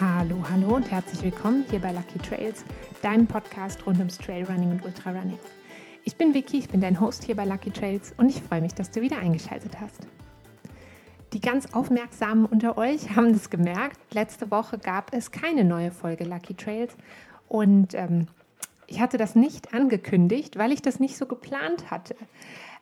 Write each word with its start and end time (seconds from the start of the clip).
Hallo, 0.00 0.44
hallo 0.48 0.76
und 0.76 0.88
herzlich 0.92 1.24
willkommen 1.24 1.64
hier 1.68 1.80
bei 1.80 1.90
Lucky 1.90 2.20
Trails, 2.20 2.64
deinem 3.02 3.26
Podcast 3.26 3.84
rund 3.84 3.98
ums 3.98 4.16
Trailrunning 4.16 4.70
und 4.70 4.84
Ultrarunning. 4.84 5.40
Ich 6.04 6.14
bin 6.14 6.34
Vicky, 6.34 6.58
ich 6.58 6.68
bin 6.68 6.80
dein 6.80 7.00
Host 7.00 7.24
hier 7.24 7.34
bei 7.34 7.44
Lucky 7.44 7.72
Trails 7.72 8.14
und 8.16 8.28
ich 8.28 8.40
freue 8.40 8.60
mich, 8.60 8.74
dass 8.74 8.92
du 8.92 9.00
wieder 9.00 9.18
eingeschaltet 9.18 9.80
hast. 9.80 10.06
Die 11.32 11.40
ganz 11.40 11.74
Aufmerksamen 11.74 12.46
unter 12.46 12.78
euch 12.78 13.10
haben 13.16 13.32
das 13.32 13.50
gemerkt. 13.50 13.98
Letzte 14.14 14.52
Woche 14.52 14.78
gab 14.78 15.12
es 15.12 15.32
keine 15.32 15.64
neue 15.64 15.90
Folge 15.90 16.22
Lucky 16.22 16.54
Trails 16.54 16.96
und 17.48 17.94
ähm, 17.94 18.28
ich 18.86 19.00
hatte 19.00 19.18
das 19.18 19.34
nicht 19.34 19.74
angekündigt, 19.74 20.56
weil 20.58 20.70
ich 20.70 20.80
das 20.80 21.00
nicht 21.00 21.16
so 21.16 21.26
geplant 21.26 21.90
hatte. 21.90 22.14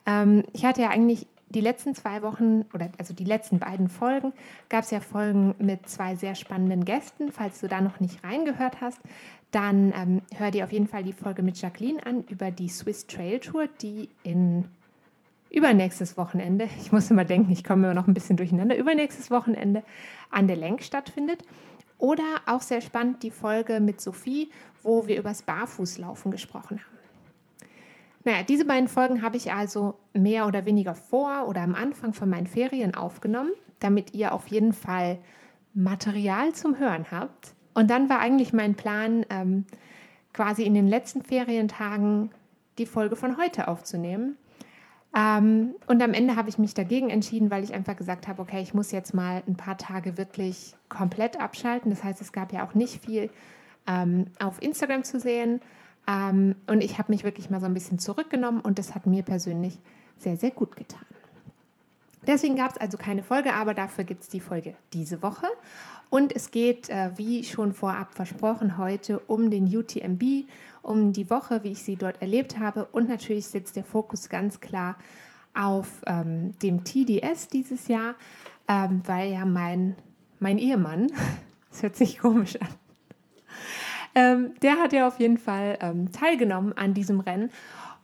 Ähm, 0.05 0.43
ich 0.53 0.65
hatte 0.65 0.83
ja 0.83 0.89
eigentlich 0.89 1.25
die 1.49 1.61
letzten 1.61 1.95
zwei 1.95 2.21
Wochen 2.21 2.65
oder 2.73 2.89
also 2.97 3.13
die 3.13 3.23
letzten 3.23 3.59
beiden 3.59 3.89
Folgen 3.89 4.33
gab 4.69 4.83
es 4.83 4.91
ja 4.91 4.99
Folgen 4.99 5.55
mit 5.59 5.87
zwei 5.89 6.15
sehr 6.15 6.35
spannenden 6.35 6.83
Gästen. 6.83 7.31
Falls 7.31 7.59
du 7.61 7.67
da 7.67 7.81
noch 7.81 7.99
nicht 7.99 8.23
reingehört 8.23 8.81
hast, 8.81 8.99
dann 9.51 9.93
ähm, 9.95 10.21
hör 10.35 10.51
dir 10.51 10.65
auf 10.65 10.71
jeden 10.71 10.87
Fall 10.87 11.03
die 11.03 11.13
Folge 11.13 11.43
mit 11.43 11.59
Jacqueline 11.61 12.05
an 12.05 12.23
über 12.29 12.51
die 12.51 12.67
Swiss 12.67 13.07
Trail 13.07 13.39
Tour, 13.39 13.67
die 13.81 14.09
in 14.23 14.65
übernächstes 15.49 16.17
Wochenende, 16.17 16.67
ich 16.81 16.91
muss 16.91 17.09
immer 17.09 17.25
denken, 17.25 17.51
ich 17.51 17.63
komme 17.63 17.85
immer 17.85 17.93
noch 17.93 18.07
ein 18.07 18.13
bisschen 18.13 18.37
durcheinander, 18.37 18.77
übernächstes 18.77 19.31
Wochenende 19.31 19.83
an 20.29 20.47
der 20.47 20.57
Lenk 20.57 20.83
stattfindet. 20.83 21.43
Oder 21.99 22.41
auch 22.45 22.61
sehr 22.61 22.81
spannend 22.81 23.23
die 23.23 23.31
Folge 23.31 23.79
mit 23.79 24.01
Sophie, 24.01 24.51
wo 24.83 25.07
wir 25.07 25.17
über 25.17 25.29
das 25.29 25.41
Barfußlaufen 25.41 26.31
gesprochen 26.31 26.79
haben. 26.79 26.96
Naja, 28.27 28.43
diese 28.43 28.65
beiden 28.65 28.89
Folgen 28.89 29.21
habe 29.21 29.37
ich 29.37 29.53
also 29.53 29.97
mehr 30.11 30.47
oder 30.47 30.65
weniger 30.65 30.95
vor 30.95 31.47
oder 31.47 31.61
am 31.61 31.73
Anfang 31.73 32.11
von 32.11 32.27
meinen 32.27 32.45
Ferien 32.45 32.93
aufgenommen, 32.93 33.51
damit 33.79 34.13
ihr 34.13 34.33
auf 34.33 34.47
jeden 34.47 34.73
Fall 34.73 35.19
Material 35.73 36.51
zum 36.51 36.77
Hören 36.77 37.05
habt. 37.09 37.53
Und 37.73 37.89
dann 37.89 38.09
war 38.09 38.19
eigentlich 38.19 38.51
mein 38.51 38.75
Plan, 38.75 39.25
ähm, 39.29 39.63
quasi 40.33 40.63
in 40.63 40.73
den 40.73 40.89
letzten 40.89 41.21
Ferientagen 41.21 42.31
die 42.77 42.85
Folge 42.85 43.15
von 43.15 43.37
heute 43.37 43.69
aufzunehmen. 43.69 44.35
Ähm, 45.15 45.75
und 45.87 46.03
am 46.03 46.13
Ende 46.13 46.35
habe 46.35 46.49
ich 46.49 46.57
mich 46.57 46.73
dagegen 46.73 47.09
entschieden, 47.09 47.49
weil 47.49 47.63
ich 47.63 47.73
einfach 47.73 47.95
gesagt 47.95 48.27
habe, 48.27 48.41
okay, 48.41 48.61
ich 48.61 48.73
muss 48.73 48.91
jetzt 48.91 49.13
mal 49.13 49.41
ein 49.47 49.55
paar 49.55 49.77
Tage 49.77 50.17
wirklich 50.17 50.75
komplett 50.89 51.39
abschalten. 51.39 51.91
Das 51.91 52.03
heißt, 52.03 52.19
es 52.19 52.33
gab 52.33 52.51
ja 52.51 52.67
auch 52.67 52.73
nicht 52.73 53.05
viel 53.05 53.29
ähm, 53.87 54.25
auf 54.37 54.61
Instagram 54.61 55.05
zu 55.05 55.17
sehen. 55.17 55.61
Ähm, 56.07 56.55
und 56.67 56.83
ich 56.83 56.97
habe 56.97 57.11
mich 57.11 57.23
wirklich 57.23 57.49
mal 57.49 57.59
so 57.59 57.65
ein 57.65 57.73
bisschen 57.73 57.99
zurückgenommen 57.99 58.61
und 58.61 58.79
das 58.79 58.95
hat 58.95 59.05
mir 59.05 59.23
persönlich 59.23 59.77
sehr, 60.17 60.37
sehr 60.37 60.51
gut 60.51 60.75
getan. 60.75 61.05
Deswegen 62.25 62.55
gab 62.55 62.71
es 62.71 62.77
also 62.77 62.97
keine 62.97 63.23
Folge, 63.23 63.53
aber 63.53 63.73
dafür 63.73 64.03
gibt 64.03 64.23
es 64.23 64.29
die 64.29 64.41
Folge 64.41 64.75
diese 64.93 65.21
Woche. 65.21 65.47
Und 66.09 66.35
es 66.35 66.51
geht, 66.51 66.89
äh, 66.89 67.11
wie 67.15 67.43
schon 67.43 67.73
vorab 67.73 68.13
versprochen, 68.13 68.77
heute 68.77 69.19
um 69.19 69.49
den 69.49 69.65
UTMB, 69.65 70.45
um 70.81 71.13
die 71.13 71.29
Woche, 71.29 71.63
wie 71.63 71.71
ich 71.71 71.83
sie 71.83 71.95
dort 71.95 72.21
erlebt 72.21 72.59
habe. 72.59 72.85
Und 72.91 73.09
natürlich 73.09 73.47
sitzt 73.47 73.75
der 73.75 73.83
Fokus 73.83 74.29
ganz 74.29 74.59
klar 74.59 74.95
auf 75.53 75.87
ähm, 76.05 76.57
dem 76.59 76.83
TDS 76.83 77.47
dieses 77.47 77.87
Jahr, 77.87 78.15
ähm, 78.67 79.01
weil 79.05 79.31
ja 79.31 79.45
mein, 79.45 79.95
mein 80.39 80.57
Ehemann, 80.57 81.07
das 81.71 81.83
hört 81.83 81.95
sich 81.95 82.19
komisch 82.19 82.55
an, 82.61 82.67
ähm, 84.15 84.51
der 84.61 84.77
hat 84.77 84.93
ja 84.93 85.07
auf 85.07 85.19
jeden 85.19 85.37
Fall 85.37 85.77
ähm, 85.81 86.11
teilgenommen 86.11 86.73
an 86.73 86.93
diesem 86.93 87.19
Rennen. 87.19 87.51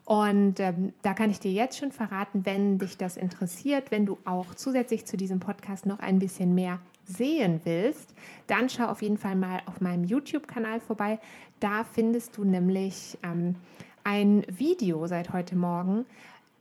Und 0.05 0.59
ähm, 0.59 0.91
da 1.01 1.13
kann 1.13 1.29
ich 1.29 1.39
dir 1.39 1.51
jetzt 1.51 1.77
schon 1.77 1.91
verraten, 1.91 2.45
wenn 2.45 2.77
dich 2.77 2.97
das 2.97 3.15
interessiert, 3.15 3.89
wenn 3.89 4.05
du 4.05 4.17
auch 4.25 4.53
zusätzlich 4.53 5.05
zu 5.05 5.15
diesem 5.15 5.39
Podcast 5.39 5.85
noch 5.85 5.99
ein 5.99 6.19
bisschen 6.19 6.53
mehr 6.53 6.79
sehen 7.05 7.61
willst, 7.63 8.13
dann 8.47 8.69
schau 8.69 8.85
auf 8.85 9.01
jeden 9.01 9.17
Fall 9.17 9.35
mal 9.35 9.61
auf 9.65 9.81
meinem 9.81 10.03
YouTube-Kanal 10.03 10.79
vorbei. 10.81 11.19
Da 11.59 11.83
findest 11.83 12.37
du 12.37 12.43
nämlich 12.43 13.17
ähm, 13.23 13.55
ein 14.03 14.43
Video 14.47 15.07
seit 15.07 15.31
heute 15.31 15.55
Morgen, 15.55 16.05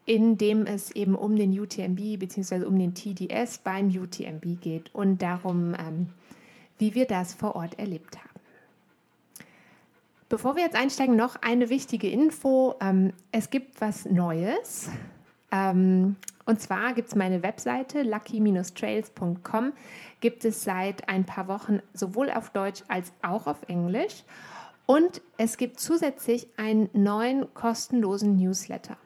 in 0.04 0.36
dem 0.38 0.66
es 0.66 0.90
eben 0.92 1.14
um 1.14 1.36
den 1.36 1.58
UTMB 1.58 2.18
bzw. 2.18 2.64
um 2.64 2.78
den 2.78 2.94
TDS 2.94 3.58
beim 3.58 3.88
UTMB 3.88 4.60
geht 4.60 4.94
und 4.94 5.22
darum, 5.22 5.74
ähm, 5.74 6.08
wie 6.78 6.94
wir 6.94 7.06
das 7.06 7.34
vor 7.34 7.54
Ort 7.54 7.78
erlebt 7.78 8.18
haben. 8.18 8.31
Bevor 10.32 10.56
wir 10.56 10.62
jetzt 10.62 10.76
einsteigen, 10.76 11.14
noch 11.14 11.36
eine 11.42 11.68
wichtige 11.68 12.08
Info. 12.08 12.74
Ähm, 12.80 13.12
es 13.32 13.50
gibt 13.50 13.82
was 13.82 14.06
Neues. 14.06 14.88
Ähm, 15.50 16.16
und 16.46 16.58
zwar 16.58 16.94
gibt 16.94 17.08
es 17.08 17.14
meine 17.14 17.42
Webseite 17.42 18.02
lucky-trails.com. 18.02 19.74
Gibt 20.20 20.46
es 20.46 20.64
seit 20.64 21.06
ein 21.06 21.26
paar 21.26 21.48
Wochen 21.48 21.80
sowohl 21.92 22.30
auf 22.30 22.48
Deutsch 22.48 22.82
als 22.88 23.12
auch 23.20 23.46
auf 23.46 23.58
Englisch. 23.68 24.24
Und 24.86 25.20
es 25.36 25.58
gibt 25.58 25.78
zusätzlich 25.78 26.48
einen 26.56 26.88
neuen 26.94 27.52
kostenlosen 27.52 28.34
Newsletter. 28.36 28.96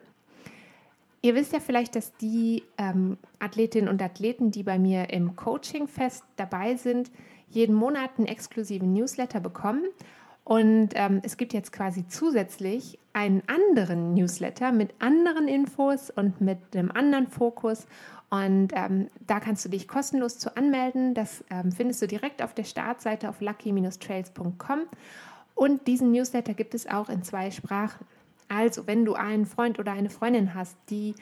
Ihr 1.23 1.35
wisst 1.35 1.53
ja 1.53 1.59
vielleicht, 1.59 1.97
dass 1.97 2.17
die 2.19 2.63
ähm, 2.79 3.19
Athletinnen 3.41 3.89
und 3.89 4.01
Athleten, 4.01 4.53
die 4.53 4.63
bei 4.63 4.79
mir 4.79 5.11
im 5.11 5.35
Coaching 5.35 5.89
fest 5.89 6.23
dabei 6.37 6.77
sind, 6.77 7.11
jeden 7.49 7.75
Monat 7.75 8.11
einen 8.17 8.29
exklusiven 8.29 8.93
Newsletter 8.93 9.41
bekommen. 9.41 9.83
Und 10.47 10.91
ähm, 10.95 11.23
es 11.25 11.37
gibt 11.37 11.53
jetzt 11.55 11.73
quasi 11.73 12.07
zusätzlich 12.07 13.01
einen 13.13 13.43
anderen 13.49 14.15
Newsletter 14.15 14.71
mit 14.71 14.95
anderen 15.01 15.49
Infos 15.49 16.09
und 16.09 16.41
mit 16.41 16.59
einem 16.73 16.93
anderen 16.93 17.27
Fokus. 17.27 17.89
Und 18.31 18.69
ähm, 18.73 19.09
da 19.27 19.41
kannst 19.41 19.65
du 19.65 19.69
dich 19.69 19.89
kostenlos 19.89 20.39
zu 20.39 20.57
anmelden. 20.57 21.15
Das 21.15 21.43
ähm, 21.51 21.73
findest 21.73 22.01
du 22.01 22.07
direkt 22.07 22.43
auf 22.43 22.55
der 22.55 22.63
Startseite 22.63 23.29
auf 23.29 23.41
lucky-trails.com. 23.41 24.83
Und 25.57 25.89
diesen 25.89 26.13
Newsletter 26.13 26.55
gibt 26.55 26.77
es 26.77 26.87
auch 26.87 27.09
in 27.09 27.25
zwei 27.25 27.51
Sprachen. 27.51 28.07
Also, 28.49 28.87
wenn 28.87 29.05
du 29.05 29.15
einen 29.15 29.47
Freund 29.47 29.81
oder 29.81 29.91
eine 29.91 30.11
Freundin 30.11 30.55
hast, 30.55 30.77
die 30.91 31.17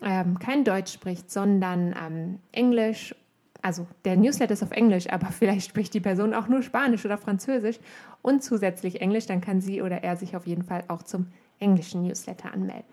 ähm, 0.00 0.38
kein 0.38 0.62
Deutsch 0.62 0.92
spricht, 0.92 1.28
sondern 1.28 1.92
ähm, 2.00 2.38
Englisch 2.52 3.16
also 3.62 3.86
der 4.04 4.16
Newsletter 4.16 4.54
ist 4.54 4.62
auf 4.62 4.70
Englisch, 4.70 5.08
aber 5.10 5.26
vielleicht 5.38 5.68
spricht 5.68 5.94
die 5.94 6.00
Person 6.00 6.34
auch 6.34 6.48
nur 6.48 6.62
Spanisch 6.62 7.04
oder 7.04 7.18
Französisch 7.18 7.78
und 8.22 8.42
zusätzlich 8.42 9.00
Englisch, 9.00 9.26
dann 9.26 9.40
kann 9.40 9.60
sie 9.60 9.82
oder 9.82 10.02
er 10.02 10.16
sich 10.16 10.36
auf 10.36 10.46
jeden 10.46 10.62
Fall 10.62 10.84
auch 10.88 11.02
zum 11.02 11.26
englischen 11.58 12.02
Newsletter 12.02 12.52
anmelden. 12.52 12.84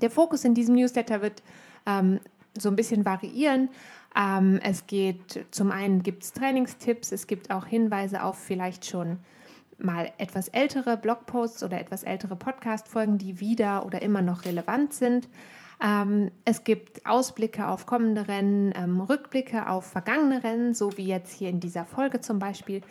Der 0.00 0.10
Fokus 0.10 0.44
in 0.44 0.54
diesem 0.54 0.74
Newsletter 0.74 1.22
wird 1.22 1.42
ähm, 1.86 2.20
so 2.56 2.68
ein 2.68 2.76
bisschen 2.76 3.04
variieren. 3.04 3.68
Ähm, 4.16 4.60
es 4.62 4.86
geht 4.86 5.46
zum 5.50 5.70
einen 5.70 6.02
gibt 6.02 6.22
es 6.22 6.32
Trainingstipps, 6.32 7.12
es 7.12 7.26
gibt 7.26 7.50
auch 7.50 7.66
Hinweise 7.66 8.22
auf 8.22 8.38
vielleicht 8.38 8.86
schon 8.86 9.18
mal 9.78 10.10
etwas 10.18 10.48
ältere 10.48 10.96
Blogposts 10.96 11.62
oder 11.62 11.80
etwas 11.80 12.02
ältere 12.02 12.36
Podcast-Folgen, 12.36 13.18
die 13.18 13.40
wieder 13.40 13.86
oder 13.86 14.02
immer 14.02 14.22
noch 14.22 14.44
relevant 14.44 14.92
sind. 14.92 15.28
Ähm, 15.80 16.32
es 16.44 16.64
gibt 16.64 17.06
Ausblicke 17.06 17.68
auf 17.68 17.86
kommende 17.86 18.26
Rennen, 18.26 18.72
ähm, 18.74 19.00
Rückblicke 19.00 19.68
auf 19.68 19.86
vergangene 19.86 20.42
Rennen, 20.42 20.74
so 20.74 20.96
wie 20.96 21.06
jetzt 21.06 21.32
hier 21.32 21.50
in 21.50 21.60
dieser 21.60 21.84
Folge 21.84 22.20
zum 22.20 22.40
Beispiel. 22.40 22.82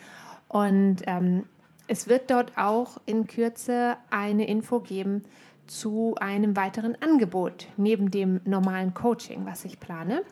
Und 0.48 1.02
ähm, 1.06 1.44
es 1.86 2.08
wird 2.08 2.30
dort 2.30 2.56
auch 2.56 3.00
in 3.06 3.26
Kürze 3.26 3.96
eine 4.10 4.46
Info 4.46 4.80
geben 4.80 5.24
zu 5.66 6.14
einem 6.18 6.56
weiteren 6.56 6.96
Angebot 7.00 7.68
neben 7.76 8.10
dem 8.10 8.40
normalen 8.44 8.94
Coaching, 8.94 9.44
was 9.46 9.64
ich 9.64 9.78
plane. 9.80 10.22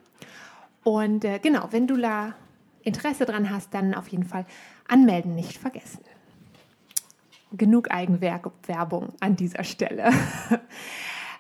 Und 0.83 1.25
äh, 1.25 1.39
genau, 1.39 1.69
wenn 1.71 1.87
du 1.87 1.97
da 1.97 2.35
Interesse 2.83 3.27
dran 3.27 3.51
hast, 3.51 3.75
dann 3.75 3.95
auf 3.95 4.09
jeden 4.09 4.25
Fall 4.25 4.47
anmelden 4.89 5.35
nicht 5.35 5.59
vergessen. 5.59 6.01
Genug 7.53 7.91
Eigenwerbung 7.91 9.13
an 9.21 9.37
dieser 9.37 9.65
Stelle. 9.65 10.11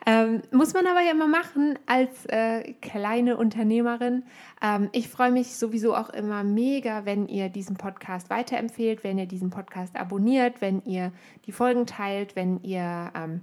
Ähm, 0.09 0.43
muss 0.53 0.73
man 0.73 0.87
aber 0.87 1.01
ja 1.03 1.11
immer 1.11 1.27
machen 1.27 1.77
als 1.87 2.27
äh, 2.27 2.75
kleine 2.75 3.37
Unternehmerin. 3.37 4.23
Ähm, 4.63 4.89
ich 4.93 5.09
freue 5.09 5.33
mich 5.33 5.57
sowieso 5.57 5.97
auch 5.97 6.11
immer 6.11 6.45
mega, 6.45 7.05
wenn 7.05 7.27
ihr 7.27 7.49
diesen 7.49 7.77
Podcast 7.77 8.31
weiterempfehlt, 8.31 9.03
wenn 9.03 9.19
ihr 9.19 9.27
diesen 9.27 9.51
Podcast 9.51 9.97
abonniert, 9.97 10.61
wenn 10.61 10.81
ihr 10.85 11.11
die 11.47 11.53
Folgen 11.53 11.87
teilt, 11.87 12.37
wenn 12.37 12.63
ihr 12.63 13.11
ähm, 13.17 13.41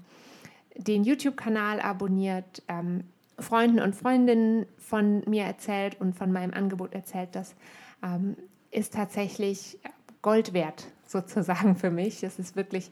den 0.78 1.04
YouTube-Kanal 1.04 1.82
abonniert, 1.82 2.64
ähm, 2.70 3.04
Freunden 3.40 3.82
und 3.82 3.94
Freundinnen 3.94 4.66
von 4.78 5.22
mir 5.28 5.44
erzählt 5.44 6.00
und 6.00 6.16
von 6.16 6.32
meinem 6.32 6.54
Angebot 6.54 6.94
erzählt. 6.94 7.30
Das 7.34 7.56
ähm, 8.02 8.38
ist 8.72 8.94
tatsächlich 8.94 9.80
Gold 10.22 10.54
wert 10.54 10.88
sozusagen 11.06 11.76
für 11.76 11.92
mich. 11.92 12.22
Das 12.22 12.40
ist 12.40 12.56
wirklich 12.56 12.90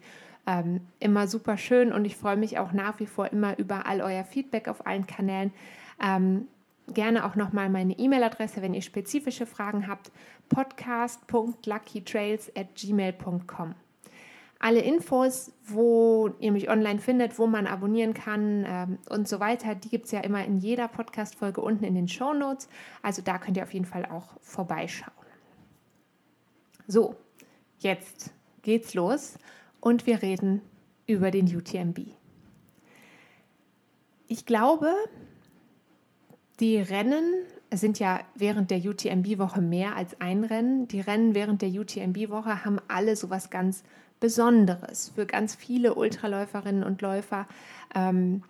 ähm, 0.47 0.81
immer 0.99 1.27
super 1.27 1.57
schön 1.57 1.91
und 1.91 2.05
ich 2.05 2.15
freue 2.15 2.37
mich 2.37 2.57
auch 2.57 2.71
nach 2.71 2.99
wie 2.99 3.05
vor 3.05 3.31
immer 3.31 3.59
über 3.59 3.85
all 3.85 4.01
euer 4.01 4.23
Feedback 4.23 4.67
auf 4.67 4.87
allen 4.87 5.05
Kanälen. 5.07 5.51
Ähm, 6.03 6.47
gerne 6.87 7.25
auch 7.25 7.35
nochmal 7.35 7.69
meine 7.69 7.97
E-Mail-Adresse, 7.97 8.61
wenn 8.61 8.73
ihr 8.73 8.81
spezifische 8.81 9.45
Fragen 9.45 9.87
habt, 9.87 10.11
podcast.luckytrails 10.49 12.53
at 12.55 12.75
gmail.com. 12.75 13.75
Alle 14.59 14.81
Infos, 14.81 15.53
wo 15.65 16.31
ihr 16.39 16.51
mich 16.51 16.69
online 16.69 16.99
findet, 16.99 17.39
wo 17.39 17.47
man 17.47 17.65
abonnieren 17.65 18.13
kann 18.13 18.65
ähm, 18.67 18.99
und 19.09 19.27
so 19.27 19.39
weiter, 19.39 19.73
die 19.73 19.89
gibt 19.89 20.05
es 20.05 20.11
ja 20.11 20.19
immer 20.19 20.45
in 20.45 20.59
jeder 20.59 20.87
Podcast-Folge 20.87 21.61
unten 21.61 21.83
in 21.83 21.95
den 21.95 22.07
Show 22.07 22.33
Notes. 22.33 22.69
Also 23.01 23.23
da 23.23 23.39
könnt 23.39 23.57
ihr 23.57 23.63
auf 23.63 23.73
jeden 23.73 23.85
Fall 23.85 24.05
auch 24.05 24.37
vorbeischauen. 24.41 25.11
So, 26.87 27.15
jetzt 27.79 28.31
geht's 28.61 28.93
los 28.93 29.39
und 29.81 30.05
wir 30.05 30.21
reden 30.21 30.61
über 31.07 31.31
den 31.31 31.53
UTMB. 31.53 31.99
Ich 34.27 34.45
glaube, 34.45 34.93
die 36.61 36.77
Rennen, 36.77 37.33
sind 37.73 37.99
ja 37.99 38.21
während 38.35 38.69
der 38.69 38.79
UTMB-Woche 38.79 39.61
mehr 39.61 39.95
als 39.95 40.19
ein 40.21 40.43
Rennen, 40.43 40.87
die 40.87 41.01
Rennen 41.01 41.35
während 41.35 41.61
der 41.61 41.69
UTMB-Woche 41.69 42.63
haben 42.63 42.79
alle 42.87 43.15
so 43.15 43.29
was 43.29 43.49
ganz 43.49 43.83
Besonderes 44.19 45.11
für 45.15 45.25
ganz 45.25 45.55
viele 45.55 45.95
Ultraläuferinnen 45.95 46.83
und 46.83 47.01
Läufer. 47.01 47.47
Ähm, 47.95 48.43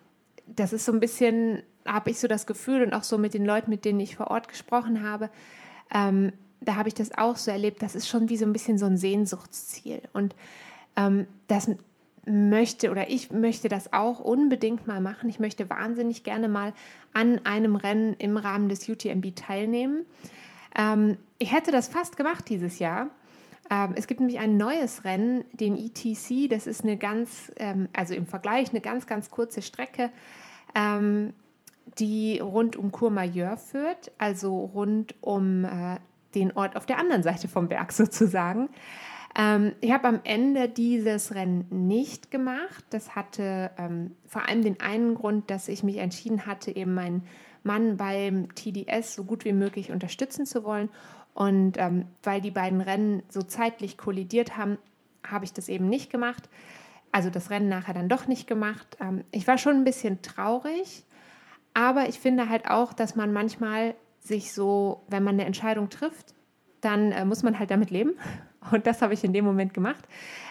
das 0.46 0.72
ist 0.72 0.84
so 0.84 0.92
ein 0.92 1.00
bisschen, 1.00 1.62
habe 1.86 2.10
ich 2.10 2.18
so 2.18 2.28
das 2.28 2.46
Gefühl 2.46 2.82
und 2.82 2.92
auch 2.92 3.04
so 3.04 3.16
mit 3.16 3.32
den 3.32 3.46
Leuten, 3.46 3.70
mit 3.70 3.84
denen 3.84 4.00
ich 4.00 4.16
vor 4.16 4.30
Ort 4.30 4.48
gesprochen 4.48 5.02
habe, 5.02 5.30
ähm, 5.94 6.32
da 6.60 6.76
habe 6.76 6.88
ich 6.88 6.94
das 6.94 7.16
auch 7.16 7.36
so 7.36 7.50
erlebt, 7.50 7.82
das 7.82 7.94
ist 7.94 8.08
schon 8.08 8.28
wie 8.28 8.36
so 8.36 8.44
ein 8.44 8.52
bisschen 8.52 8.78
so 8.78 8.86
ein 8.86 8.96
Sehnsuchtsziel. 8.96 10.02
Und 10.12 10.34
ähm, 10.96 11.26
das 11.48 11.70
möchte 12.24 12.90
oder 12.90 13.10
ich 13.10 13.32
möchte 13.32 13.68
das 13.68 13.92
auch 13.92 14.20
unbedingt 14.20 14.86
mal 14.86 15.00
machen. 15.00 15.28
Ich 15.28 15.40
möchte 15.40 15.68
wahnsinnig 15.68 16.22
gerne 16.22 16.48
mal 16.48 16.72
an 17.12 17.40
einem 17.44 17.76
Rennen 17.76 18.14
im 18.18 18.36
Rahmen 18.36 18.68
des 18.68 18.88
UTMB 18.88 19.34
teilnehmen. 19.34 20.06
Ähm, 20.76 21.16
ich 21.38 21.52
hätte 21.52 21.72
das 21.72 21.88
fast 21.88 22.16
gemacht 22.16 22.48
dieses 22.48 22.78
Jahr. 22.78 23.08
Ähm, 23.70 23.94
es 23.96 24.06
gibt 24.06 24.20
nämlich 24.20 24.38
ein 24.38 24.56
neues 24.56 25.04
Rennen, 25.04 25.44
den 25.52 25.76
ETC. 25.76 26.48
Das 26.48 26.66
ist 26.66 26.84
eine 26.84 26.96
ganz, 26.96 27.50
ähm, 27.56 27.88
also 27.92 28.14
im 28.14 28.26
Vergleich 28.26 28.70
eine 28.70 28.80
ganz, 28.80 29.06
ganz 29.06 29.30
kurze 29.30 29.62
Strecke, 29.62 30.10
ähm, 30.74 31.32
die 31.98 32.38
rund 32.38 32.76
um 32.76 32.92
Courmayeur 32.92 33.56
führt, 33.56 34.12
also 34.18 34.60
rund 34.60 35.14
um 35.20 35.64
äh, 35.64 35.96
den 36.34 36.52
Ort 36.56 36.76
auf 36.76 36.86
der 36.86 36.98
anderen 36.98 37.22
Seite 37.22 37.48
vom 37.48 37.68
Berg 37.68 37.92
sozusagen. 37.92 38.68
Ähm, 39.36 39.72
ich 39.80 39.92
habe 39.92 40.08
am 40.08 40.20
Ende 40.24 40.68
dieses 40.68 41.34
Rennen 41.34 41.66
nicht 41.70 42.30
gemacht. 42.30 42.84
Das 42.90 43.14
hatte 43.14 43.70
ähm, 43.78 44.14
vor 44.26 44.48
allem 44.48 44.62
den 44.62 44.80
einen 44.80 45.14
Grund, 45.14 45.50
dass 45.50 45.68
ich 45.68 45.82
mich 45.82 45.98
entschieden 45.98 46.46
hatte, 46.46 46.74
eben 46.74 46.94
meinen 46.94 47.26
Mann 47.62 47.96
beim 47.96 48.54
TDS 48.54 49.14
so 49.14 49.24
gut 49.24 49.44
wie 49.44 49.52
möglich 49.52 49.90
unterstützen 49.90 50.46
zu 50.46 50.64
wollen. 50.64 50.90
Und 51.34 51.78
ähm, 51.78 52.06
weil 52.22 52.40
die 52.40 52.50
beiden 52.50 52.80
Rennen 52.80 53.22
so 53.28 53.42
zeitlich 53.42 53.96
kollidiert 53.96 54.56
haben, 54.56 54.76
habe 55.26 55.44
ich 55.44 55.52
das 55.52 55.68
eben 55.68 55.88
nicht 55.88 56.10
gemacht. 56.10 56.48
Also 57.10 57.30
das 57.30 57.50
Rennen 57.50 57.68
nachher 57.68 57.94
dann 57.94 58.08
doch 58.08 58.26
nicht 58.26 58.46
gemacht. 58.46 58.98
Ähm, 59.00 59.24
ich 59.30 59.46
war 59.46 59.56
schon 59.56 59.76
ein 59.76 59.84
bisschen 59.84 60.20
traurig, 60.22 61.04
aber 61.74 62.08
ich 62.08 62.18
finde 62.20 62.48
halt 62.48 62.68
auch, 62.68 62.92
dass 62.92 63.16
man 63.16 63.32
manchmal 63.32 63.94
sich 64.20 64.52
so, 64.52 65.02
wenn 65.08 65.24
man 65.24 65.34
eine 65.34 65.46
Entscheidung 65.46 65.88
trifft, 65.88 66.34
dann 66.80 67.12
äh, 67.12 67.24
muss 67.24 67.42
man 67.42 67.58
halt 67.58 67.70
damit 67.70 67.90
leben. 67.90 68.12
Und 68.70 68.86
das 68.86 69.02
habe 69.02 69.14
ich 69.14 69.24
in 69.24 69.32
dem 69.32 69.44
Moment 69.44 69.74
gemacht. 69.74 70.04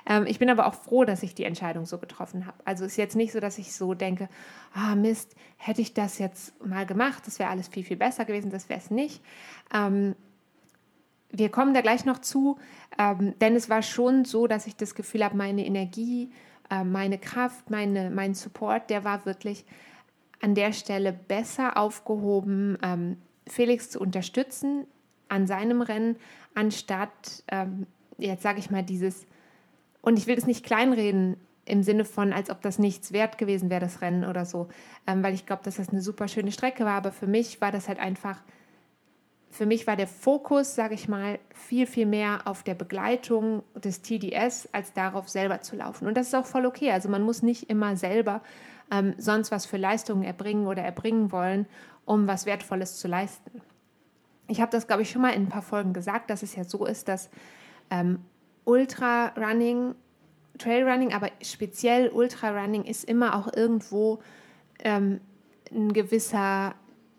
Ähm, 0.06 0.26
ich 0.26 0.40
bin 0.40 0.50
aber 0.50 0.66
auch 0.66 0.74
froh, 0.74 1.06
dass 1.06 1.24
ich 1.24 1.36
die 1.36 1.46
Entscheidung 1.46 1.86
so 1.86 1.98
getroffen 1.98 2.46
habe. 2.46 2.58
Also 2.66 2.86
ist 2.86 2.98
jetzt 2.98 3.16
nicht 3.16 3.32
so, 3.32 3.40
dass 3.40 3.58
ich 3.58 3.74
so 3.74 3.94
denke, 3.94 4.30
ah 4.74 4.96
Mist, 4.96 5.36
hätte 5.58 5.82
ich 5.82 5.94
das 5.94 6.20
jetzt 6.20 6.54
mal 6.66 6.86
gemacht, 6.86 7.26
das 7.26 7.40
wäre 7.40 7.50
alles 7.50 7.68
viel, 7.68 7.84
viel 7.84 7.98
besser 7.98 8.26
gewesen, 8.26 8.52
das 8.52 8.70
wäre 8.70 8.80
es 8.80 8.92
nicht. 8.92 9.24
Ähm, 9.74 10.16
wir 11.32 11.50
kommen 11.50 11.74
da 11.74 11.82
gleich 11.82 12.04
noch 12.04 12.20
zu, 12.20 12.58
ähm, 12.98 13.34
denn 13.40 13.56
es 13.56 13.70
war 13.70 13.82
schon 13.82 14.26
so, 14.26 14.48
dass 14.48 14.68
ich 14.68 14.76
das 14.76 14.96
Gefühl 14.96 15.24
habe, 15.24 15.38
meine 15.38 15.66
Energie, 15.66 16.32
äh, 16.70 16.84
meine 16.84 17.18
Kraft, 17.18 17.70
meine, 17.70 18.10
mein 18.10 18.34
Support, 18.34 18.90
der 18.90 19.04
war 19.06 19.26
wirklich 19.26 19.66
an 20.42 20.56
der 20.56 20.74
Stelle 20.74 21.14
besser 21.14 21.78
aufgehoben, 21.78 22.78
ähm, 22.82 23.18
Felix 23.48 23.90
zu 23.90 24.00
unterstützen 24.00 24.86
an 25.30 25.48
seinem 25.48 25.82
Rennen, 25.82 26.18
anstatt, 26.56 27.44
ähm, 27.48 27.88
jetzt 28.28 28.44
sage 28.44 28.60
ich 28.60 28.70
mal, 28.70 28.84
dieses, 28.84 29.26
und 30.02 30.18
ich 30.18 30.28
will 30.28 30.36
das 30.36 30.48
nicht 30.48 30.66
kleinreden 30.66 31.38
im 31.66 31.84
Sinne 31.84 32.06
von, 32.06 32.34
als 32.34 32.50
ob 32.50 32.62
das 32.62 32.80
nichts 32.80 33.12
wert 33.12 33.38
gewesen 33.38 33.70
wäre, 33.70 33.82
das 33.82 34.02
Rennen 34.02 34.26
oder 34.26 34.46
so, 34.46 34.68
ähm, 35.08 35.24
weil 35.24 35.34
ich 35.34 35.46
glaube, 35.46 35.64
dass 35.64 35.76
das 35.76 35.90
eine 35.90 36.02
super 36.02 36.28
schöne 36.28 36.52
Strecke 36.52 36.86
war, 36.86 36.94
aber 36.94 37.12
für 37.12 37.28
mich 37.28 37.62
war 37.62 37.72
das 37.72 37.88
halt 37.88 38.00
einfach, 38.00 38.42
für 39.50 39.66
mich 39.66 39.86
war 39.86 39.96
der 39.96 40.08
Fokus, 40.08 40.76
sage 40.76 40.96
ich 40.96 41.08
mal, 41.08 41.40
viel, 41.54 41.86
viel 41.86 42.06
mehr 42.06 42.42
auf 42.46 42.64
der 42.64 42.74
Begleitung 42.74 43.64
des 43.76 44.02
TDS, 44.02 44.70
als 44.72 44.94
darauf 44.94 45.30
selber 45.30 45.62
zu 45.62 45.76
laufen. 45.76 46.08
Und 46.08 46.16
das 46.16 46.28
ist 46.28 46.36
auch 46.36 46.46
voll 46.46 46.66
okay. 46.66 46.92
Also 46.92 47.10
man 47.10 47.22
muss 47.22 47.44
nicht 47.44 47.70
immer 47.70 47.98
selber 47.98 48.42
ähm, 48.92 49.14
sonst 49.18 49.52
was 49.52 49.66
für 49.66 49.78
Leistungen 49.78 50.24
erbringen 50.24 50.68
oder 50.68 50.82
erbringen 50.84 51.32
wollen, 51.32 51.66
um 52.06 52.28
was 52.28 52.46
Wertvolles 52.46 52.98
zu 52.98 53.08
leisten. 53.08 53.62
Ich 54.48 54.60
habe 54.60 54.72
das, 54.72 54.88
glaube 54.88 55.02
ich, 55.04 55.10
schon 55.10 55.22
mal 55.22 55.34
in 55.34 55.44
ein 55.44 55.50
paar 55.50 55.62
Folgen 55.62 55.94
gesagt, 55.94 56.30
dass 56.30 56.44
es 56.44 56.56
ja 56.56 56.64
so 56.64 56.86
ist, 56.86 57.08
dass 57.08 57.30
ähm, 57.92 58.20
Ultra-Running, 58.66 59.94
Trail-Running, 60.58 61.14
aber 61.14 61.30
speziell 61.42 62.10
Ultra-Running 62.10 62.84
ist 62.86 63.04
immer 63.04 63.36
auch 63.36 63.54
irgendwo 63.54 64.22
ähm, 64.80 65.22
ein 65.72 65.94
gewisser 65.94 66.74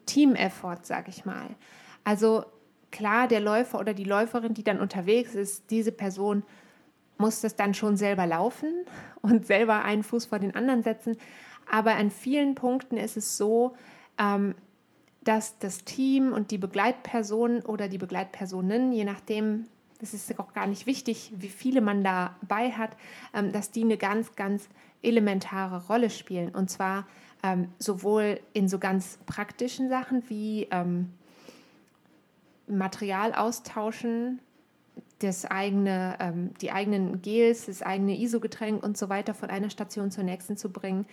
Team-Effort, 0.06 0.80
sage 0.82 1.10
ich 1.10 1.24
mal. 1.24 1.46
Also 2.04 2.44
klar, 2.90 3.28
der 3.28 3.40
Läufer 3.40 3.78
oder 3.78 3.94
die 3.94 4.04
Läuferin, 4.04 4.54
die 4.54 4.64
dann 4.64 4.80
unterwegs 4.80 5.34
ist, 5.34 5.70
diese 5.70 5.92
Person 5.92 6.42
muss 7.18 7.40
das 7.40 7.54
dann 7.54 7.74
schon 7.74 7.96
selber 7.96 8.26
laufen 8.26 8.84
und 9.22 9.46
selber 9.46 9.84
einen 9.84 10.02
Fuß 10.02 10.26
vor 10.26 10.38
den 10.38 10.54
anderen 10.54 10.82
setzen. 10.82 11.16
Aber 11.70 11.94
an 11.94 12.10
vielen 12.10 12.54
Punkten 12.54 12.96
ist 12.96 13.16
es 13.16 13.36
so, 13.36 13.76
ähm, 14.18 14.54
dass 15.22 15.58
das 15.58 15.84
Team 15.84 16.32
und 16.32 16.50
die 16.50 16.58
Begleitpersonen 16.58 17.62
oder 17.62 17.88
die 17.88 17.98
Begleitpersonen, 17.98 18.92
je 18.92 19.04
nachdem, 19.04 19.66
das 20.02 20.14
ist 20.14 20.38
auch 20.40 20.52
gar 20.52 20.66
nicht 20.66 20.86
wichtig, 20.86 21.32
wie 21.36 21.48
viele 21.48 21.80
man 21.80 22.02
dabei 22.02 22.72
hat, 22.72 22.96
ähm, 23.32 23.52
dass 23.52 23.70
die 23.70 23.84
eine 23.84 23.96
ganz, 23.96 24.34
ganz 24.34 24.68
elementare 25.00 25.86
Rolle 25.86 26.10
spielen. 26.10 26.50
Und 26.50 26.70
zwar 26.70 27.06
ähm, 27.44 27.68
sowohl 27.78 28.40
in 28.52 28.68
so 28.68 28.78
ganz 28.78 29.18
praktischen 29.26 29.88
Sachen 29.88 30.28
wie 30.28 30.66
ähm, 30.72 31.12
Material 32.66 33.32
austauschen, 33.32 34.40
das 35.20 35.44
eigene, 35.44 36.16
ähm, 36.18 36.50
die 36.60 36.72
eigenen 36.72 37.22
Gels, 37.22 37.66
das 37.66 37.80
eigene 37.82 38.18
ISO-Getränk 38.18 38.82
und 38.82 38.98
so 38.98 39.08
weiter 39.08 39.34
von 39.34 39.50
einer 39.50 39.70
Station 39.70 40.10
zur 40.10 40.24
nächsten 40.24 40.56
zu 40.56 40.70
bringen, 40.70 41.06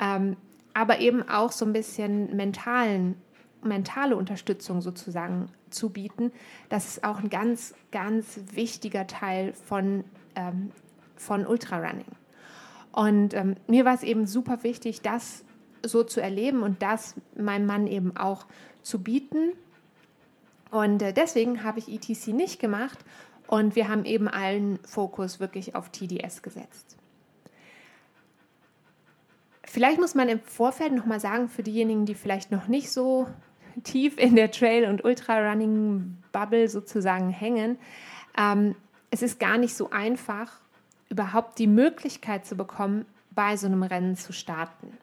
ähm, 0.00 0.36
aber 0.74 1.00
eben 1.00 1.28
auch 1.28 1.50
so 1.50 1.64
ein 1.64 1.72
bisschen 1.72 2.36
mentalen 2.36 3.16
mentale 3.62 4.16
Unterstützung 4.16 4.80
sozusagen 4.80 5.50
zu 5.70 5.90
bieten, 5.90 6.32
das 6.68 6.88
ist 6.88 7.04
auch 7.04 7.18
ein 7.18 7.30
ganz, 7.30 7.74
ganz 7.90 8.40
wichtiger 8.52 9.06
Teil 9.06 9.52
von, 9.52 10.04
ähm, 10.34 10.70
von 11.16 11.46
Ultrarunning. 11.46 12.06
Und 12.92 13.34
ähm, 13.34 13.56
mir 13.66 13.84
war 13.84 13.94
es 13.94 14.02
eben 14.02 14.26
super 14.26 14.62
wichtig, 14.62 15.02
das 15.02 15.44
so 15.84 16.02
zu 16.02 16.20
erleben 16.20 16.62
und 16.62 16.82
das 16.82 17.14
meinem 17.36 17.66
Mann 17.66 17.86
eben 17.86 18.16
auch 18.16 18.46
zu 18.82 19.02
bieten. 19.02 19.52
Und 20.70 21.02
äh, 21.02 21.12
deswegen 21.12 21.62
habe 21.62 21.78
ich 21.78 21.88
ETC 21.88 22.28
nicht 22.28 22.60
gemacht 22.60 22.98
und 23.46 23.76
wir 23.76 23.88
haben 23.88 24.04
eben 24.04 24.28
allen 24.28 24.78
Fokus 24.84 25.40
wirklich 25.40 25.74
auf 25.74 25.90
TDS 25.90 26.42
gesetzt. 26.42 26.96
Vielleicht 29.64 30.00
muss 30.00 30.14
man 30.14 30.28
im 30.28 30.40
Vorfeld 30.40 30.92
nochmal 30.92 31.20
sagen, 31.20 31.48
für 31.48 31.62
diejenigen, 31.62 32.06
die 32.06 32.14
vielleicht 32.14 32.50
noch 32.50 32.68
nicht 32.68 32.90
so 32.90 33.28
tief 33.84 34.18
in 34.18 34.36
der 34.36 34.50
Trail- 34.50 34.88
und 34.88 35.04
Ultrarunning-Bubble 35.04 36.68
sozusagen 36.68 37.30
hängen. 37.30 37.78
Ähm, 38.36 38.74
es 39.10 39.22
ist 39.22 39.40
gar 39.40 39.58
nicht 39.58 39.74
so 39.74 39.90
einfach, 39.90 40.60
überhaupt 41.08 41.58
die 41.58 41.66
Möglichkeit 41.66 42.46
zu 42.46 42.56
bekommen, 42.56 43.06
bei 43.30 43.56
so 43.56 43.66
einem 43.66 43.82
Rennen 43.82 44.16
zu 44.16 44.32
starten. 44.32 44.98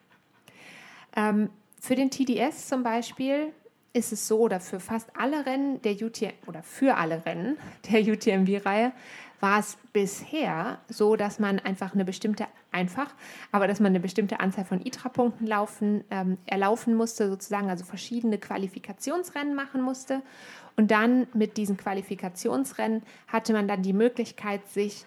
Ähm, 1.16 1.50
für 1.80 1.96
den 1.96 2.12
TDS 2.12 2.68
zum 2.68 2.84
Beispiel 2.84 3.54
ist 3.94 4.12
es 4.12 4.28
so, 4.28 4.40
oder 4.40 4.60
für 4.60 4.80
fast 4.80 5.10
alle 5.18 5.46
Rennen 5.46 5.82
der 5.82 5.94
UTM 5.94 6.34
oder 6.48 6.62
für 6.64 6.98
alle 6.98 7.26
Rennen 7.26 7.58
der 7.90 8.02
UTMB-Reihe 8.02 8.92
war 9.40 9.60
es 9.60 9.78
bisher 9.94 10.80
so, 10.90 11.16
dass 11.16 11.40
man 11.40 11.60
einfach 11.60 11.94
eine 11.94 12.04
bestimmte, 12.04 12.48
einfach, 12.76 13.14
aber 13.52 13.68
dass 13.68 13.80
man 13.80 13.92
eine 13.92 14.00
bestimmte 14.00 14.40
Anzahl 14.40 14.66
von 14.66 14.86
ITRA-Punkten 14.86 15.48
laufen, 15.48 16.04
ähm, 16.12 16.38
erlaufen 16.46 16.94
musste, 16.94 17.30
sozusagen, 17.30 17.70
also 17.70 17.86
verschiedene 17.86 18.38
Qualifikationsrennen 18.38 19.56
machen 19.56 19.82
musste. 19.82 20.22
Und 20.76 20.92
dann 20.92 21.28
mit 21.34 21.58
diesen 21.58 21.78
Qualifikationsrennen 21.78 23.02
hatte 23.28 23.54
man 23.54 23.68
dann 23.68 23.82
die 23.82 23.94
Möglichkeit, 23.94 24.68
sich 24.68 25.06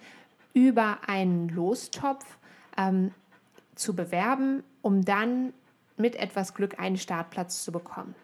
über 0.54 0.98
einen 1.06 1.50
Lostopf 1.50 2.24
ähm, 2.76 3.12
zu 3.74 3.94
bewerben, 3.94 4.64
um 4.82 5.04
dann 5.04 5.52
mit 5.96 6.16
etwas 6.16 6.54
Glück 6.54 6.80
einen 6.80 6.96
Startplatz 6.96 7.62
zu 7.62 7.70
bekommen. 7.70 8.14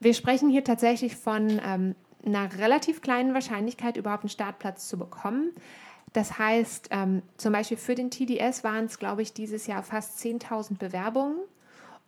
Wir 0.00 0.12
sprechen 0.12 0.50
hier 0.50 0.64
tatsächlich 0.64 1.16
von 1.16 1.60
ähm, 1.64 1.94
einer 2.26 2.52
relativ 2.58 3.00
kleinen 3.00 3.32
Wahrscheinlichkeit 3.32 3.96
überhaupt 3.96 4.24
einen 4.24 4.30
Startplatz 4.30 4.88
zu 4.88 4.98
bekommen. 4.98 5.50
Das 6.14 6.38
heißt, 6.38 6.88
ähm, 6.92 7.22
zum 7.36 7.52
Beispiel 7.52 7.76
für 7.76 7.94
den 7.94 8.10
TDS 8.10 8.64
waren 8.64 8.86
es, 8.86 8.98
glaube 8.98 9.20
ich, 9.20 9.34
dieses 9.34 9.66
Jahr 9.66 9.82
fast 9.82 10.18
10.000 10.20 10.78
Bewerbungen 10.78 11.38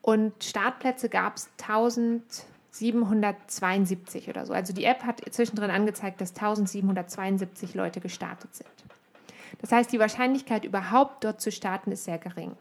und 0.00 0.42
Startplätze 0.42 1.08
gab 1.08 1.36
es 1.36 1.50
1.600, 1.58 2.46
772 2.76 4.28
oder 4.28 4.46
so. 4.46 4.52
Also 4.52 4.72
die 4.72 4.84
App 4.84 5.02
hat 5.04 5.22
zwischendrin 5.30 5.70
angezeigt, 5.70 6.20
dass 6.20 6.30
1772 6.30 7.74
Leute 7.74 8.00
gestartet 8.00 8.54
sind. 8.54 8.68
Das 9.60 9.72
heißt, 9.72 9.92
die 9.92 9.98
Wahrscheinlichkeit 9.98 10.64
überhaupt 10.64 11.24
dort 11.24 11.40
zu 11.40 11.50
starten 11.50 11.90
ist 11.92 12.04
sehr 12.04 12.18
gering. 12.18 12.52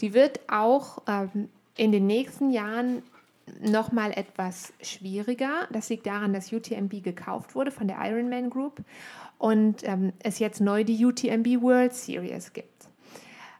Die 0.00 0.14
wird 0.14 0.40
auch 0.48 1.02
ähm, 1.06 1.50
in 1.76 1.92
den 1.92 2.06
nächsten 2.06 2.50
Jahren 2.50 3.02
nochmal 3.60 4.12
etwas 4.12 4.72
schwieriger. 4.82 5.68
Das 5.72 5.88
liegt 5.88 6.06
daran, 6.06 6.32
dass 6.32 6.52
UTMB 6.52 7.02
gekauft 7.02 7.54
wurde 7.54 7.70
von 7.70 7.88
der 7.88 7.98
Ironman 8.00 8.50
Group 8.50 8.82
und 9.38 9.82
ähm, 9.84 10.12
es 10.22 10.38
jetzt 10.38 10.60
neu 10.60 10.84
die 10.84 11.04
UTMB 11.04 11.62
World 11.62 11.94
Series 11.94 12.52
gibt. 12.52 12.88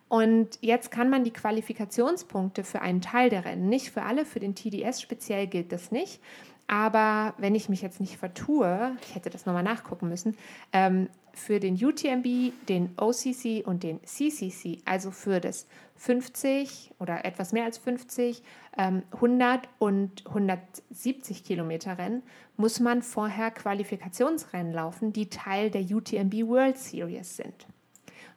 Und 0.09 0.59
jetzt 0.61 0.91
kann 0.91 1.09
man 1.09 1.23
die 1.23 1.33
Qualifikationspunkte 1.33 2.65
für 2.65 2.83
einen 2.83 3.01
Teil 3.01 3.31
der 3.31 3.45
Rennen, 3.45 3.69
nicht 3.69 3.91
für 3.91 4.03
alle, 4.03 4.25
für 4.25 4.41
den 4.41 4.57
TDS 4.57 5.01
speziell 5.01 5.47
gilt 5.47 5.71
das 5.71 5.93
nicht. 5.93 6.21
Aber 6.67 7.35
wenn 7.39 7.55
ich 7.55 7.69
mich 7.69 7.83
jetzt 7.83 8.01
nicht 8.01 8.17
vertue, 8.17 8.97
ich 9.03 9.15
hätte 9.15 9.31
das 9.31 9.47
nochmal 9.47 9.63
nachgucken 9.63 10.09
müssen, 10.09 10.37
ähm, 10.73 11.09
für 11.35 11.61
den 11.61 11.75
UTMB, 11.75 12.53
den 12.69 12.95
OCC 12.97 13.67
und 13.67 13.83
den 13.83 14.01
CCC, 14.05 14.79
also 14.85 15.11
für 15.11 15.41
das 15.41 15.67
50 15.97 16.93
oder 16.99 17.25
etwas 17.25 17.53
mehr 17.53 17.65
als 17.65 17.79
50, 17.79 18.43
ähm, 18.79 19.03
100 19.13 19.69
und 19.79 20.27
170 20.27 21.45
Kilometer 21.45 21.99
Rennen, 21.99 22.23
muss 22.57 22.81
man 22.81 23.03
vorher 23.03 23.51
Qualifikationsrennen 23.51 24.73
laufen, 24.73 25.13
die 25.13 25.29
Teil 25.29 25.71
der 25.71 25.83
UTMB 25.83 26.47
World 26.47 26.79
Series 26.79 27.37
sind. 27.37 27.67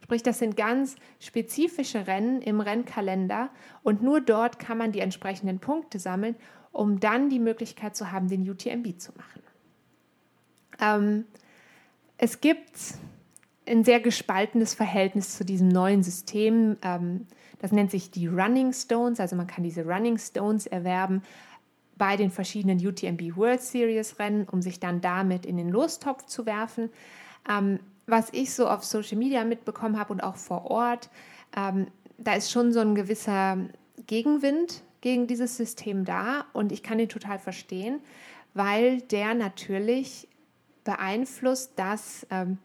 Sprich, 0.03 0.23
das 0.23 0.39
sind 0.39 0.57
ganz 0.57 0.97
spezifische 1.19 2.07
Rennen 2.07 2.41
im 2.41 2.59
Rennkalender 2.59 3.49
und 3.83 4.03
nur 4.03 4.19
dort 4.19 4.59
kann 4.59 4.77
man 4.77 4.91
die 4.91 4.99
entsprechenden 4.99 5.59
Punkte 5.59 5.99
sammeln, 5.99 6.35
um 6.73 6.99
dann 6.99 7.29
die 7.29 7.39
Möglichkeit 7.39 7.95
zu 7.95 8.11
haben, 8.11 8.27
den 8.27 8.49
UTMB 8.49 8.99
zu 8.99 9.13
machen. 9.13 9.41
Ähm, 10.81 11.25
es 12.23 12.39
gibt 12.39 12.77
ein 13.67 13.83
sehr 13.83 13.99
gespaltenes 13.99 14.73
Verhältnis 14.73 15.35
zu 15.35 15.43
diesem 15.43 15.67
neuen 15.67 16.03
System. 16.03 16.77
Ähm, 16.81 17.27
das 17.59 17.73
nennt 17.73 17.91
sich 17.91 18.11
die 18.11 18.27
Running 18.27 18.71
Stones, 18.71 19.19
also 19.19 19.35
man 19.35 19.45
kann 19.45 19.65
diese 19.65 19.83
Running 19.85 20.17
Stones 20.17 20.65
erwerben 20.65 21.21
bei 21.97 22.15
den 22.15 22.31
verschiedenen 22.31 22.79
UTMB 22.79 23.35
World 23.35 23.61
Series 23.61 24.19
Rennen, 24.19 24.47
um 24.49 24.61
sich 24.61 24.79
dann 24.79 25.01
damit 25.01 25.45
in 25.45 25.57
den 25.57 25.67
Lostopf 25.67 26.25
zu 26.25 26.45
werfen. 26.45 26.89
Ähm, 27.49 27.79
was 28.07 28.29
ich 28.31 28.53
so 28.53 28.69
auf 28.69 28.85
Social 28.85 29.17
Media 29.17 29.43
mitbekommen 29.43 29.99
habe 29.99 30.13
und 30.13 30.23
auch 30.23 30.37
vor 30.37 30.71
Ort, 30.71 31.09
ähm, 31.57 31.87
da 32.17 32.35
ist 32.35 32.51
schon 32.51 32.71
so 32.71 32.79
ein 32.79 32.95
gewisser 32.95 33.57
Gegenwind 34.07 34.81
gegen 35.01 35.27
dieses 35.27 35.57
System 35.57 36.05
da 36.05 36.45
und 36.53 36.71
ich 36.71 36.83
kann 36.83 36.99
ihn 36.99 37.09
total 37.09 37.37
verstehen, 37.37 37.99
weil 38.53 39.01
der 39.01 39.33
natürlich 39.33 40.29
beeinflusst, 40.83 41.73
dass 41.77 42.25
ähm, 42.29 42.57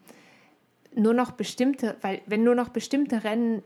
nur 0.95 1.15
noch 1.15 1.33
bestimmte, 1.33 1.97
weil 2.01 2.21
wenn 2.27 2.45
nur 2.45 2.55
noch 2.55 2.71
bestimmte 2.71 3.25
Rennen 3.25 3.63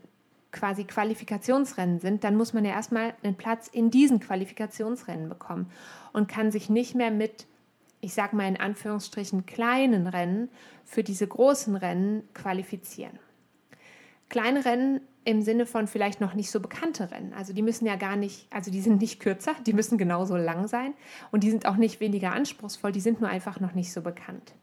quasi 0.51 0.83
Qualifikationsrennen 0.83 1.99
sind, 1.99 2.23
dann 2.23 2.35
muss 2.35 2.53
man 2.53 2.63
ja 2.63 2.71
erstmal 2.71 3.13
einen 3.23 3.35
Platz 3.35 3.67
in 3.67 3.89
diesen 3.89 4.19
Qualifikationsrennen 4.19 5.27
bekommen 5.27 5.69
und 6.13 6.27
kann 6.27 6.51
sich 6.51 6.69
nicht 6.69 6.95
mehr 6.95 7.11
mit, 7.11 7.47
ich 8.01 8.13
sage 8.13 8.35
mal 8.35 8.47
in 8.47 8.59
Anführungsstrichen, 8.59 9.45
kleinen 9.45 10.07
Rennen 10.07 10.49
für 10.85 11.03
diese 11.03 11.27
großen 11.27 11.75
Rennen 11.75 12.23
qualifizieren. 12.33 13.17
Kleine 14.29 14.63
Rennen 14.63 15.01
im 15.25 15.41
Sinne 15.41 15.65
von 15.65 15.87
vielleicht 15.87 16.21
noch 16.21 16.33
nicht 16.33 16.51
so 16.51 16.59
bekannte 16.59 17.11
Rennen. 17.11 17.33
Also 17.33 17.53
die 17.53 17.61
müssen 17.61 17.85
ja 17.85 17.95
gar 17.95 18.15
nicht, 18.15 18.47
also 18.51 18.71
die 18.71 18.81
sind 18.81 19.01
nicht 19.01 19.19
kürzer, 19.19 19.55
die 19.65 19.73
müssen 19.73 19.97
genauso 19.97 20.35
lang 20.35 20.67
sein 20.67 20.93
und 21.31 21.43
die 21.43 21.49
sind 21.49 21.65
auch 21.65 21.77
nicht 21.77 21.99
weniger 21.99 22.33
anspruchsvoll, 22.33 22.91
die 22.91 22.99
sind 22.99 23.21
nur 23.21 23.29
einfach 23.29 23.59
noch 23.59 23.73
nicht 23.73 23.91
so 23.91 24.01
bekannt. 24.01 24.53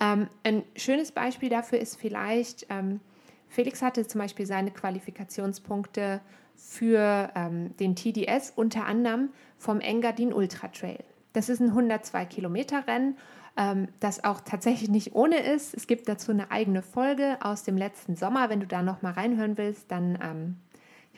Ähm, 0.00 0.28
ein 0.44 0.62
schönes 0.76 1.12
Beispiel 1.12 1.48
dafür 1.48 1.78
ist 1.78 1.96
vielleicht, 1.96 2.66
ähm, 2.70 3.00
Felix 3.48 3.82
hatte 3.82 4.06
zum 4.06 4.20
Beispiel 4.20 4.46
seine 4.46 4.70
Qualifikationspunkte 4.70 6.20
für 6.54 7.30
ähm, 7.34 7.76
den 7.78 7.94
TDS 7.94 8.52
unter 8.54 8.84
anderem 8.84 9.30
vom 9.58 9.80
Engadin 9.80 10.32
Ultra 10.32 10.68
Trail. 10.68 11.04
Das 11.32 11.48
ist 11.48 11.60
ein 11.60 11.68
102 11.68 12.24
Kilometer 12.26 12.86
Rennen, 12.86 13.16
ähm, 13.58 13.88
das 14.00 14.24
auch 14.24 14.40
tatsächlich 14.40 14.88
nicht 14.88 15.14
ohne 15.14 15.40
ist. 15.40 15.74
Es 15.74 15.86
gibt 15.86 16.08
dazu 16.08 16.30
eine 16.30 16.50
eigene 16.50 16.80
Folge 16.80 17.36
aus 17.40 17.64
dem 17.64 17.76
letzten 17.76 18.16
Sommer. 18.16 18.48
Wenn 18.48 18.60
du 18.60 18.66
da 18.66 18.82
noch 18.82 19.02
mal 19.02 19.12
reinhören 19.12 19.58
willst, 19.58 19.90
dann 19.90 20.18
ähm, 20.22 20.56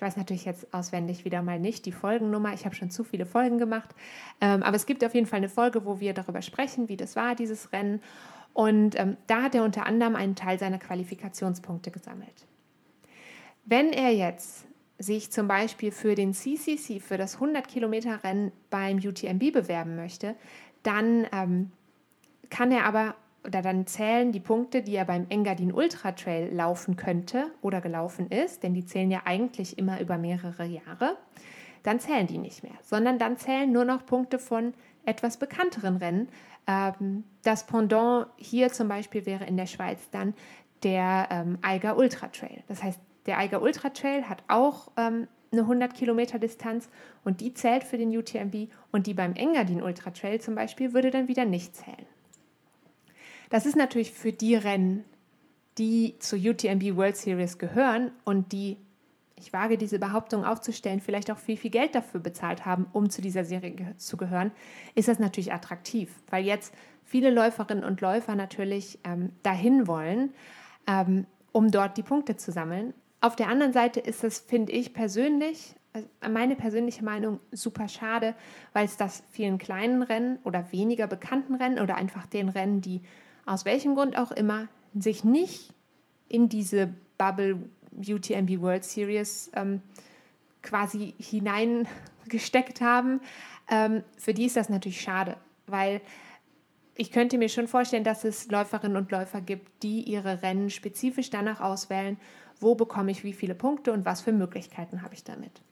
ich 0.00 0.06
weiß 0.06 0.16
natürlich 0.16 0.46
jetzt 0.46 0.72
auswendig 0.72 1.26
wieder 1.26 1.42
mal 1.42 1.60
nicht 1.60 1.84
die 1.84 1.92
Folgennummer. 1.92 2.54
Ich 2.54 2.64
habe 2.64 2.74
schon 2.74 2.90
zu 2.90 3.04
viele 3.04 3.26
Folgen 3.26 3.58
gemacht. 3.58 3.90
Ähm, 4.40 4.62
aber 4.62 4.74
es 4.76 4.86
gibt 4.86 5.04
auf 5.04 5.14
jeden 5.14 5.26
Fall 5.26 5.36
eine 5.36 5.50
Folge, 5.50 5.84
wo 5.84 6.00
wir 6.00 6.14
darüber 6.14 6.40
sprechen, 6.40 6.88
wie 6.88 6.96
das 6.96 7.16
war, 7.16 7.34
dieses 7.34 7.70
Rennen. 7.74 8.00
Und 8.54 8.98
ähm, 8.98 9.18
da 9.26 9.42
hat 9.42 9.54
er 9.54 9.62
unter 9.62 9.84
anderem 9.84 10.16
einen 10.16 10.36
Teil 10.36 10.58
seiner 10.58 10.78
Qualifikationspunkte 10.78 11.90
gesammelt. 11.90 12.46
Wenn 13.66 13.92
er 13.92 14.10
jetzt 14.10 14.64
sich 14.98 15.30
zum 15.30 15.46
Beispiel 15.46 15.92
für 15.92 16.14
den 16.14 16.32
CCC, 16.32 17.00
für 17.00 17.18
das 17.18 17.34
100 17.34 17.68
Kilometer 17.68 18.24
Rennen 18.24 18.52
beim 18.70 18.96
UTMB 18.96 19.52
bewerben 19.52 19.96
möchte, 19.96 20.34
dann 20.82 21.26
ähm, 21.30 21.72
kann 22.50 22.72
er 22.72 22.84
aber 22.84 23.14
oder 23.46 23.62
dann 23.62 23.86
zählen 23.86 24.32
die 24.32 24.40
Punkte, 24.40 24.82
die 24.82 24.96
er 24.96 25.06
beim 25.06 25.26
Engadin 25.30 25.72
Ultra 25.72 26.12
Trail 26.12 26.54
laufen 26.54 26.96
könnte 26.96 27.50
oder 27.62 27.80
gelaufen 27.80 28.30
ist, 28.30 28.62
denn 28.62 28.74
die 28.74 28.84
zählen 28.84 29.10
ja 29.10 29.22
eigentlich 29.24 29.78
immer 29.78 29.98
über 30.00 30.18
mehrere 30.18 30.66
Jahre, 30.66 31.16
dann 31.82 32.00
zählen 32.00 32.26
die 32.26 32.36
nicht 32.36 32.62
mehr, 32.62 32.74
sondern 32.82 33.18
dann 33.18 33.38
zählen 33.38 33.72
nur 33.72 33.86
noch 33.86 34.04
Punkte 34.04 34.38
von 34.38 34.74
etwas 35.06 35.38
bekannteren 35.38 35.96
Rennen, 35.96 36.28
ähm, 36.66 37.24
das 37.42 37.66
Pendant 37.66 38.26
hier 38.36 38.70
zum 38.70 38.88
Beispiel 38.88 39.26
wäre 39.26 39.44
in 39.44 39.56
der 39.56 39.66
Schweiz 39.66 40.10
dann 40.10 40.34
der 40.82 41.28
ähm, 41.30 41.58
Eiger 41.62 41.96
Ultra 41.96 42.28
Trail. 42.28 42.62
Das 42.68 42.82
heißt, 42.82 43.00
der 43.26 43.38
Eiger 43.38 43.62
Ultra 43.62 43.90
Trail 43.90 44.28
hat 44.28 44.42
auch 44.48 44.90
ähm, 44.96 45.28
eine 45.52 45.62
100 45.62 45.94
Kilometer 45.94 46.38
Distanz 46.38 46.88
und 47.24 47.40
die 47.40 47.54
zählt 47.54 47.84
für 47.84 47.98
den 47.98 48.16
UTMB 48.16 48.70
und 48.92 49.06
die 49.06 49.14
beim 49.14 49.34
Engadin 49.34 49.82
Ultra 49.82 50.10
Trail 50.10 50.40
zum 50.40 50.54
Beispiel 50.54 50.92
würde 50.92 51.10
dann 51.10 51.28
wieder 51.28 51.44
nicht 51.44 51.74
zählen. 51.74 52.06
Das 53.50 53.66
ist 53.66 53.76
natürlich 53.76 54.12
für 54.12 54.32
die 54.32 54.54
Rennen, 54.54 55.04
die 55.76 56.16
zur 56.18 56.38
UTMB 56.38 56.96
World 56.96 57.16
Series 57.16 57.58
gehören 57.58 58.12
und 58.24 58.52
die 58.52 58.78
ich 59.40 59.52
wage 59.52 59.78
diese 59.78 59.98
Behauptung 59.98 60.44
aufzustellen, 60.44 61.00
vielleicht 61.00 61.30
auch 61.30 61.38
viel, 61.38 61.56
viel 61.56 61.70
Geld 61.70 61.94
dafür 61.94 62.20
bezahlt 62.20 62.66
haben, 62.66 62.86
um 62.92 63.08
zu 63.08 63.22
dieser 63.22 63.44
Serie 63.44 63.70
ge 63.70 63.86
zu 63.96 64.16
gehören, 64.16 64.52
ist 64.94 65.08
das 65.08 65.18
natürlich 65.18 65.52
attraktiv, 65.52 66.14
weil 66.28 66.44
jetzt 66.44 66.74
viele 67.04 67.30
Läuferinnen 67.30 67.82
und 67.82 68.00
Läufer 68.02 68.34
natürlich 68.34 68.98
ähm, 69.04 69.32
dahin 69.42 69.86
wollen, 69.86 70.34
ähm, 70.86 71.26
um 71.52 71.70
dort 71.70 71.96
die 71.96 72.02
Punkte 72.02 72.36
zu 72.36 72.52
sammeln. 72.52 72.92
Auf 73.22 73.34
der 73.34 73.48
anderen 73.48 73.72
Seite 73.72 74.00
ist 74.00 74.24
es, 74.24 74.38
finde 74.40 74.72
ich 74.72 74.92
persönlich, 74.92 75.74
also 75.92 76.06
meine 76.30 76.54
persönliche 76.54 77.04
Meinung, 77.04 77.40
super 77.50 77.88
schade, 77.88 78.34
weil 78.72 78.84
es 78.84 78.96
das 78.96 79.22
vielen 79.30 79.58
kleinen 79.58 80.02
Rennen 80.02 80.38
oder 80.44 80.70
weniger 80.70 81.06
bekannten 81.06 81.54
Rennen 81.54 81.80
oder 81.80 81.96
einfach 81.96 82.26
den 82.26 82.48
Rennen, 82.50 82.80
die 82.80 83.00
aus 83.46 83.64
welchem 83.64 83.94
Grund 83.94 84.16
auch 84.16 84.30
immer 84.30 84.68
sich 84.94 85.24
nicht 85.24 85.72
in 86.28 86.48
diese 86.48 86.92
Bubble 87.18 87.58
UTMB 87.96 88.60
World 88.60 88.84
Series 88.84 89.50
ähm, 89.54 89.82
quasi 90.62 91.14
hineingesteckt 91.18 92.80
haben, 92.80 93.20
ähm, 93.70 94.02
für 94.16 94.34
die 94.34 94.46
ist 94.46 94.56
das 94.56 94.68
natürlich 94.68 95.00
schade, 95.00 95.36
weil 95.66 96.00
ich 96.96 97.12
könnte 97.12 97.38
mir 97.38 97.48
schon 97.48 97.68
vorstellen, 97.68 98.04
dass 98.04 98.24
es 98.24 98.50
Läuferinnen 98.50 98.96
und 98.96 99.10
Läufer 99.10 99.40
gibt, 99.40 99.82
die 99.82 100.02
ihre 100.02 100.42
Rennen 100.42 100.70
spezifisch 100.70 101.30
danach 101.30 101.60
auswählen, 101.60 102.18
wo 102.60 102.74
bekomme 102.74 103.10
ich 103.10 103.24
wie 103.24 103.32
viele 103.32 103.54
Punkte 103.54 103.92
und 103.92 104.04
was 104.04 104.20
für 104.20 104.32
Möglichkeiten 104.32 105.02
habe 105.02 105.14
ich 105.14 105.24
damit. 105.24 105.62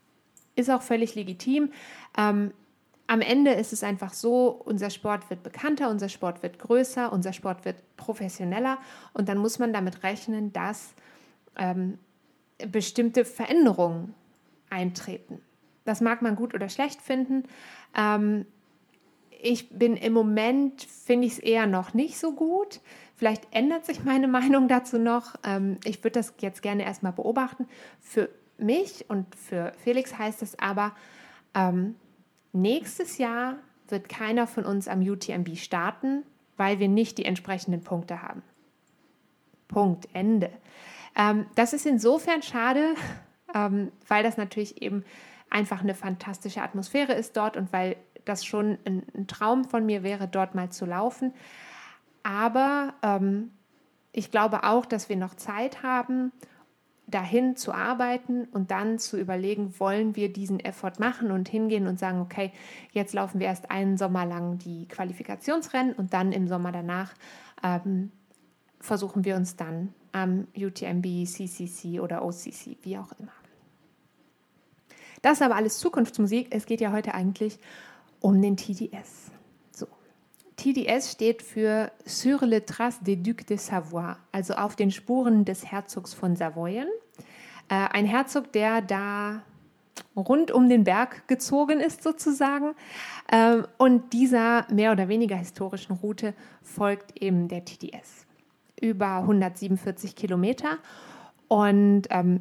Ist 0.56 0.70
auch 0.70 0.82
völlig 0.82 1.14
legitim. 1.14 1.70
Ähm, 2.16 2.52
am 3.08 3.22
Ende 3.22 3.52
ist 3.52 3.72
es 3.72 3.82
einfach 3.82 4.12
so, 4.12 4.48
unser 4.48 4.90
Sport 4.90 5.30
wird 5.30 5.42
bekannter, 5.42 5.88
unser 5.88 6.10
Sport 6.10 6.42
wird 6.42 6.58
größer, 6.58 7.10
unser 7.10 7.32
Sport 7.32 7.64
wird 7.64 7.76
professioneller 7.96 8.78
und 9.14 9.30
dann 9.30 9.38
muss 9.38 9.58
man 9.58 9.72
damit 9.72 10.02
rechnen, 10.02 10.52
dass 10.52 10.92
ähm, 11.56 11.98
bestimmte 12.70 13.24
Veränderungen 13.24 14.14
eintreten. 14.68 15.40
Das 15.86 16.02
mag 16.02 16.20
man 16.20 16.36
gut 16.36 16.54
oder 16.54 16.68
schlecht 16.68 17.00
finden. 17.00 17.44
Ähm, 17.96 18.44
ich 19.40 19.70
bin 19.70 19.96
im 19.96 20.12
Moment, 20.12 20.82
finde 20.82 21.26
ich 21.28 21.34
es 21.34 21.38
eher 21.38 21.66
noch 21.66 21.94
nicht 21.94 22.18
so 22.18 22.34
gut. 22.34 22.80
Vielleicht 23.16 23.46
ändert 23.52 23.86
sich 23.86 24.04
meine 24.04 24.28
Meinung 24.28 24.68
dazu 24.68 24.98
noch. 24.98 25.34
Ähm, 25.44 25.78
ich 25.84 26.04
würde 26.04 26.20
das 26.20 26.34
jetzt 26.40 26.60
gerne 26.60 26.84
erstmal 26.84 27.12
beobachten. 27.12 27.66
Für 28.00 28.28
mich 28.58 29.06
und 29.08 29.34
für 29.34 29.72
Felix 29.82 30.18
heißt 30.18 30.42
es 30.42 30.58
aber, 30.58 30.92
ähm, 31.54 31.94
nächstes 32.52 33.18
Jahr 33.18 33.56
wird 33.88 34.08
keiner 34.08 34.46
von 34.46 34.64
uns 34.64 34.88
am 34.88 35.00
UTMB 35.00 35.56
starten, 35.56 36.24
weil 36.56 36.78
wir 36.78 36.88
nicht 36.88 37.18
die 37.18 37.24
entsprechenden 37.24 37.82
Punkte 37.82 38.22
haben. 38.22 38.42
Punkt, 39.68 40.08
Ende. 40.12 40.50
Ähm, 41.16 41.46
das 41.54 41.72
ist 41.72 41.86
insofern 41.86 42.42
schade, 42.42 42.94
ähm, 43.54 43.92
weil 44.06 44.22
das 44.22 44.36
natürlich 44.36 44.82
eben 44.82 45.04
einfach 45.50 45.82
eine 45.82 45.94
fantastische 45.94 46.62
Atmosphäre 46.62 47.12
ist 47.12 47.36
dort 47.36 47.56
und 47.56 47.72
weil 47.72 47.96
das 48.24 48.44
schon 48.44 48.78
ein, 48.84 49.02
ein, 49.14 49.26
Traum 49.26 49.64
von 49.64 49.86
mir 49.86 50.02
wäre, 50.02 50.28
dort 50.28 50.54
mal 50.54 50.70
zu 50.70 50.84
laufen. 50.84 51.32
Aber 52.22 52.92
ähm, 53.02 53.52
ich 54.12 54.30
glaube 54.30 54.64
auch, 54.64 54.84
dass 54.84 55.08
wir 55.08 55.16
noch 55.16 55.34
Zeit 55.34 55.82
haben, 55.82 56.32
dahin 57.08 57.56
zu 57.56 57.72
arbeiten 57.72 58.44
und 58.52 58.70
dann 58.70 58.98
zu 58.98 59.18
überlegen, 59.18 59.74
wollen 59.78 60.14
wir 60.14 60.32
diesen 60.32 60.60
Effort 60.60 60.94
machen 60.98 61.30
und 61.30 61.48
hingehen 61.48 61.86
und 61.86 61.98
sagen, 61.98 62.20
okay, 62.20 62.52
jetzt 62.92 63.14
laufen 63.14 63.40
wir 63.40 63.46
erst 63.46 63.70
einen 63.70 63.96
Sommer 63.96 64.26
lang 64.26 64.58
die 64.58 64.86
Qualifikationsrennen 64.88 65.94
und 65.94 66.12
dann 66.12 66.32
im 66.32 66.48
Sommer 66.48 66.70
danach 66.70 67.14
ähm, 67.62 68.12
versuchen 68.80 69.24
wir 69.24 69.36
uns 69.36 69.56
dann 69.56 69.94
am 70.12 70.46
UTMB, 70.56 71.26
CCC 71.26 72.00
oder 72.00 72.24
OCC, 72.24 72.76
wie 72.82 72.98
auch 72.98 73.12
immer. 73.18 73.32
Das 75.22 75.34
ist 75.34 75.42
aber 75.42 75.56
alles 75.56 75.78
Zukunftsmusik. 75.78 76.48
Es 76.50 76.66
geht 76.66 76.80
ja 76.80 76.92
heute 76.92 77.14
eigentlich 77.14 77.58
um 78.20 78.40
den 78.40 78.56
TDS. 78.56 79.32
TDS 80.58 81.12
steht 81.12 81.42
für 81.42 81.92
Sur 82.04 82.44
le 82.44 82.64
trace 82.64 83.00
des 83.00 83.22
Ducs 83.22 83.46
de 83.46 83.56
Savoie, 83.56 84.16
also 84.32 84.54
auf 84.54 84.74
den 84.74 84.90
Spuren 84.90 85.44
des 85.44 85.70
Herzogs 85.70 86.14
von 86.14 86.34
Savoyen. 86.34 86.88
Äh, 87.68 87.74
ein 87.92 88.06
Herzog, 88.06 88.52
der 88.52 88.82
da 88.82 89.42
rund 90.16 90.50
um 90.50 90.68
den 90.68 90.82
Berg 90.82 91.28
gezogen 91.28 91.78
ist 91.78 92.02
sozusagen. 92.02 92.74
Ähm, 93.30 93.66
und 93.78 94.12
dieser 94.12 94.66
mehr 94.72 94.90
oder 94.90 95.08
weniger 95.08 95.36
historischen 95.36 95.94
Route 95.94 96.34
folgt 96.62 97.22
eben 97.22 97.46
der 97.46 97.64
TDS. 97.64 98.26
Über 98.80 99.18
147 99.18 100.16
Kilometer. 100.16 100.78
Und 101.46 102.08
ähm, 102.10 102.40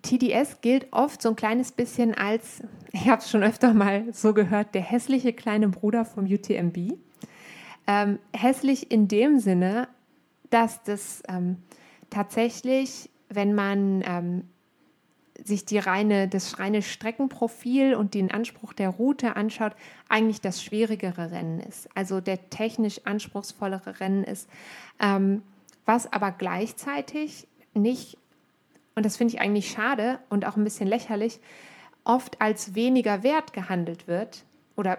TDS 0.00 0.62
gilt 0.62 0.86
oft 0.92 1.20
so 1.20 1.28
ein 1.28 1.36
kleines 1.36 1.72
bisschen 1.72 2.14
als, 2.14 2.62
ich 2.92 3.06
habe 3.08 3.20
es 3.20 3.30
schon 3.30 3.42
öfter 3.42 3.74
mal 3.74 4.04
so 4.12 4.32
gehört, 4.32 4.74
der 4.74 4.82
hässliche 4.82 5.34
kleine 5.34 5.68
Bruder 5.68 6.06
vom 6.06 6.24
UTMB. 6.24 6.94
Ähm, 7.90 8.20
hässlich 8.32 8.92
in 8.92 9.08
dem 9.08 9.40
Sinne, 9.40 9.88
dass 10.50 10.80
das 10.84 11.24
ähm, 11.28 11.56
tatsächlich, 12.08 13.10
wenn 13.28 13.52
man 13.52 14.04
ähm, 14.06 14.48
sich 15.42 15.64
die 15.64 15.78
reine, 15.78 16.28
das 16.28 16.60
reine 16.60 16.82
Streckenprofil 16.82 17.96
und 17.96 18.14
den 18.14 18.30
Anspruch 18.30 18.74
der 18.74 18.90
Route 18.90 19.34
anschaut, 19.34 19.72
eigentlich 20.08 20.40
das 20.40 20.62
schwierigere 20.62 21.32
Rennen 21.32 21.58
ist. 21.58 21.88
Also 21.96 22.20
der 22.20 22.48
technisch 22.48 23.00
anspruchsvollere 23.06 23.98
Rennen 23.98 24.22
ist, 24.22 24.48
ähm, 25.00 25.42
was 25.84 26.12
aber 26.12 26.30
gleichzeitig 26.30 27.48
nicht 27.74 28.18
und 28.94 29.04
das 29.04 29.16
finde 29.16 29.34
ich 29.34 29.40
eigentlich 29.40 29.70
schade 29.70 30.20
und 30.28 30.46
auch 30.46 30.56
ein 30.56 30.62
bisschen 30.62 30.86
lächerlich, 30.86 31.40
oft 32.04 32.40
als 32.40 32.74
weniger 32.76 33.24
wert 33.24 33.52
gehandelt 33.52 34.06
wird, 34.06 34.44
oder 34.76 34.98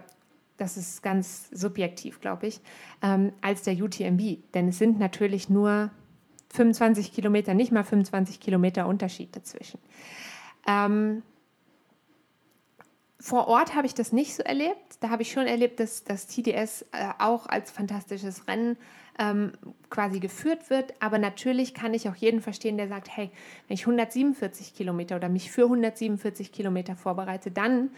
das 0.61 0.77
ist 0.77 1.01
ganz 1.01 1.49
subjektiv, 1.51 2.21
glaube 2.21 2.47
ich, 2.47 2.61
ähm, 3.01 3.33
als 3.41 3.63
der 3.63 3.73
UTMB. 3.73 4.37
Denn 4.53 4.67
es 4.67 4.77
sind 4.77 4.99
natürlich 4.99 5.49
nur 5.49 5.89
25 6.53 7.13
Kilometer, 7.13 7.53
nicht 7.53 7.71
mal 7.71 7.83
25 7.83 8.39
Kilometer 8.39 8.87
Unterschied 8.87 9.35
dazwischen. 9.35 9.79
Ähm, 10.67 11.23
vor 13.19 13.47
Ort 13.47 13.75
habe 13.75 13.85
ich 13.85 13.93
das 13.93 14.11
nicht 14.11 14.35
so 14.35 14.43
erlebt. 14.43 14.97
Da 14.99 15.09
habe 15.09 15.21
ich 15.21 15.31
schon 15.31 15.47
erlebt, 15.47 15.79
dass 15.79 16.03
das 16.03 16.27
TDS 16.27 16.83
äh, 16.91 17.09
auch 17.19 17.45
als 17.45 17.71
fantastisches 17.71 18.47
Rennen 18.47 18.77
ähm, 19.19 19.53
quasi 19.89 20.19
geführt 20.19 20.69
wird. 20.69 20.93
Aber 20.99 21.17
natürlich 21.19 21.73
kann 21.73 21.93
ich 21.93 22.09
auch 22.09 22.15
jeden 22.15 22.41
verstehen, 22.41 22.77
der 22.77 22.87
sagt, 22.87 23.15
hey, 23.15 23.29
wenn 23.67 23.75
ich 23.75 23.81
147 23.81 24.73
Kilometer 24.75 25.15
oder 25.15 25.29
mich 25.29 25.51
für 25.51 25.63
147 25.63 26.51
Kilometer 26.51 26.95
vorbereite, 26.95 27.51
dann, 27.51 27.91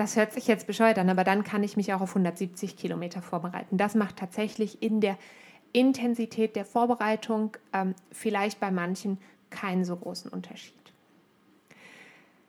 das 0.00 0.16
hört 0.16 0.32
sich 0.32 0.46
jetzt 0.46 0.66
bescheuert 0.66 0.98
an, 0.98 1.10
aber 1.10 1.24
dann 1.24 1.44
kann 1.44 1.62
ich 1.62 1.76
mich 1.76 1.92
auch 1.92 2.00
auf 2.00 2.10
170 2.10 2.78
Kilometer 2.78 3.20
vorbereiten. 3.20 3.76
Das 3.76 3.94
macht 3.94 4.16
tatsächlich 4.16 4.82
in 4.82 5.02
der 5.02 5.18
Intensität 5.74 6.56
der 6.56 6.64
Vorbereitung 6.64 7.58
ähm, 7.74 7.94
vielleicht 8.10 8.60
bei 8.60 8.70
manchen 8.70 9.18
keinen 9.50 9.84
so 9.84 9.94
großen 9.94 10.30
Unterschied. 10.30 10.74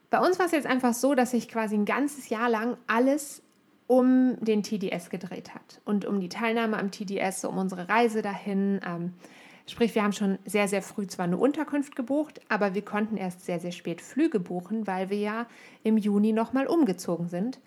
Bei 0.09 0.19
uns 0.19 0.39
war 0.39 0.45
es 0.45 0.53
jetzt 0.53 0.65
einfach 0.65 0.93
so, 0.93 1.13
dass 1.13 1.31
sich 1.31 1.49
quasi 1.49 1.75
ein 1.75 1.83
ganzes 1.83 2.29
Jahr 2.29 2.47
lang 2.47 2.77
alles 2.87 3.41
um 3.85 4.37
den 4.39 4.63
TDS 4.63 5.09
gedreht 5.09 5.53
hat 5.53 5.81
und 5.83 6.05
um 6.05 6.21
die 6.21 6.29
Teilnahme 6.29 6.79
am 6.79 6.89
TDS, 6.89 7.43
um 7.43 7.57
unsere 7.57 7.89
Reise 7.89 8.21
dahin. 8.21 8.79
Ähm, 8.87 9.13
sprich, 9.67 9.95
wir 9.95 10.03
haben 10.03 10.13
schon 10.13 10.39
sehr, 10.45 10.67
sehr 10.67 10.81
früh 10.81 11.07
zwar 11.07 11.25
eine 11.25 11.37
Unterkunft 11.37 11.95
gebucht, 11.95 12.41
aber 12.49 12.73
wir 12.73 12.83
konnten 12.83 13.17
erst 13.17 13.45
sehr, 13.45 13.59
sehr 13.59 13.71
spät 13.71 14.01
Flüge 14.01 14.39
buchen, 14.39 14.87
weil 14.87 15.09
wir 15.09 15.19
ja 15.19 15.45
im 15.83 15.97
Juni 15.97 16.33
nochmal 16.33 16.67
umgezogen 16.67 17.27
sind 17.27 17.59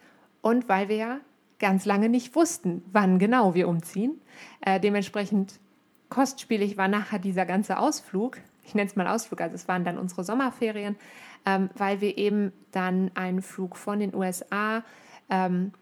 und 0.43 0.69
weil 0.69 0.89
wir 0.89 0.97
ja 0.97 1.21
ganz 1.59 1.85
lange 1.85 2.09
nicht 2.09 2.35
wussten, 2.35 2.83
wann 2.93 3.19
genau 3.19 3.55
wir 3.55 3.69
umziehen. 3.69 4.21
Äh, 4.61 4.81
dementsprechend 4.81 5.61
kostspielig 6.09 6.77
war 6.77 6.89
nachher 6.89 7.19
dieser 7.19 7.47
ganze 7.47 7.79
Ausflug. 7.79 8.39
Ich 8.65 8.75
nenne 8.75 8.89
es 8.89 8.97
mal 8.97 9.07
Ausflug, 9.07 9.41
also 9.41 9.55
es 9.55 9.69
waren 9.69 9.85
dann 9.85 9.99
unsere 9.99 10.25
Sommerferien, 10.25 10.97
ähm, 11.47 11.71
weil 11.75 12.01
wir 12.01 12.19
eben 12.19 12.53
dann 12.73 13.11
einen 13.15 13.43
Flug 13.43 13.77
von 13.77 13.99
den 13.99 14.15
USA 14.15 14.83
ähm, 15.31 15.73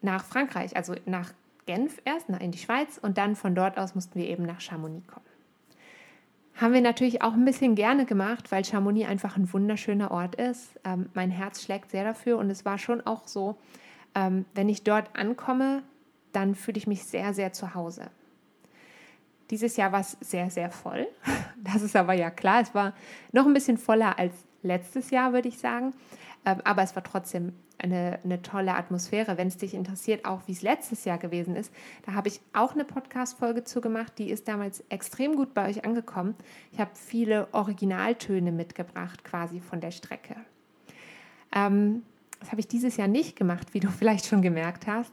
nach 0.00 0.24
Frankreich, 0.24 0.76
also 0.76 0.94
nach 1.06 1.32
Genf 1.66 2.00
erst, 2.04 2.28
in 2.28 2.50
die 2.50 2.58
Schweiz 2.58 2.98
und 2.98 3.18
dann 3.18 3.36
von 3.36 3.54
dort 3.54 3.78
aus 3.78 3.94
mussten 3.94 4.18
wir 4.18 4.28
eben 4.28 4.44
nach 4.44 4.60
Chamonix 4.60 5.06
kommen. 5.06 5.26
Haben 6.56 6.74
wir 6.74 6.80
natürlich 6.80 7.22
auch 7.22 7.32
ein 7.32 7.44
bisschen 7.44 7.74
gerne 7.74 8.04
gemacht, 8.04 8.52
weil 8.52 8.64
Chamonix 8.64 9.08
einfach 9.08 9.36
ein 9.36 9.52
wunderschöner 9.52 10.10
Ort 10.10 10.34
ist. 10.34 10.78
Ähm, 10.84 11.08
mein 11.14 11.30
Herz 11.30 11.62
schlägt 11.62 11.90
sehr 11.90 12.04
dafür 12.04 12.38
und 12.38 12.50
es 12.50 12.64
war 12.64 12.78
schon 12.78 13.00
auch 13.06 13.26
so, 13.26 13.56
ähm, 14.14 14.44
wenn 14.54 14.68
ich 14.68 14.82
dort 14.82 15.16
ankomme, 15.16 15.82
dann 16.32 16.54
fühle 16.54 16.78
ich 16.78 16.86
mich 16.86 17.04
sehr, 17.04 17.32
sehr 17.34 17.52
zu 17.52 17.74
Hause. 17.74 18.10
Dieses 19.50 19.76
Jahr 19.76 19.92
war 19.92 20.00
es 20.00 20.16
sehr, 20.20 20.50
sehr 20.50 20.70
voll. 20.70 21.06
Das 21.64 21.80
ist 21.80 21.94
aber 21.94 22.12
ja 22.12 22.28
klar. 22.28 22.60
Es 22.60 22.74
war 22.74 22.92
noch 23.30 23.46
ein 23.46 23.54
bisschen 23.54 23.78
voller 23.78 24.18
als 24.18 24.34
letztes 24.64 25.10
Jahr, 25.10 25.32
würde 25.32 25.46
ich 25.46 25.58
sagen. 25.58 25.94
Ähm, 26.44 26.60
aber 26.64 26.82
es 26.82 26.94
war 26.96 27.04
trotzdem 27.04 27.52
eine, 27.78 28.18
eine 28.24 28.42
tolle 28.42 28.74
Atmosphäre. 28.74 29.38
Wenn 29.38 29.48
es 29.48 29.56
dich 29.56 29.74
interessiert, 29.74 30.24
auch 30.24 30.42
wie 30.46 30.52
es 30.52 30.62
letztes 30.62 31.04
Jahr 31.04 31.18
gewesen 31.18 31.56
ist, 31.56 31.72
da 32.04 32.14
habe 32.14 32.28
ich 32.28 32.40
auch 32.52 32.72
eine 32.72 32.84
Podcast-Folge 32.84 33.64
zu 33.64 33.80
gemacht. 33.80 34.12
Die 34.18 34.30
ist 34.30 34.48
damals 34.48 34.84
extrem 34.88 35.36
gut 35.36 35.54
bei 35.54 35.68
euch 35.68 35.84
angekommen. 35.84 36.34
Ich 36.72 36.80
habe 36.80 36.90
viele 36.94 37.48
Originaltöne 37.52 38.52
mitgebracht, 38.52 39.24
quasi 39.24 39.60
von 39.60 39.80
der 39.80 39.90
Strecke. 39.90 40.36
Ähm, 41.54 42.02
das 42.40 42.50
habe 42.50 42.60
ich 42.60 42.68
dieses 42.68 42.96
Jahr 42.96 43.08
nicht 43.08 43.36
gemacht, 43.36 43.74
wie 43.74 43.80
du 43.80 43.88
vielleicht 43.90 44.26
schon 44.26 44.42
gemerkt 44.42 44.86
hast. 44.86 45.12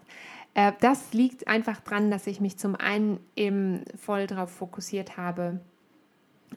Äh, 0.55 0.73
das 0.79 1.13
liegt 1.13 1.47
einfach 1.47 1.79
daran, 1.81 2.09
dass 2.09 2.27
ich 2.27 2.41
mich 2.41 2.57
zum 2.57 2.75
einen 2.75 3.19
eben 3.35 3.85
voll 3.97 4.25
darauf 4.27 4.51
fokussiert 4.51 5.17
habe, 5.17 5.59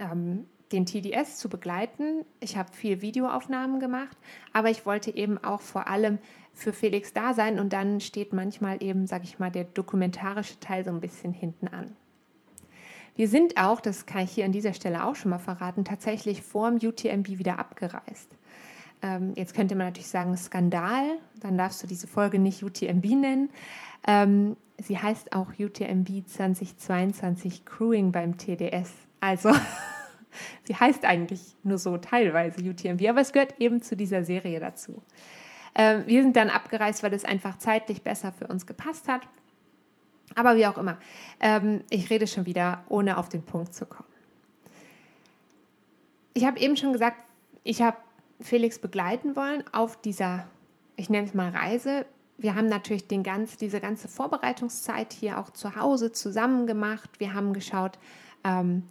ähm, 0.01 0.47
den 0.73 0.87
TDS 0.87 1.39
zu 1.39 1.49
begleiten. 1.49 2.25
Ich 2.41 2.57
habe 2.57 2.73
viel 2.73 3.03
Videoaufnahmen 3.03 3.81
gemacht, 3.81 4.17
aber 4.53 4.71
ich 4.71 4.87
wollte 4.87 5.15
eben 5.15 5.43
auch 5.43 5.61
vor 5.61 5.89
allem 5.89 6.19
für 6.55 6.73
Felix 6.73 7.13
da 7.13 7.35
sein 7.35 7.59
und 7.59 7.73
dann 7.73 8.01
steht 8.01 8.33
manchmal 8.33 8.83
eben, 8.83 9.07
sage 9.07 9.25
ich 9.25 9.39
mal, 9.39 9.51
der 9.51 9.65
dokumentarische 9.65 10.61
Teil 10.61 10.85
so 10.85 10.91
ein 10.91 11.01
bisschen 11.01 11.33
hinten 11.33 11.69
an. 11.69 11.97
Wir 13.15 13.29
sind 13.29 13.59
auch, 13.59 13.81
das 13.81 14.07
kann 14.07 14.25
ich 14.25 14.33
hier 14.33 14.45
an 14.45 14.53
dieser 14.53 14.73
Stelle 14.73 15.05
auch 15.05 15.17
schon 15.17 15.31
mal 15.31 15.39
verraten, 15.39 15.85
tatsächlich 15.85 16.43
vor 16.43 16.71
dem 16.71 16.89
UTMB 16.89 17.29
wieder 17.39 17.59
abgereist. 17.59 18.37
Ähm, 19.03 19.33
jetzt 19.37 19.55
könnte 19.55 19.75
man 19.75 19.89
natürlich 19.89 20.09
sagen, 20.09 20.37
Skandal, 20.37 21.19
dann 21.41 21.59
darfst 21.59 21.83
du 21.83 21.87
diese 21.87 22.07
Folge 22.07 22.39
nicht 22.39 22.63
UTMB 22.63 23.05
nennen. 23.05 23.51
Ähm, 24.07 24.57
sie 24.79 24.99
heißt 24.99 25.35
auch 25.35 25.49
UTMB 25.59 26.27
2022 26.27 27.65
Crewing 27.65 28.13
beim 28.13 28.39
TDS. 28.39 28.93
Also 29.21 29.51
Sie 30.65 30.75
heißt 30.75 31.05
eigentlich 31.05 31.57
nur 31.63 31.79
so 31.79 31.97
teilweise 31.99 32.63
UTMB, 32.63 33.09
aber 33.09 33.21
es 33.21 33.33
gehört 33.33 33.55
eben 33.61 33.83
zu 33.83 33.97
dieser 33.97 34.25
Serie 34.25 34.61
dazu. 34.61 35.03
Ähm, 35.75 36.05
wir 36.07 36.23
sind 36.23 36.37
dann 36.37 36.51
abgereist, 36.51 37.03
weil 37.03 37.15
es 37.15 37.25
einfach 37.25 37.59
zeitlich 37.59 38.03
besser 38.03 38.33
für 38.33 38.47
uns 38.47 38.67
gepasst 38.67 39.09
hat. 39.09 39.23
Aber 40.35 40.57
wie 40.57 40.67
auch 40.67 40.79
immer, 40.79 40.99
ähm, 41.41 41.83
ich 41.91 42.11
rede 42.11 42.27
schon 42.27 42.47
wieder, 42.47 42.85
ohne 42.89 43.19
auf 43.19 43.29
den 43.29 43.43
Punkt 43.43 43.75
zu 43.75 43.87
kommen. 43.87 44.09
Ich 46.35 46.45
habe 46.45 46.59
eben 46.59 46.77
schon 46.77 46.93
gesagt, 46.93 47.19
ich 47.65 47.83
habe 47.83 47.97
Felix 48.41 48.79
begleiten 48.79 49.37
wollen 49.37 49.63
auf 49.73 50.01
dieser, 50.01 50.47
ich 50.97 51.11
nenne 51.11 51.27
es 51.27 51.35
mal 51.35 51.51
Reise. 51.51 52.07
Wir 52.39 52.55
haben 52.55 52.69
natürlich 52.69 53.07
den 53.07 53.23
ganz, 53.23 53.57
diese 53.57 53.81
ganze 53.81 54.09
Vorbereitungszeit 54.09 55.13
hier 55.13 55.39
auch 55.39 55.51
zu 55.51 55.77
Hause 55.77 56.13
zusammen 56.13 56.67
gemacht. 56.67 57.11
Wir 57.19 57.35
haben 57.35 57.53
geschaut, 57.53 57.99
ähm, 58.45 58.85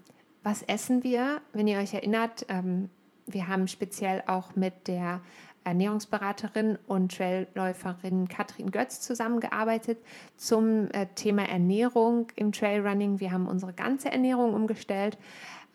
was 0.44 0.64
essen 0.64 1.04
wir? 1.04 1.42
Wenn 1.54 1.68
ihr 1.68 1.80
euch 1.80 1.94
erinnert, 1.94 2.46
ähm, 2.50 2.90
wir 3.28 3.48
haben 3.48 3.68
speziell 3.68 4.24
auch 4.28 4.56
mit 4.56 4.88
der 4.88 5.22
Ernährungsberaterin 5.64 6.80
und 6.88 7.16
Trailläuferin 7.16 8.28
Katrin 8.28 8.72
Götz 8.72 9.02
zusammengearbeitet 9.02 10.00
zum 10.36 10.90
äh, 10.92 11.06
Thema 11.14 11.48
Ernährung 11.48 12.28
im 12.36 12.52
Trailrunning. 12.52 13.20
Wir 13.20 13.32
haben 13.32 13.48
unsere 13.48 13.74
ganze 13.74 14.12
Ernährung 14.12 14.56
umgestellt. 14.56 15.20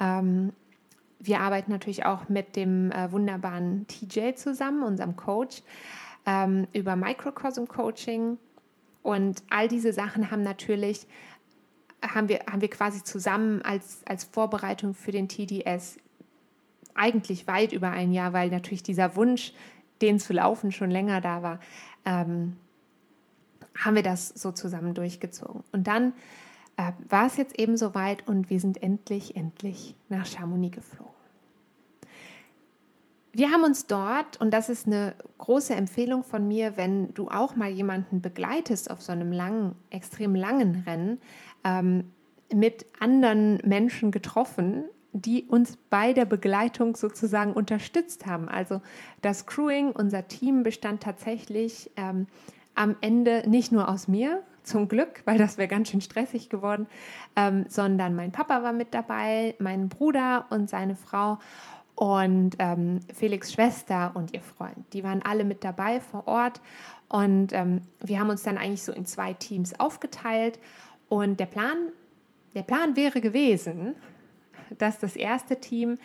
Ähm, 0.01 0.53
wir 1.21 1.41
arbeiten 1.41 1.71
natürlich 1.71 2.05
auch 2.05 2.29
mit 2.29 2.57
dem 2.57 2.91
äh, 2.91 3.11
wunderbaren 3.13 3.87
TJ 3.87 4.35
zusammen, 4.35 4.83
unserem 4.83 5.17
Coach. 5.17 5.63
ähm, 6.27 6.67
über 6.73 6.97
Microcosm 6.97 7.67
Coaching. 7.67 8.39
Und 9.03 9.43
all 9.49 9.69
diese 9.69 9.93
Sachen 9.93 10.31
haben 10.31 10.43
natürlich, 10.43 11.07
haben 12.03 12.29
wir, 12.29 12.41
haben 12.51 12.61
wir 12.61 12.71
quasi 12.71 13.03
zusammen 13.03 13.63
als, 13.63 14.03
als 14.07 14.25
Vorbereitung 14.25 14.95
für 14.95 15.13
den 15.13 15.29
TDS 15.29 15.99
eigentlich 16.95 17.47
weit 17.47 17.73
über 17.73 17.91
ein 17.91 18.13
Jahr, 18.13 18.33
weil 18.33 18.51
natürlich 18.51 18.83
dieser 18.83 19.17
Wunsch, 19.17 19.53
den 20.03 20.19
zu 20.19 20.33
laufen, 20.33 20.73
schon 20.73 20.91
länger 20.91 21.21
da 21.21 21.43
war, 21.43 21.61
ähm, 22.05 22.57
haben 23.77 23.97
wir 23.97 24.03
das 24.03 24.29
so 24.29 24.53
zusammen 24.53 24.95
durchgezogen. 24.95 25.63
Und 25.73 25.87
dann 25.87 26.13
äh, 26.77 26.93
war 27.09 27.27
es 27.27 27.37
jetzt 27.37 27.59
eben 27.59 27.77
soweit 27.77 28.27
und 28.27 28.51
wir 28.51 28.61
sind 28.61 28.83
endlich, 28.83 29.37
endlich 29.37 29.95
nach 30.09 30.27
Chamonix 30.27 30.77
geflogen. 30.77 31.17
Wir 33.33 33.51
haben 33.51 33.65
uns 33.65 33.87
dort, 33.87 34.41
und 34.41 34.51
das 34.53 34.71
ist 34.71 34.87
eine 34.87 35.15
große 35.37 35.75
Empfehlung 35.75 36.25
von 36.25 36.49
mir, 36.49 36.79
wenn 36.79 37.13
du 37.13 37.29
auch 37.29 37.55
mal 37.55 37.69
jemanden 37.69 38.23
begleitest 38.23 38.91
auf 38.91 39.03
so 39.03 39.13
einem 39.13 39.31
langen, 39.31 39.75
extrem 39.91 40.35
langen 40.35 40.85
Rennen, 40.87 41.21
ähm, 41.67 42.05
mit 42.55 42.87
anderen 43.01 43.59
Menschen 43.65 44.13
getroffen, 44.13 44.85
die 45.13 45.45
uns 45.45 45.77
bei 45.91 46.13
der 46.13 46.25
Begleitung 46.25 46.95
sozusagen 46.95 47.53
unterstützt 47.53 48.27
haben. 48.27 48.49
Also 48.49 48.81
das 49.23 49.47
Crewing, 49.47 49.91
unser 49.91 50.29
Team 50.29 50.63
bestand 50.63 51.03
tatsächlich 51.03 51.91
ähm, 51.97 52.27
am 52.75 52.97
Ende 53.01 53.43
nicht 53.49 53.73
nur 53.73 53.89
aus 53.89 54.09
mir, 54.09 54.43
zum 54.63 54.89
Glück, 54.89 55.23
weil 55.25 55.39
das 55.39 55.59
wäre 55.59 55.69
ganz 55.69 55.91
schön 55.91 56.01
stressig 56.01 56.51
geworden, 56.51 56.89
ähm, 57.37 57.67
sondern 57.69 58.17
mein 58.17 58.33
Papa 58.33 58.65
war 58.65 58.73
mit 58.73 58.93
dabei, 58.93 59.55
mein 59.61 59.89
Bruder 59.89 60.47
und 60.51 60.69
seine 60.69 60.97
Frau 60.97 61.39
und 61.95 62.57
ähm, 62.59 63.01
Felix 63.15 63.53
Schwester 63.53 64.11
und 64.15 64.35
ihr 64.35 64.43
Freund. 64.43 64.93
Die 64.93 65.05
waren 65.05 65.23
alle 65.23 65.45
mit 65.45 65.63
dabei 65.63 66.01
vor 66.01 66.27
Ort 66.27 66.61
und 67.09 67.53
ähm, 67.53 67.83
wir 68.01 68.19
haben 68.19 68.29
uns 68.29 68.43
dann 68.43 68.59
eigentlich 68.59 68.83
so 68.83 68.93
in 68.93 69.07
zwei 69.07 69.35
Teams 69.35 69.79
aufgeteilt 69.79 70.59
und 71.09 71.39
der 71.41 71.47
Plan, 71.47 71.93
der 72.55 72.63
Plan 72.63 72.97
wäre 72.97 73.21
gewesen, 73.21 73.95
dass 74.79 74.99
das 74.99 75.17
erste 75.17 75.61
Team 75.61 75.99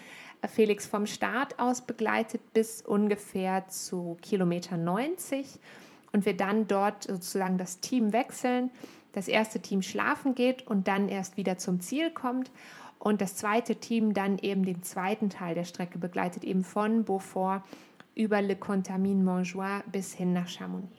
Felix 0.47 0.87
vom 0.87 1.05
Start 1.05 1.59
aus 1.59 1.81
begleitet 1.81 2.53
bis 2.53 2.81
ungefähr 2.81 3.67
zu 3.67 4.17
Kilometer 4.21 4.77
90 4.77 5.59
und 6.11 6.25
wir 6.25 6.35
dann 6.35 6.67
dort 6.67 7.03
sozusagen 7.03 7.57
das 7.57 7.79
Team 7.79 8.11
wechseln, 8.13 8.71
das 9.13 9.27
erste 9.27 9.59
Team 9.59 9.81
schlafen 9.81 10.35
geht 10.35 10.65
und 10.67 10.87
dann 10.87 11.09
erst 11.09 11.37
wieder 11.37 11.57
zum 11.57 11.79
Ziel 11.79 12.11
kommt 12.11 12.51
und 12.99 13.21
das 13.21 13.35
zweite 13.35 13.75
Team 13.75 14.13
dann 14.13 14.37
eben 14.39 14.63
den 14.63 14.83
zweiten 14.83 15.29
Teil 15.29 15.55
der 15.55 15.63
Strecke 15.63 15.97
begleitet, 15.97 16.43
eben 16.43 16.63
von 16.63 17.03
Beaufort 17.03 17.63
über 18.15 18.41
Le 18.41 18.55
Contamine 18.55 19.23
Montjoie 19.23 19.81
bis 19.91 20.13
hin 20.13 20.33
nach 20.33 20.47
Chamonix. 20.47 20.91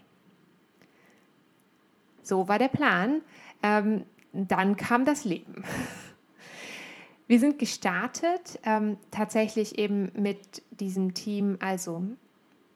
So 2.22 2.48
war 2.48 2.58
der 2.58 2.68
Plan. 2.68 3.20
Ähm, 3.62 4.04
dann 4.32 4.76
kam 4.76 5.04
das 5.04 5.24
Leben. 5.24 5.64
Wir 7.26 7.38
sind 7.38 7.58
gestartet, 7.58 8.58
ähm, 8.64 8.98
tatsächlich 9.10 9.78
eben 9.78 10.10
mit 10.14 10.62
diesem 10.70 11.14
Team, 11.14 11.56
also 11.60 12.02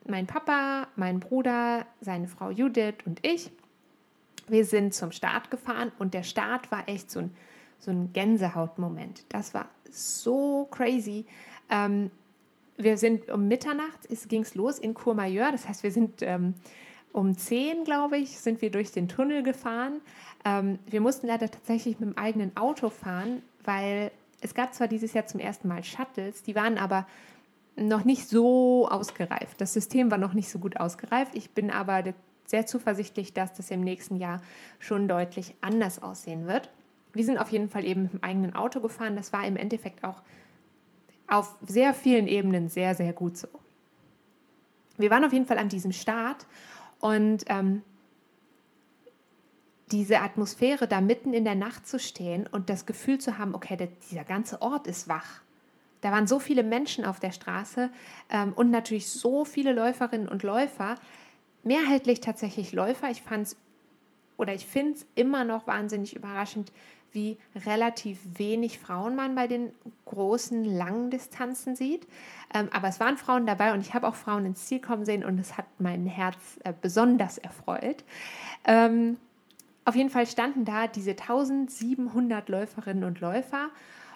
mein 0.06 0.26
Papa, 0.26 0.86
mein 0.96 1.20
Bruder, 1.20 1.86
seine 2.00 2.28
Frau 2.28 2.50
Judith 2.50 2.94
und 3.04 3.26
ich. 3.26 3.50
Wir 4.48 4.64
sind 4.64 4.94
zum 4.94 5.10
Start 5.10 5.50
gefahren 5.50 5.90
und 5.98 6.14
der 6.14 6.22
Start 6.22 6.70
war 6.70 6.88
echt 6.88 7.10
so 7.10 7.18
ein 7.20 7.30
so 7.78 7.90
ein 7.90 8.12
Gänsehautmoment. 8.12 9.24
Das 9.28 9.54
war 9.54 9.68
so 9.90 10.66
crazy. 10.70 11.26
Ähm, 11.70 12.10
wir 12.76 12.98
sind 12.98 13.30
um 13.30 13.48
Mitternacht, 13.48 14.08
ging 14.28 14.42
es 14.42 14.54
los 14.54 14.78
in 14.78 14.94
Courmayeur. 14.94 15.50
Das 15.52 15.68
heißt, 15.68 15.82
wir 15.82 15.90
sind 15.90 16.22
ähm, 16.22 16.54
um 17.12 17.36
10, 17.36 17.84
glaube 17.84 18.18
ich, 18.18 18.38
sind 18.38 18.60
wir 18.60 18.70
durch 18.70 18.92
den 18.92 19.08
Tunnel 19.08 19.42
gefahren. 19.42 20.00
Ähm, 20.46 20.78
wir 20.86 21.02
mussten 21.02 21.26
leider 21.26 21.50
tatsächlich 21.50 22.00
mit 22.00 22.08
dem 22.10 22.16
eigenen 22.16 22.56
Auto 22.56 22.88
fahren, 22.88 23.42
weil 23.64 24.10
es 24.40 24.54
gab 24.54 24.72
zwar 24.72 24.88
dieses 24.88 25.12
Jahr 25.12 25.26
zum 25.26 25.40
ersten 25.40 25.68
Mal 25.68 25.84
Shuttles, 25.84 26.42
die 26.42 26.54
waren 26.54 26.78
aber 26.78 27.06
noch 27.76 28.04
nicht 28.04 28.26
so 28.26 28.88
ausgereift. 28.88 29.60
Das 29.60 29.74
System 29.74 30.10
war 30.10 30.16
noch 30.16 30.32
nicht 30.32 30.48
so 30.48 30.58
gut 30.58 30.78
ausgereift. 30.78 31.34
Ich 31.34 31.50
bin 31.50 31.70
aber 31.70 32.02
sehr 32.46 32.64
zuversichtlich, 32.64 33.34
dass 33.34 33.52
das 33.52 33.70
im 33.70 33.82
nächsten 33.82 34.16
Jahr 34.16 34.40
schon 34.78 35.08
deutlich 35.08 35.54
anders 35.60 36.02
aussehen 36.02 36.46
wird 36.46 36.70
wir 37.16 37.24
sind 37.24 37.38
auf 37.38 37.50
jeden 37.50 37.68
Fall 37.68 37.84
eben 37.84 38.04
mit 38.04 38.12
dem 38.12 38.22
eigenen 38.22 38.54
Auto 38.54 38.80
gefahren. 38.80 39.16
Das 39.16 39.32
war 39.32 39.46
im 39.46 39.56
Endeffekt 39.56 40.04
auch 40.04 40.22
auf 41.26 41.56
sehr 41.66 41.94
vielen 41.94 42.28
Ebenen 42.28 42.68
sehr, 42.68 42.94
sehr 42.94 43.12
gut 43.12 43.36
so. 43.36 43.48
Wir 44.98 45.10
waren 45.10 45.24
auf 45.24 45.32
jeden 45.32 45.46
Fall 45.46 45.58
an 45.58 45.68
diesem 45.68 45.92
Start 45.92 46.46
und 47.00 47.44
ähm, 47.48 47.82
diese 49.92 50.20
Atmosphäre, 50.20 50.88
da 50.88 51.00
mitten 51.00 51.32
in 51.32 51.44
der 51.44 51.54
Nacht 51.54 51.86
zu 51.86 51.98
stehen 51.98 52.46
und 52.46 52.70
das 52.70 52.86
Gefühl 52.86 53.18
zu 53.18 53.38
haben, 53.38 53.54
okay, 53.54 53.76
der, 53.76 53.88
dieser 54.10 54.24
ganze 54.24 54.60
Ort 54.62 54.86
ist 54.86 55.08
wach. 55.08 55.42
Da 56.00 56.12
waren 56.12 56.26
so 56.26 56.38
viele 56.38 56.62
Menschen 56.62 57.04
auf 57.04 57.20
der 57.20 57.32
Straße 57.32 57.90
ähm, 58.30 58.52
und 58.54 58.70
natürlich 58.70 59.08
so 59.08 59.44
viele 59.44 59.72
Läuferinnen 59.72 60.28
und 60.28 60.42
Läufer. 60.42 60.96
Mehrheitlich 61.62 62.20
tatsächlich 62.20 62.72
Läufer. 62.72 63.10
Ich 63.10 63.22
fand 63.22 63.46
es 63.46 63.56
oder 64.36 64.54
ich 64.54 64.66
finde 64.66 64.92
es 64.92 65.06
immer 65.14 65.44
noch 65.44 65.66
wahnsinnig 65.66 66.14
überraschend, 66.14 66.70
wie 67.12 67.38
relativ 67.64 68.18
wenig 68.36 68.78
Frauen 68.78 69.16
man 69.16 69.34
bei 69.34 69.46
den 69.46 69.72
großen, 70.04 70.64
langen 70.64 71.10
Distanzen 71.10 71.74
sieht. 71.74 72.06
Ähm, 72.52 72.68
aber 72.72 72.88
es 72.88 73.00
waren 73.00 73.16
Frauen 73.16 73.46
dabei 73.46 73.72
und 73.72 73.80
ich 73.80 73.94
habe 73.94 74.06
auch 74.06 74.14
Frauen 74.14 74.44
ins 74.44 74.66
Ziel 74.66 74.80
kommen 74.80 75.06
sehen 75.06 75.24
und 75.24 75.38
es 75.38 75.56
hat 75.56 75.64
mein 75.78 76.06
Herz 76.06 76.58
äh, 76.64 76.74
besonders 76.78 77.38
erfreut. 77.38 78.04
Ähm, 78.64 79.16
auf 79.86 79.94
jeden 79.94 80.10
Fall 80.10 80.26
standen 80.26 80.64
da 80.64 80.88
diese 80.88 81.12
1700 81.12 82.48
Läuferinnen 82.48 83.04
und 83.04 83.20
Läufer. 83.20 83.70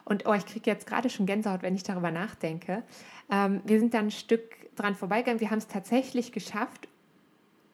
Und 0.04 0.26
oh, 0.26 0.34
ich 0.34 0.44
kriege 0.44 0.68
jetzt 0.68 0.86
gerade 0.86 1.08
schon 1.08 1.26
Gänsehaut, 1.26 1.62
wenn 1.62 1.74
ich 1.74 1.84
darüber 1.84 2.10
nachdenke. 2.10 2.82
Ähm, 3.30 3.62
wir 3.64 3.78
sind 3.78 3.94
dann 3.94 4.06
ein 4.06 4.10
Stück 4.10 4.74
dran 4.74 4.96
vorbeigegangen. 4.96 5.40
Wir 5.40 5.50
haben 5.50 5.58
es 5.58 5.68
tatsächlich 5.68 6.32
geschafft, 6.32 6.88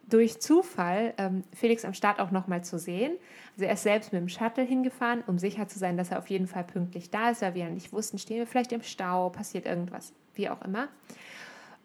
durch 0.09 0.41
Zufall 0.41 1.15
ähm, 1.19 1.43
Felix 1.53 1.85
am 1.85 1.95
Start 1.95 2.21
auch 2.21 2.31
nochmal 2.31 2.63
zu 2.63 2.79
sehen. 2.79 3.13
Also 3.55 3.65
er 3.65 3.73
ist 3.73 3.83
selbst 3.83 4.13
mit 4.13 4.21
dem 4.21 4.29
Shuttle 4.29 4.63
hingefahren, 4.63 5.25
um 5.27 5.39
sicher 5.39 5.67
zu 5.67 5.79
sein, 5.79 5.97
dass 5.97 6.11
er 6.11 6.19
auf 6.19 6.29
jeden 6.29 6.47
Fall 6.47 6.65
pünktlich 6.65 7.11
da 7.11 7.31
ist, 7.31 7.43
weil 7.43 7.55
wir 7.55 7.65
ja 7.65 7.71
nicht 7.71 7.93
wussten, 7.93 8.19
stehen 8.19 8.39
wir 8.39 8.47
vielleicht 8.47 8.73
im 8.73 8.83
Stau, 8.83 9.31
passiert 9.31 9.67
irgendwas, 9.67 10.13
wie 10.35 10.49
auch 10.49 10.63
immer. 10.63 10.89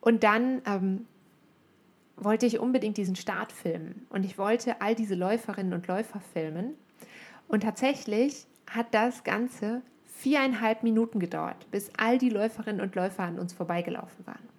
Und 0.02 0.24
dann 0.24 0.62
ähm, 0.65 1.08
wollte 2.24 2.46
ich 2.46 2.60
unbedingt 2.60 2.98
diesen 2.98 3.16
Start 3.16 3.52
filmen 3.52 4.06
und 4.10 4.24
ich 4.24 4.38
wollte 4.38 4.80
all 4.80 4.96
diese 4.96 5.16
Läuferinnen 5.16 5.74
und 5.74 5.88
Läufer 5.88 6.22
filmen. 6.34 6.76
Und 7.48 7.64
tatsächlich 7.64 8.46
hat 8.70 8.94
das 8.94 9.24
Ganze 9.24 9.82
viereinhalb 10.06 10.84
Minuten 10.84 11.20
gedauert, 11.20 11.70
bis 11.72 11.90
all 11.98 12.20
die 12.20 12.30
Läuferinnen 12.30 12.80
und 12.80 12.96
Läufer 12.96 13.24
an 13.24 13.40
uns 13.40 13.54
vorbeigelaufen 13.54 14.26
waren. 14.28 14.50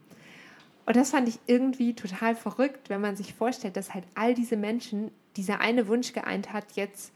Und 0.85 0.97
das 0.97 1.13
fand 1.13 1.29
ich 1.29 1.39
irgendwie 1.47 1.95
total 1.95 2.35
verrückt, 2.35 2.91
wenn 2.91 3.01
man 3.01 3.15
sich 3.15 3.35
vorstellt, 3.35 3.77
dass 3.77 3.95
halt 3.95 4.05
all 4.15 4.35
diese 4.35 4.57
Menschen 4.57 5.13
dieser 5.37 5.61
eine 5.61 5.87
Wunsch 5.87 6.13
geeint 6.13 6.53
hat, 6.53 6.73
jetzt 6.73 7.13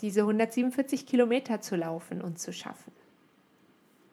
diese 0.00 0.20
147 0.20 1.04
Kilometer 1.04 1.60
zu 1.60 1.74
laufen 1.74 2.22
und 2.22 2.38
zu 2.38 2.52
schaffen. 2.52 2.92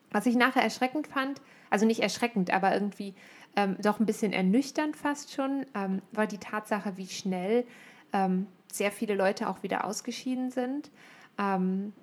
Was 0.09 0.25
ich 0.25 0.35
nachher 0.35 0.63
erschreckend 0.63 1.07
fand, 1.07 1.39
also 1.69 1.85
nicht 1.85 1.99
erschreckend, 1.99 2.51
aber 2.51 2.73
irgendwie 2.73 3.13
ähm, 3.55 3.77
doch 3.81 3.99
ein 3.99 4.05
bisschen 4.05 4.33
ernüchternd 4.33 4.95
fast 4.95 5.33
schon, 5.33 5.65
ähm, 5.75 6.01
war 6.11 6.27
die 6.27 6.37
Tatsache, 6.37 6.97
wie 6.97 7.07
schnell 7.07 7.65
ähm, 8.13 8.47
sehr 8.71 8.91
viele 8.91 9.15
Leute 9.15 9.49
auch 9.49 9.63
wieder 9.63 9.85
ausgeschieden 9.85 10.51
sind. 10.51 10.91
Ähm, 11.37 11.93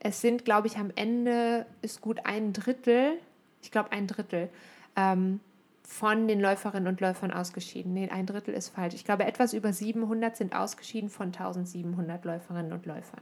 es 0.00 0.20
sind, 0.20 0.44
glaube 0.44 0.66
ich, 0.66 0.76
am 0.76 0.90
Ende 0.94 1.66
ist 1.82 2.00
gut 2.00 2.20
ein 2.24 2.52
Drittel, 2.52 3.18
ich 3.62 3.70
glaube 3.70 3.92
ein 3.92 4.06
Drittel, 4.06 4.50
ähm, 4.96 5.40
von 5.82 6.26
den 6.26 6.40
Läuferinnen 6.40 6.88
und 6.88 7.00
Läufern 7.00 7.30
ausgeschieden. 7.30 7.94
Nee, 7.94 8.10
ein 8.10 8.26
Drittel 8.26 8.54
ist 8.54 8.70
falsch. 8.70 8.94
Ich 8.94 9.04
glaube, 9.04 9.24
etwas 9.24 9.52
über 9.52 9.72
700 9.72 10.36
sind 10.36 10.54
ausgeschieden 10.54 11.10
von 11.10 11.26
1700 11.28 12.24
Läuferinnen 12.24 12.72
und 12.72 12.86
Läufern. 12.86 13.20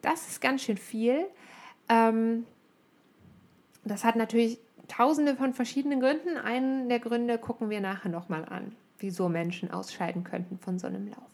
Das 0.00 0.28
ist 0.28 0.40
ganz 0.40 0.62
schön 0.62 0.78
viel. 0.78 1.26
Ähm, 1.90 2.46
das 3.84 4.04
hat 4.04 4.16
natürlich 4.16 4.58
tausende 4.88 5.36
von 5.36 5.54
verschiedenen 5.54 6.00
Gründen. 6.00 6.36
Einen 6.36 6.88
der 6.88 6.98
Gründe 6.98 7.38
gucken 7.38 7.70
wir 7.70 7.80
nachher 7.80 8.10
nochmal 8.10 8.44
an, 8.44 8.74
wieso 8.98 9.28
Menschen 9.28 9.70
ausscheiden 9.70 10.24
könnten 10.24 10.58
von 10.58 10.78
so 10.78 10.86
einem 10.86 11.08
Lauf. 11.08 11.28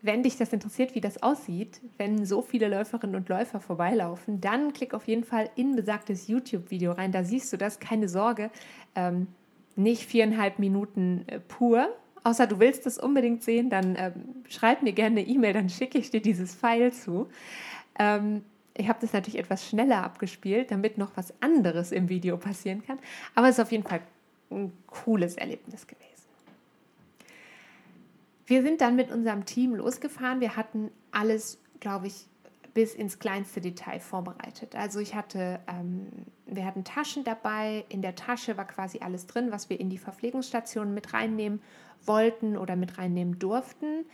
Wenn 0.00 0.22
dich 0.22 0.36
das 0.36 0.52
interessiert, 0.52 0.94
wie 0.94 1.00
das 1.00 1.22
aussieht, 1.24 1.80
wenn 1.96 2.24
so 2.24 2.40
viele 2.40 2.68
Läuferinnen 2.68 3.16
und 3.16 3.28
Läufer 3.28 3.58
vorbeilaufen, 3.58 4.40
dann 4.40 4.72
klick 4.72 4.94
auf 4.94 5.08
jeden 5.08 5.24
Fall 5.24 5.50
in 5.56 5.74
besagtes 5.74 6.28
YouTube-Video 6.28 6.92
rein. 6.92 7.10
Da 7.10 7.24
siehst 7.24 7.52
du 7.52 7.56
das, 7.56 7.80
keine 7.80 8.08
Sorge, 8.08 8.50
ähm, 8.94 9.26
nicht 9.74 10.04
viereinhalb 10.04 10.60
Minuten 10.60 11.24
äh, 11.26 11.40
pur. 11.40 11.88
Außer 12.22 12.46
du 12.46 12.60
willst 12.60 12.86
das 12.86 12.98
unbedingt 12.98 13.42
sehen, 13.42 13.70
dann 13.70 13.96
ähm, 13.98 14.12
schreib 14.48 14.82
mir 14.82 14.92
gerne 14.92 15.20
eine 15.20 15.28
E-Mail, 15.28 15.54
dann 15.54 15.68
schicke 15.68 15.98
ich 15.98 16.10
dir 16.10 16.20
dieses 16.20 16.54
File 16.54 16.92
zu. 16.92 17.28
Ähm, 17.98 18.44
ich 18.78 18.88
habe 18.88 18.98
das 19.00 19.12
natürlich 19.12 19.38
etwas 19.38 19.66
schneller 19.68 20.04
abgespielt, 20.04 20.70
damit 20.70 20.98
noch 20.98 21.10
was 21.16 21.34
anderes 21.42 21.92
im 21.92 22.08
Video 22.08 22.36
passieren 22.36 22.82
kann. 22.84 22.98
Aber 23.34 23.48
es 23.48 23.58
ist 23.58 23.60
auf 23.60 23.72
jeden 23.72 23.84
Fall 23.84 24.00
ein 24.50 24.72
cooles 24.86 25.36
Erlebnis 25.36 25.86
gewesen. 25.86 26.06
wir 28.46 28.62
sind 28.62 28.80
dann 28.80 28.96
mit 28.96 29.10
unserem 29.10 29.44
Team 29.44 29.74
losgefahren. 29.74 30.40
Wir 30.40 30.56
hatten 30.56 30.90
alles, 31.10 31.58
glaube 31.80 32.06
ich, 32.06 32.26
bis 32.72 32.94
ins 32.94 33.18
kleinste 33.18 33.60
Detail 33.60 34.00
vorbereitet. 34.00 34.74
Also 34.74 35.00
ich 35.00 35.14
hatte, 35.14 35.60
ähm, 35.66 36.06
wir 36.46 36.64
hatten 36.64 36.84
Taschen 36.84 37.24
dabei. 37.24 37.84
In 37.88 38.00
der 38.00 38.14
Tasche 38.14 38.56
war 38.56 38.66
quasi 38.66 39.00
alles 39.00 39.26
drin, 39.26 39.50
was 39.50 39.68
wir 39.68 39.78
in 39.78 39.90
die 39.90 39.98
Verpflegungsstation 39.98 40.94
mit 40.94 41.12
reinnehmen 41.12 41.60
wollten 42.06 42.56
oder 42.56 42.76
mit 42.76 42.96
reinnehmen 42.96 43.38
durften. 43.38 44.06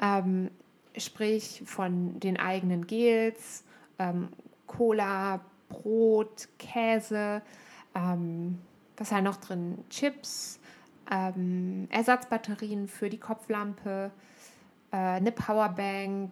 Ähm, 0.00 0.50
sprich 0.96 1.62
von 1.66 2.20
den 2.20 2.38
eigenen 2.38 2.86
Gels, 2.86 3.64
ähm, 3.98 4.28
Cola, 4.66 5.40
Brot, 5.68 6.48
Käse, 6.58 7.42
ähm, 7.94 8.58
was 8.96 9.10
war 9.12 9.22
noch 9.22 9.36
drin? 9.36 9.84
Chips, 9.90 10.60
ähm, 11.10 11.88
Ersatzbatterien 11.90 12.88
für 12.88 13.10
die 13.10 13.18
Kopflampe, 13.18 14.10
äh, 14.90 14.96
eine 14.96 15.32
Powerbank, 15.32 16.30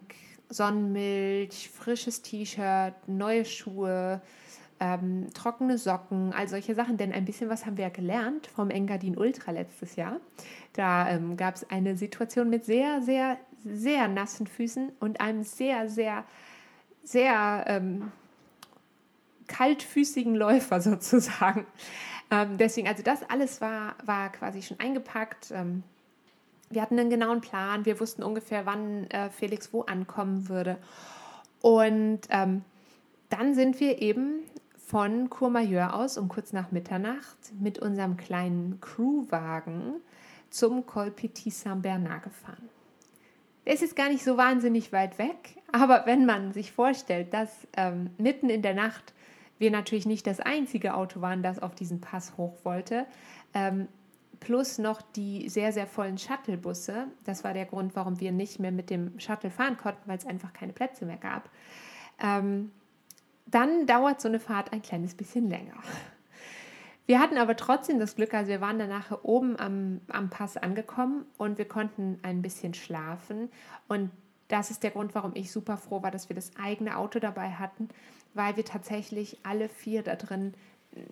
Sonnenmilch, 0.49 1.69
frisches 1.69 2.21
T-Shirt, 2.21 2.93
neue 3.07 3.45
Schuhe, 3.45 4.21
ähm, 4.79 5.27
trockene 5.33 5.77
Socken, 5.77 6.33
all 6.33 6.47
solche 6.47 6.75
Sachen. 6.75 6.97
Denn 6.97 7.11
ein 7.11 7.25
bisschen 7.25 7.49
was 7.49 7.65
haben 7.65 7.77
wir 7.77 7.85
ja 7.85 7.89
gelernt 7.89 8.47
vom 8.47 8.69
Engadin 8.69 9.17
Ultra 9.17 9.51
letztes 9.51 9.95
Jahr. 9.95 10.19
Da 10.73 11.09
ähm, 11.09 11.37
gab 11.37 11.55
es 11.55 11.69
eine 11.69 11.97
Situation 11.97 12.49
mit 12.49 12.65
sehr, 12.65 13.01
sehr, 13.01 13.37
sehr 13.63 14.07
nassen 14.07 14.47
Füßen 14.47 14.91
und 14.99 15.21
einem 15.21 15.43
sehr, 15.43 15.89
sehr, 15.89 16.23
sehr 17.03 17.65
ähm, 17.67 18.11
kaltfüßigen 19.47 20.35
Läufer 20.35 20.81
sozusagen. 20.81 21.65
Ähm, 22.31 22.57
deswegen, 22.57 22.87
also 22.87 23.03
das 23.03 23.27
alles 23.29 23.61
war, 23.61 23.95
war 24.05 24.31
quasi 24.31 24.61
schon 24.61 24.79
eingepackt. 24.79 25.51
Ähm, 25.51 25.83
wir 26.69 26.81
hatten 26.81 26.97
einen 26.97 27.09
genauen 27.09 27.41
Plan, 27.41 27.85
wir 27.85 27.99
wussten 27.99 28.23
ungefähr, 28.23 28.65
wann 28.65 29.09
äh, 29.11 29.29
Felix 29.29 29.71
wo 29.73 29.81
ankommen 29.81 30.49
würde. 30.49 30.77
Und 31.61 32.21
ähm, 32.29 32.63
dann 33.29 33.53
sind 33.53 33.79
wir 33.79 34.01
eben 34.01 34.39
von 34.77 35.29
Courmayeur 35.29 35.95
aus 35.95 36.17
um 36.17 36.27
kurz 36.27 36.53
nach 36.53 36.71
Mitternacht 36.71 37.37
mit 37.59 37.79
unserem 37.79 38.17
kleinen 38.17 38.79
Crewwagen 38.81 39.95
zum 40.49 40.85
Col 40.85 41.09
Petit 41.09 41.53
Saint-Bernard 41.53 42.23
gefahren. 42.23 42.69
Der 43.65 43.73
ist 43.73 43.81
jetzt 43.81 43.95
gar 43.95 44.09
nicht 44.09 44.23
so 44.23 44.37
wahnsinnig 44.37 44.91
weit 44.91 45.17
weg, 45.17 45.62
aber 45.73 46.05
wenn 46.05 46.25
man 46.25 46.53
sich 46.53 46.71
vorstellt, 46.71 47.33
dass 47.33 47.67
ähm, 47.75 48.11
mitten 48.17 48.49
in 48.49 48.61
der 48.61 48.75
Nacht 48.75 49.13
wir 49.57 49.71
natürlich 49.71 50.05
nicht 50.05 50.27
das 50.27 50.39
einzige 50.39 50.93
Auto 50.93 51.19
waren, 51.19 51.41
das 51.41 51.59
auf 51.59 51.73
diesen 51.73 51.99
Pass 51.99 52.37
hoch 52.37 52.53
wollte, 52.63 53.07
ähm, 53.55 53.87
plus 54.39 54.77
noch 54.77 55.01
die 55.01 55.49
sehr, 55.49 55.73
sehr 55.73 55.87
vollen 55.87 56.19
Shuttlebusse. 56.19 57.07
Das 57.23 57.43
war 57.43 57.53
der 57.53 57.65
Grund, 57.65 57.95
warum 57.95 58.19
wir 58.19 58.31
nicht 58.31 58.59
mehr 58.59 58.71
mit 58.71 58.91
dem 58.91 59.19
Shuttle 59.19 59.49
fahren 59.49 59.77
konnten, 59.77 60.01
weil 60.05 60.17
es 60.17 60.27
einfach 60.27 60.53
keine 60.53 60.73
Plätze 60.73 61.05
mehr 61.05 61.17
gab. 61.17 61.49
Ähm, 62.21 62.71
dann 63.47 63.87
dauert 63.87 64.21
so 64.21 64.27
eine 64.27 64.39
Fahrt 64.39 64.73
ein 64.73 64.83
kleines 64.83 65.15
bisschen 65.15 65.49
länger. 65.49 65.75
Wir 67.05 67.19
hatten 67.19 67.37
aber 67.37 67.55
trotzdem 67.55 67.99
das 67.99 68.15
Glück, 68.15 68.33
also 68.33 68.49
wir 68.49 68.61
waren 68.61 68.79
danach 68.79 69.23
oben 69.23 69.59
am, 69.59 70.01
am 70.07 70.29
Pass 70.29 70.55
angekommen 70.55 71.25
und 71.37 71.57
wir 71.57 71.67
konnten 71.67 72.19
ein 72.21 72.41
bisschen 72.41 72.75
schlafen. 72.75 73.49
Und 73.87 74.11
das 74.53 74.69
ist 74.69 74.83
der 74.83 74.91
Grund, 74.91 75.15
warum 75.15 75.31
ich 75.33 75.51
super 75.51 75.77
froh 75.77 76.03
war, 76.03 76.11
dass 76.11 76.29
wir 76.29 76.35
das 76.35 76.51
eigene 76.61 76.97
Auto 76.97 77.19
dabei 77.19 77.49
hatten, 77.51 77.89
weil 78.35 78.55
wir 78.55 78.63
tatsächlich 78.63 79.39
alle 79.43 79.67
vier 79.67 80.03
da 80.03 80.15
drin 80.15 80.53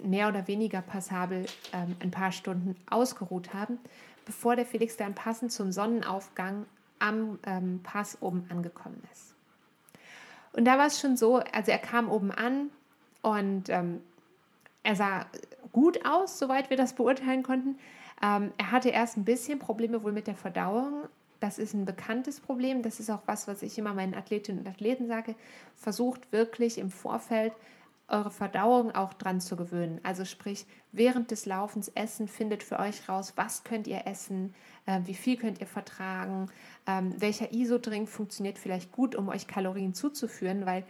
mehr 0.04 0.28
oder 0.28 0.48
weniger 0.48 0.82
passabel 0.84 1.48
ähm, 1.74 1.96
ein 2.02 2.12
paar 2.12 2.32
Stunden 2.32 2.76
ausgeruht 2.88 3.52
haben, 3.52 3.80
bevor 4.26 4.56
der 4.56 4.66
Felix 4.68 4.96
dann 4.96 5.16
passend 5.16 5.52
zum 5.52 5.72
Sonnenaufgang 5.72 6.68
am 7.00 7.40
ähm, 7.48 7.80
Pass 7.82 8.22
oben 8.22 8.46
angekommen 8.50 9.02
ist. 9.12 9.34
Und 10.54 10.66
da 10.66 10.78
war 10.78 10.86
es 10.86 11.00
schon 11.00 11.18
so, 11.18 11.38
also 11.38 11.72
er 11.72 11.80
kam 11.80 12.10
oben 12.12 12.30
an 12.30 12.70
und 13.24 13.70
ähm, 13.70 14.02
er 14.84 14.96
sah 14.96 15.26
gut 15.72 16.06
aus, 16.06 16.38
soweit 16.38 16.70
wir 16.70 16.78
das 16.78 16.94
beurteilen 16.94 17.42
konnten. 17.42 17.80
Ähm, 18.22 18.52
er 18.58 18.72
hatte 18.72 18.90
erst 18.90 19.18
ein 19.18 19.26
bisschen 19.26 19.58
Probleme 19.58 20.04
wohl 20.04 20.12
mit 20.12 20.28
der 20.28 20.36
Verdauung. 20.36 21.06
Das 21.42 21.58
ist 21.58 21.74
ein 21.74 21.86
bekanntes 21.86 22.40
Problem. 22.40 22.84
Das 22.84 23.00
ist 23.00 23.10
auch 23.10 23.24
was, 23.26 23.48
was 23.48 23.64
ich 23.64 23.78
immer 23.78 23.94
meinen 23.94 24.14
Athletinnen 24.14 24.62
und 24.62 24.68
Athleten 24.68 25.08
sage. 25.08 25.36
Versucht 25.76 26.32
wirklich 26.32 26.78
im 26.78 26.92
Vorfeld 26.92 27.54
eure 28.08 28.30
Verdauung 28.30 28.92
auch 28.92 29.14
dran 29.14 29.42
zu 29.42 29.56
gewöhnen. 29.56 30.00
Also 30.04 30.24
sprich, 30.24 30.68
während 30.92 31.32
des 31.32 31.48
Laufens 31.48 31.90
essen, 31.90 32.28
findet 32.28 32.62
für 32.62 32.78
euch 32.78 33.10
raus, 33.10 33.34
was 33.38 33.64
könnt 33.64 33.88
ihr 33.88 34.06
essen, 34.06 34.54
äh, 34.86 35.00
wie 35.06 35.16
viel 35.16 35.36
könnt 35.36 35.60
ihr 35.60 35.68
vertragen, 35.68 36.52
ähm, 36.86 37.20
welcher 37.20 37.52
Isodrink 37.52 38.08
funktioniert 38.08 38.60
vielleicht 38.60 38.92
gut, 38.92 39.16
um 39.16 39.30
euch 39.30 39.48
Kalorien 39.48 39.96
zuzuführen, 39.96 40.66
weil 40.66 40.84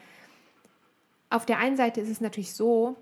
auf 1.30 1.46
der 1.46 1.60
einen 1.60 1.78
Seite 1.78 2.02
ist 2.02 2.10
es 2.10 2.20
natürlich 2.20 2.54
so, 2.54 2.98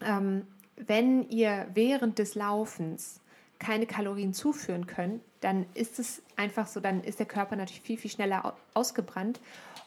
ähm, 0.00 0.46
wenn 0.76 1.28
ihr 1.28 1.68
während 1.74 2.18
des 2.18 2.34
Laufens 2.34 3.19
keine 3.60 3.86
Kalorien 3.86 4.34
zuführen 4.34 4.86
könnt, 4.86 5.22
dann 5.40 5.66
ist 5.74 5.98
es 5.98 6.22
einfach 6.36 6.66
so, 6.66 6.80
dann 6.80 7.04
ist 7.04 7.20
der 7.20 7.26
Körper 7.26 7.54
natürlich 7.54 7.82
viel, 7.82 7.98
viel 7.98 8.10
schneller 8.10 8.56
ausgebrannt. 8.74 9.38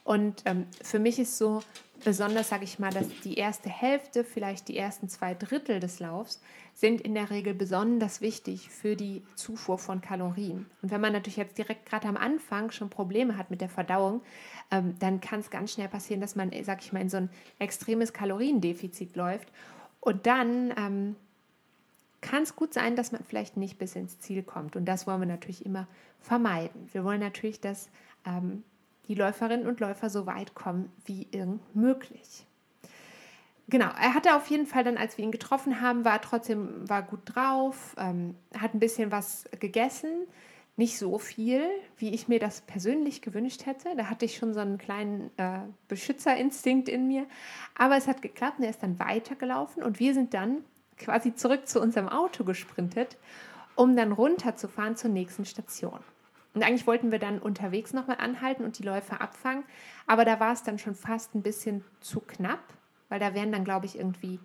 Und 0.03 0.43
ähm, 0.45 0.67
für 0.81 0.99
mich 0.99 1.19
ist 1.19 1.37
so, 1.37 1.61
besonders 2.03 2.49
sage 2.49 2.65
ich 2.65 2.77
mal, 2.77 2.91
dass 2.91 3.07
die 3.23 3.35
erste 3.35 3.69
Hälfte, 3.69 4.23
vielleicht 4.23 4.67
die 4.67 4.77
ersten 4.77 5.09
zwei 5.09 5.33
Drittel 5.33 5.79
des 5.79 5.99
Laufs, 5.99 6.39
sind 6.73 7.01
in 7.01 7.13
der 7.15 7.29
Regel 7.29 7.53
besonders 7.53 8.21
wichtig 8.21 8.69
für 8.69 8.95
die 8.95 9.23
Zufuhr 9.35 9.77
von 9.77 10.01
Kalorien. 10.01 10.65
Und 10.81 10.91
wenn 10.91 11.01
man 11.01 11.13
natürlich 11.13 11.37
jetzt 11.37 11.57
direkt 11.57 11.87
gerade 11.87 12.07
am 12.07 12.17
Anfang 12.17 12.71
schon 12.71 12.89
Probleme 12.89 13.37
hat 13.37 13.49
mit 13.49 13.61
der 13.61 13.69
Verdauung, 13.69 14.21
ähm, 14.71 14.95
dann 14.99 15.19
kann 15.19 15.39
es 15.39 15.49
ganz 15.49 15.73
schnell 15.73 15.87
passieren, 15.87 16.21
dass 16.21 16.35
man, 16.35 16.51
sage 16.63 16.81
ich 16.83 16.93
mal, 16.93 17.01
in 17.01 17.09
so 17.09 17.17
ein 17.17 17.29
extremes 17.59 18.13
Kaloriendefizit 18.13 19.15
läuft. 19.15 19.47
Und 19.99 20.27
dann 20.27 20.73
ähm, 20.77 21.15
kann 22.23 22.43
es 22.43 22.55
gut 22.55 22.73
sein, 22.73 22.95
dass 22.95 23.11
man 23.11 23.23
vielleicht 23.23 23.57
nicht 23.57 23.77
bis 23.77 23.95
ins 23.95 24.17
Ziel 24.19 24.41
kommt. 24.41 24.75
Und 24.75 24.85
das 24.85 25.05
wollen 25.05 25.19
wir 25.19 25.27
natürlich 25.27 25.65
immer 25.65 25.87
vermeiden. 26.21 26.89
Wir 26.91 27.03
wollen 27.03 27.19
natürlich, 27.19 27.59
dass 27.59 27.89
ähm, 28.25 28.63
die 29.07 29.13
Läuferinnen 29.13 29.67
und 29.67 29.79
Läufer 29.79 30.09
so 30.09 30.25
weit 30.25 30.55
kommen 30.55 30.91
wie 31.05 31.27
irgend 31.31 31.75
möglich. 31.75 32.47
Genau, 33.67 33.87
er 33.87 34.13
hatte 34.13 34.35
auf 34.35 34.47
jeden 34.47 34.65
Fall 34.65 34.83
dann, 34.83 34.97
als 34.97 35.17
wir 35.17 35.25
ihn 35.25 35.31
getroffen 35.31 35.81
haben, 35.81 36.05
war 36.05 36.21
trotzdem 36.21 36.89
war 36.89 37.01
gut 37.03 37.21
drauf, 37.25 37.95
ähm, 37.97 38.35
hat 38.57 38.73
ein 38.73 38.79
bisschen 38.79 39.11
was 39.11 39.45
gegessen, 39.59 40.27
nicht 40.75 40.97
so 40.97 41.19
viel, 41.19 41.63
wie 41.97 42.13
ich 42.13 42.27
mir 42.27 42.39
das 42.39 42.61
persönlich 42.61 43.21
gewünscht 43.21 43.65
hätte. 43.65 43.95
Da 43.95 44.09
hatte 44.09 44.25
ich 44.25 44.37
schon 44.37 44.53
so 44.53 44.59
einen 44.59 44.77
kleinen 44.77 45.29
äh, 45.37 45.59
Beschützerinstinkt 45.87 46.89
in 46.89 47.07
mir, 47.07 47.25
aber 47.75 47.95
es 47.95 48.07
hat 48.07 48.21
geklappt 48.21 48.57
und 48.57 48.63
er 48.65 48.71
ist 48.71 48.83
dann 48.83 48.99
weitergelaufen 48.99 49.83
und 49.83 49.99
wir 49.99 50.13
sind 50.13 50.33
dann 50.33 50.63
quasi 51.03 51.35
zurück 51.35 51.67
zu 51.67 51.81
unserem 51.81 52.09
Auto 52.09 52.43
gesprintet, 52.43 53.17
um 53.75 53.95
dann 53.95 54.11
runterzufahren 54.11 54.95
zur 54.95 55.09
nächsten 55.09 55.45
Station. 55.45 55.99
Und 56.53 56.63
eigentlich 56.63 56.85
wollten 56.87 57.11
wir 57.11 57.19
dann 57.19 57.39
unterwegs 57.39 57.93
nochmal 57.93 58.17
anhalten 58.19 58.63
und 58.63 58.77
die 58.77 58.83
Läufer 58.83 59.21
abfangen, 59.21 59.63
aber 60.05 60.23
da 60.23 60.39
war 60.39 60.53
es 60.53 60.63
dann 60.63 60.77
schon 60.77 60.95
fast 60.95 61.33
ein 61.33 61.41
bisschen 61.41 61.83
zu 61.99 62.19
knapp, 62.19 62.63
weil 63.09 63.19
da 63.19 63.33
wären 63.33 63.51
dann, 63.51 63.63
glaube 63.63 63.87
ich, 63.87 63.97
irgendwie 63.97 64.39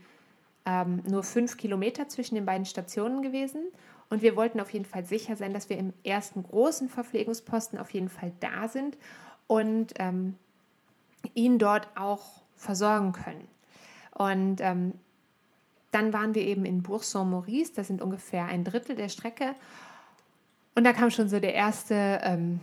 ähm, 0.64 1.02
nur 1.08 1.22
fünf 1.22 1.56
Kilometer 1.56 2.08
zwischen 2.08 2.34
den 2.34 2.46
beiden 2.46 2.66
Stationen 2.66 3.22
gewesen. 3.22 3.62
Und 4.10 4.22
wir 4.22 4.36
wollten 4.36 4.60
auf 4.60 4.72
jeden 4.72 4.86
Fall 4.86 5.04
sicher 5.04 5.36
sein, 5.36 5.52
dass 5.52 5.68
wir 5.68 5.76
im 5.76 5.92
ersten 6.02 6.42
großen 6.42 6.88
Verpflegungsposten 6.88 7.78
auf 7.78 7.90
jeden 7.90 8.08
Fall 8.08 8.32
da 8.40 8.68
sind 8.68 8.96
und 9.46 9.94
ähm, 9.98 10.36
ihn 11.34 11.58
dort 11.58 11.88
auch 11.94 12.42
versorgen 12.56 13.12
können. 13.12 13.46
Und 14.14 14.60
ähm, 14.60 14.94
dann 15.90 16.12
waren 16.12 16.34
wir 16.34 16.42
eben 16.42 16.64
in 16.64 16.82
Bourg-Saint-Maurice, 16.82 17.72
das 17.74 17.86
sind 17.86 18.02
ungefähr 18.02 18.46
ein 18.46 18.64
Drittel 18.64 18.96
der 18.96 19.08
Strecke. 19.08 19.54
Und 20.74 20.84
da 20.84 20.92
kam 20.92 21.10
schon 21.10 21.28
so 21.28 21.40
der 21.40 21.54
erste 21.54 22.20
ähm, 22.22 22.60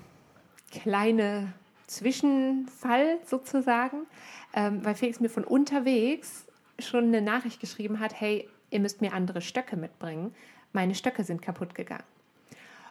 kleine 0.71 1.53
Zwischenfall 1.87 3.19
sozusagen, 3.25 4.05
ähm, 4.53 4.83
weil 4.85 4.95
Felix 4.95 5.19
mir 5.19 5.29
von 5.29 5.43
unterwegs 5.43 6.45
schon 6.79 7.05
eine 7.05 7.21
Nachricht 7.21 7.59
geschrieben 7.59 7.99
hat, 7.99 8.19
hey, 8.19 8.49
ihr 8.69 8.79
müsst 8.79 9.01
mir 9.01 9.13
andere 9.13 9.41
Stöcke 9.41 9.75
mitbringen. 9.75 10.33
Meine 10.73 10.95
Stöcke 10.95 11.23
sind 11.23 11.41
kaputt 11.41 11.75
gegangen. 11.75 12.03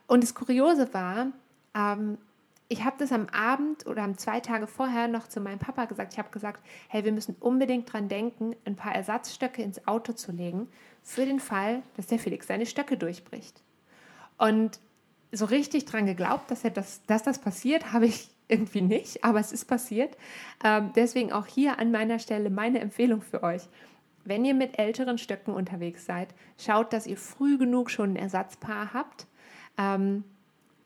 Und 0.07 0.23
das 0.23 0.35
Kuriose 0.35 0.92
war, 0.92 1.29
ähm, 1.75 2.18
ich 2.68 2.85
habe 2.85 2.96
das 2.98 3.12
am 3.12 3.29
Abend 3.29 3.87
oder 3.87 4.03
am 4.03 4.16
zwei 4.16 4.40
Tage 4.40 4.66
vorher 4.66 5.07
noch 5.07 5.29
zu 5.29 5.40
meinem 5.40 5.59
Papa 5.59 5.85
gesagt. 5.85 6.14
Ich 6.14 6.18
habe 6.18 6.31
gesagt, 6.31 6.64
hey, 6.88 7.05
wir 7.05 7.12
müssen 7.12 7.37
unbedingt 7.40 7.92
dran 7.92 8.09
denken, 8.09 8.57
ein 8.64 8.77
paar 8.77 8.94
Ersatzstöcke 8.94 9.62
ins 9.62 9.87
Auto 9.87 10.12
zu 10.12 10.33
legen, 10.33 10.68
für 11.03 11.27
den 11.27 11.40
Fall, 11.40 11.83
dass 11.96 12.07
der 12.07 12.18
Felix 12.18 12.46
seine 12.46 12.64
Stöcke 12.66 12.96
durchbricht. 12.96 13.62
Und 14.38 14.81
so 15.31 15.44
richtig 15.44 15.85
dran 15.85 16.07
geglaubt, 16.07 16.50
dass, 16.50 16.64
er 16.64 16.70
das, 16.70 17.03
dass 17.07 17.22
das 17.22 17.38
passiert, 17.38 17.92
habe 17.92 18.07
ich 18.07 18.31
irgendwie 18.48 18.83
nicht, 18.83 19.24
aber 19.24 19.40
es 19.40 19.53
ist 19.53 19.66
passiert. 19.66 20.16
Ähm, 20.62 20.90
deswegen 20.94 21.33
auch 21.33 21.46
hier 21.46 21.79
an 21.79 21.90
meiner 21.90 22.18
Stelle 22.18 22.50
meine 22.50 22.81
Empfehlung 22.81 23.22
für 23.22 23.42
euch. 23.42 23.62
Wenn 24.24 24.44
ihr 24.44 24.55
mit 24.55 24.79
älteren 24.79 25.18
Stöcken 25.18 25.53
unterwegs 25.53 26.07
seid, 26.07 26.29
schaut, 26.59 26.92
dass 26.94 27.07
ihr 27.07 27.18
früh 27.18 27.59
genug 27.59 27.90
schon 27.90 28.12
ein 28.12 28.16
Ersatzpaar 28.16 28.94
habt. 28.94 29.27
Ähm, 29.77 30.24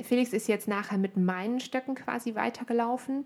Felix 0.03 0.33
ist 0.33 0.49
jetzt 0.49 0.69
nachher 0.69 0.99
mit 0.99 1.17
meinen 1.17 1.61
Stöcken 1.61 1.95
quasi 1.95 2.35
weitergelaufen. 2.35 3.25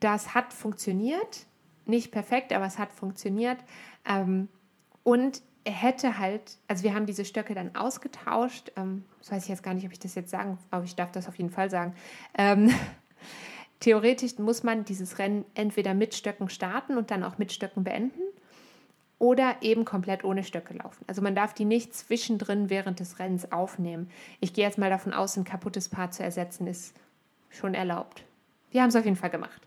Das 0.00 0.34
hat 0.34 0.52
funktioniert. 0.52 1.46
Nicht 1.86 2.12
perfekt, 2.12 2.52
aber 2.52 2.66
es 2.66 2.78
hat 2.78 2.92
funktioniert. 2.92 3.58
Ähm, 4.06 4.48
und 5.02 5.42
er 5.64 5.72
hätte 5.72 6.18
halt, 6.18 6.58
also 6.66 6.82
wir 6.82 6.94
haben 6.94 7.06
diese 7.06 7.24
Stöcke 7.24 7.54
dann 7.54 7.74
ausgetauscht. 7.74 8.72
Ähm, 8.76 9.04
das 9.18 9.32
weiß 9.32 9.42
ich 9.44 9.48
jetzt 9.48 9.62
gar 9.62 9.74
nicht, 9.74 9.86
ob 9.86 9.92
ich 9.92 9.98
das 9.98 10.14
jetzt 10.14 10.30
sagen, 10.30 10.58
aber 10.70 10.84
ich 10.84 10.96
darf 10.96 11.12
das 11.12 11.28
auf 11.28 11.36
jeden 11.36 11.50
Fall 11.50 11.70
sagen. 11.70 11.94
Ähm, 12.36 12.70
theoretisch 13.80 14.38
muss 14.38 14.62
man 14.62 14.84
dieses 14.84 15.18
Rennen 15.18 15.44
entweder 15.54 15.94
mit 15.94 16.14
Stöcken 16.14 16.48
starten 16.48 16.98
und 16.98 17.10
dann 17.10 17.24
auch 17.24 17.38
mit 17.38 17.52
Stöcken 17.52 17.84
beenden 17.84 18.20
oder 19.18 19.56
eben 19.62 19.84
komplett 19.84 20.24
ohne 20.24 20.44
Stöcke 20.44 20.74
laufen. 20.74 21.04
Also 21.06 21.22
man 21.22 21.34
darf 21.34 21.52
die 21.52 21.64
nicht 21.64 21.94
zwischendrin 21.94 22.70
während 22.70 23.00
des 23.00 23.18
Rennens 23.18 23.50
aufnehmen. 23.50 24.10
Ich 24.40 24.52
gehe 24.52 24.64
jetzt 24.64 24.78
mal 24.78 24.90
davon 24.90 25.12
aus, 25.12 25.36
ein 25.36 25.44
kaputtes 25.44 25.88
Paar 25.88 26.10
zu 26.10 26.22
ersetzen 26.22 26.66
ist 26.66 26.94
schon 27.50 27.74
erlaubt. 27.74 28.24
Wir 28.70 28.82
haben 28.82 28.90
es 28.90 28.96
auf 28.96 29.04
jeden 29.04 29.16
Fall 29.16 29.30
gemacht. 29.30 29.60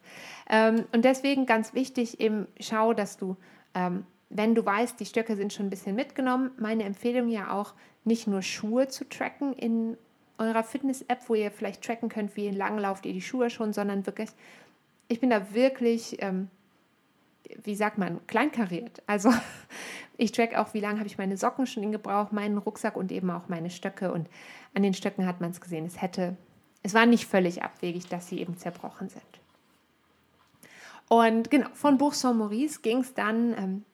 Ähm, 0.50 0.86
und 0.94 1.04
deswegen 1.04 1.46
ganz 1.46 1.74
wichtig, 1.74 2.20
eben 2.20 2.48
schau, 2.60 2.94
dass 2.94 3.18
du, 3.18 3.36
ähm, 3.74 4.06
wenn 4.30 4.56
du 4.56 4.66
weißt, 4.66 5.00
die 5.00 5.06
Stöcke 5.06 5.36
sind 5.36 5.52
schon 5.52 5.68
ein 5.68 5.72
bisschen 5.72 5.96
mitgenommen, 5.96 6.52
meine 6.58 6.84
Empfehlung 6.84 7.28
ja 7.28 7.52
auch, 7.52 7.74
nicht 8.04 8.28
nur 8.28 8.42
Schuhe 8.42 8.88
zu 8.88 9.08
tracken 9.08 9.54
in 9.54 9.98
eurer 10.38 10.64
Fitness-App, 10.64 11.28
wo 11.28 11.36
ihr 11.36 11.52
vielleicht 11.52 11.84
tracken 11.84 12.10
könnt, 12.10 12.36
wie 12.36 12.50
lang 12.50 12.78
lauft 12.78 13.06
ihr 13.06 13.14
die 13.14 13.22
Schuhe 13.22 13.50
schon, 13.50 13.74
sondern 13.74 14.06
wirklich, 14.06 14.30
ich 15.08 15.20
bin 15.20 15.30
da 15.30 15.54
wirklich 15.54 16.18
ähm, 16.22 16.50
wie 17.64 17.76
sagt 17.76 17.98
man, 17.98 18.26
kleinkariert. 18.28 19.02
Also 19.08 19.32
ich 20.18 20.32
track 20.32 20.56
auch, 20.56 20.74
wie 20.74 20.80
lange 20.80 21.00
habe 21.00 21.08
ich 21.08 21.18
meine 21.18 21.38
Socken 21.38 21.66
schon 21.66 21.84
in 21.84 21.92
Gebrauch, 21.92 22.32
meinen 22.32 22.58
Rucksack 22.58 22.96
und 22.96 23.12
eben 23.12 23.30
auch 23.30 23.48
meine 23.48 23.70
Stöcke. 23.70 24.12
Und 24.12 24.28
an 24.74 24.84
den 24.84 24.94
Stöcken 24.94 25.26
hat 25.26 25.42
man 25.42 25.52
es 25.52 25.62
gesehen. 25.62 25.86
Es 25.86 26.02
hätte, 26.02 26.38
es 26.84 26.94
war 26.94 27.06
nicht 27.06 27.26
völlig 27.26 27.64
abwegig, 27.64 28.08
dass 28.08 28.28
sie 28.28 28.40
eben 28.40 28.58
zerbrochen 28.58 29.10
sind. 29.10 29.24
Und 31.08 31.52
genau, 31.52 31.68
von 31.74 31.98
Bourg-Saint-Maurice 31.98 32.80
ging 32.82 33.00
es 33.00 33.14
dann 33.14 33.54
ähm, 33.58 33.86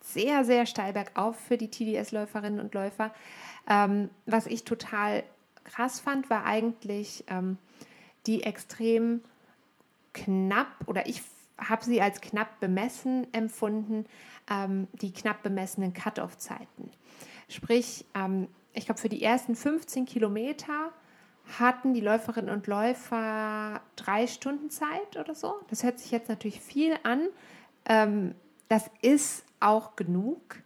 sehr, 0.00 0.44
sehr 0.44 0.66
steil 0.66 0.92
bergauf 0.92 1.38
für 1.38 1.56
die 1.56 1.68
TDS-Läuferinnen 1.68 2.58
und 2.60 2.74
Läufer. 2.74 3.14
Ähm, 3.68 4.10
was 4.26 4.46
ich 4.46 4.64
total 4.64 5.22
krass 5.62 6.00
fand, 6.00 6.28
war 6.30 6.44
eigentlich 6.44 7.24
ähm, 7.28 7.58
die 8.26 8.42
extrem 8.42 9.22
knapp, 10.12 10.68
oder 10.86 11.06
ich 11.06 11.22
habe 11.58 11.84
sie 11.84 12.00
als 12.00 12.20
knapp 12.20 12.60
bemessen 12.60 13.32
empfunden, 13.32 14.06
ähm, 14.50 14.88
die 14.92 15.12
knapp 15.12 15.42
bemessenen 15.42 15.92
Cut-off-Zeiten. 15.92 16.90
Sprich, 17.48 18.04
ähm, 18.14 18.48
ich 18.72 18.86
glaube, 18.86 19.00
für 19.00 19.08
die 19.08 19.22
ersten 19.22 19.54
15 19.54 20.06
Kilometer 20.06 20.92
hatten 21.58 21.94
die 21.94 22.00
Läuferinnen 22.00 22.52
und 22.52 22.66
Läufer 22.66 23.80
drei 23.96 24.26
Stunden 24.26 24.70
Zeit 24.70 25.16
oder 25.18 25.34
so. 25.34 25.54
Das 25.68 25.82
hört 25.84 25.98
sich 25.98 26.10
jetzt 26.10 26.28
natürlich 26.28 26.60
viel 26.60 26.96
an. 27.02 27.28
Ähm, 27.84 28.34
das 28.68 28.90
ist 29.02 29.44
auch 29.60 29.94
genug. 29.96 30.56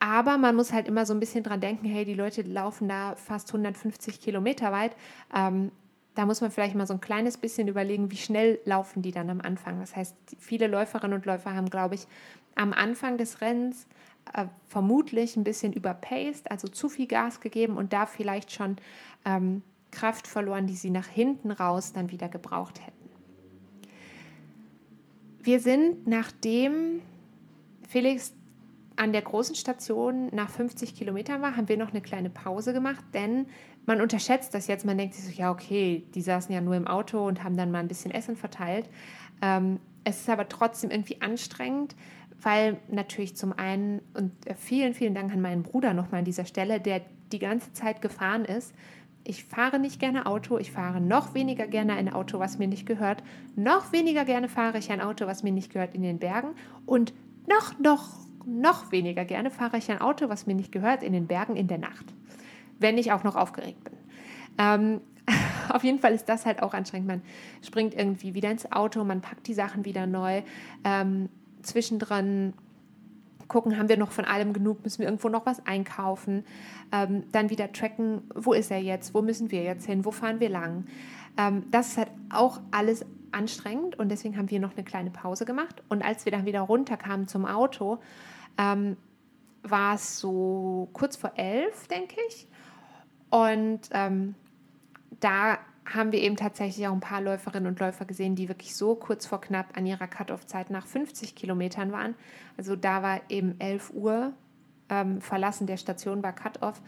Aber 0.00 0.36
man 0.36 0.54
muss 0.54 0.72
halt 0.72 0.86
immer 0.86 1.06
so 1.06 1.14
ein 1.14 1.20
bisschen 1.20 1.44
dran 1.44 1.60
denken, 1.60 1.86
hey, 1.86 2.04
die 2.04 2.14
Leute 2.14 2.42
laufen 2.42 2.88
da 2.88 3.14
fast 3.16 3.48
150 3.48 4.20
Kilometer 4.20 4.70
weit. 4.70 4.94
Ähm, 5.34 5.70
da 6.14 6.26
muss 6.26 6.40
man 6.40 6.50
vielleicht 6.50 6.74
mal 6.74 6.86
so 6.86 6.94
ein 6.94 7.00
kleines 7.00 7.36
bisschen 7.36 7.68
überlegen, 7.68 8.10
wie 8.10 8.16
schnell 8.16 8.60
laufen 8.64 9.02
die 9.02 9.10
dann 9.10 9.30
am 9.30 9.40
Anfang. 9.40 9.80
Das 9.80 9.96
heißt, 9.96 10.14
viele 10.38 10.68
Läuferinnen 10.68 11.16
und 11.16 11.26
Läufer 11.26 11.54
haben, 11.54 11.70
glaube 11.70 11.96
ich, 11.96 12.06
am 12.54 12.72
Anfang 12.72 13.18
des 13.18 13.40
Rennens 13.40 13.86
äh, 14.32 14.46
vermutlich 14.68 15.36
ein 15.36 15.44
bisschen 15.44 15.72
überpaced, 15.72 16.50
also 16.50 16.68
zu 16.68 16.88
viel 16.88 17.06
Gas 17.06 17.40
gegeben 17.40 17.76
und 17.76 17.92
da 17.92 18.06
vielleicht 18.06 18.52
schon 18.52 18.76
ähm, 19.24 19.62
Kraft 19.90 20.26
verloren, 20.26 20.66
die 20.66 20.76
sie 20.76 20.90
nach 20.90 21.06
hinten 21.06 21.50
raus 21.50 21.92
dann 21.92 22.10
wieder 22.10 22.28
gebraucht 22.28 22.80
hätten. 22.80 23.10
Wir 25.42 25.60
sind, 25.60 26.06
nachdem 26.06 27.02
Felix 27.86 28.32
an 28.96 29.12
der 29.12 29.22
großen 29.22 29.54
Station 29.56 30.28
nach 30.32 30.48
50 30.48 30.94
Kilometern 30.94 31.42
war, 31.42 31.56
haben 31.56 31.68
wir 31.68 31.76
noch 31.76 31.90
eine 31.90 32.00
kleine 32.00 32.30
Pause 32.30 32.72
gemacht, 32.72 33.04
denn 33.12 33.46
man 33.86 34.00
unterschätzt 34.00 34.54
das 34.54 34.66
jetzt. 34.66 34.84
Man 34.84 34.98
denkt 34.98 35.14
sich 35.14 35.34
so, 35.34 35.40
ja, 35.40 35.50
okay, 35.50 36.04
die 36.14 36.22
saßen 36.22 36.54
ja 36.54 36.60
nur 36.60 36.74
im 36.74 36.86
Auto 36.86 37.26
und 37.26 37.42
haben 37.42 37.56
dann 37.56 37.70
mal 37.70 37.80
ein 37.80 37.88
bisschen 37.88 38.10
Essen 38.10 38.36
verteilt. 38.36 38.88
Ähm, 39.42 39.78
es 40.04 40.20
ist 40.20 40.30
aber 40.30 40.48
trotzdem 40.48 40.90
irgendwie 40.90 41.20
anstrengend, 41.20 41.96
weil 42.42 42.78
natürlich 42.88 43.36
zum 43.36 43.52
einen, 43.52 44.00
und 44.14 44.32
vielen, 44.56 44.94
vielen 44.94 45.14
Dank 45.14 45.32
an 45.32 45.40
meinen 45.40 45.62
Bruder 45.62 45.94
nochmal 45.94 46.20
an 46.20 46.24
dieser 46.24 46.44
Stelle, 46.44 46.80
der 46.80 47.00
die 47.32 47.38
ganze 47.38 47.72
Zeit 47.72 48.02
gefahren 48.02 48.44
ist. 48.44 48.74
Ich 49.26 49.44
fahre 49.44 49.78
nicht 49.78 50.00
gerne 50.00 50.26
Auto, 50.26 50.58
ich 50.58 50.70
fahre 50.70 51.00
noch 51.00 51.32
weniger 51.32 51.66
gerne 51.66 51.94
ein 51.94 52.12
Auto, 52.12 52.38
was 52.38 52.58
mir 52.58 52.68
nicht 52.68 52.84
gehört. 52.84 53.22
Noch 53.56 53.92
weniger 53.92 54.26
gerne 54.26 54.50
fahre 54.50 54.78
ich 54.78 54.92
ein 54.92 55.00
Auto, 55.00 55.26
was 55.26 55.42
mir 55.42 55.52
nicht 55.52 55.72
gehört 55.72 55.94
in 55.94 56.02
den 56.02 56.18
Bergen. 56.18 56.48
Und 56.84 57.14
noch, 57.48 57.78
noch, 57.78 58.06
noch 58.44 58.92
weniger 58.92 59.24
gerne 59.24 59.50
fahre 59.50 59.78
ich 59.78 59.90
ein 59.90 60.02
Auto, 60.02 60.28
was 60.28 60.46
mir 60.46 60.54
nicht 60.54 60.72
gehört 60.72 61.02
in 61.02 61.14
den 61.14 61.26
Bergen 61.26 61.56
in 61.56 61.68
der 61.68 61.78
Nacht 61.78 62.12
wenn 62.78 62.98
ich 62.98 63.12
auch 63.12 63.24
noch 63.24 63.36
aufgeregt 63.36 63.84
bin. 63.84 63.94
Ähm, 64.58 65.00
auf 65.68 65.84
jeden 65.84 65.98
Fall 65.98 66.12
ist 66.12 66.28
das 66.28 66.46
halt 66.46 66.62
auch 66.62 66.74
anstrengend. 66.74 67.08
Man 67.08 67.22
springt 67.62 67.94
irgendwie 67.94 68.34
wieder 68.34 68.50
ins 68.50 68.70
Auto, 68.70 69.04
man 69.04 69.20
packt 69.20 69.46
die 69.46 69.54
Sachen 69.54 69.84
wieder 69.84 70.06
neu. 70.06 70.42
Ähm, 70.84 71.28
zwischendrin 71.62 72.52
gucken, 73.48 73.78
haben 73.78 73.88
wir 73.88 73.96
noch 73.96 74.12
von 74.12 74.24
allem 74.24 74.52
genug, 74.52 74.82
müssen 74.82 75.00
wir 75.00 75.06
irgendwo 75.06 75.28
noch 75.28 75.46
was 75.46 75.64
einkaufen. 75.66 76.44
Ähm, 76.92 77.24
dann 77.32 77.50
wieder 77.50 77.72
tracken, 77.72 78.22
wo 78.34 78.52
ist 78.52 78.70
er 78.70 78.80
jetzt, 78.80 79.14
wo 79.14 79.22
müssen 79.22 79.50
wir 79.50 79.62
jetzt 79.62 79.86
hin, 79.86 80.04
wo 80.04 80.10
fahren 80.10 80.40
wir 80.40 80.48
lang. 80.48 80.86
Ähm, 81.36 81.64
das 81.70 81.88
ist 81.88 81.98
halt 81.98 82.10
auch 82.30 82.60
alles 82.70 83.04
anstrengend 83.32 83.98
und 83.98 84.08
deswegen 84.10 84.36
haben 84.36 84.50
wir 84.50 84.60
noch 84.60 84.74
eine 84.74 84.84
kleine 84.84 85.10
Pause 85.10 85.44
gemacht. 85.44 85.82
Und 85.88 86.02
als 86.02 86.24
wir 86.24 86.32
dann 86.32 86.46
wieder 86.46 86.60
runterkamen 86.60 87.26
zum 87.26 87.44
Auto, 87.44 87.98
ähm, 88.58 88.96
war 89.62 89.94
es 89.94 90.18
so 90.18 90.88
kurz 90.92 91.16
vor 91.16 91.32
elf, 91.36 91.88
denke 91.88 92.16
ich. 92.28 92.46
Und 93.34 93.80
ähm, 93.90 94.36
da 95.18 95.58
haben 95.84 96.12
wir 96.12 96.20
eben 96.20 96.36
tatsächlich 96.36 96.86
auch 96.86 96.92
ein 96.92 97.00
paar 97.00 97.20
Läuferinnen 97.20 97.66
und 97.66 97.80
Läufer 97.80 98.04
gesehen, 98.04 98.36
die 98.36 98.48
wirklich 98.48 98.76
so 98.76 98.94
kurz 98.94 99.26
vor 99.26 99.40
knapp 99.40 99.76
an 99.76 99.86
ihrer 99.86 100.06
Cut-off-Zeit 100.06 100.70
nach 100.70 100.86
50 100.86 101.34
Kilometern 101.34 101.90
waren. 101.90 102.14
Also 102.56 102.76
da 102.76 103.02
war 103.02 103.20
eben 103.28 103.56
11 103.58 103.90
Uhr, 103.92 104.34
ähm, 104.88 105.20
Verlassen 105.20 105.66
der 105.66 105.78
Station 105.78 106.22
war 106.22 106.32
Cut-off. 106.32 106.80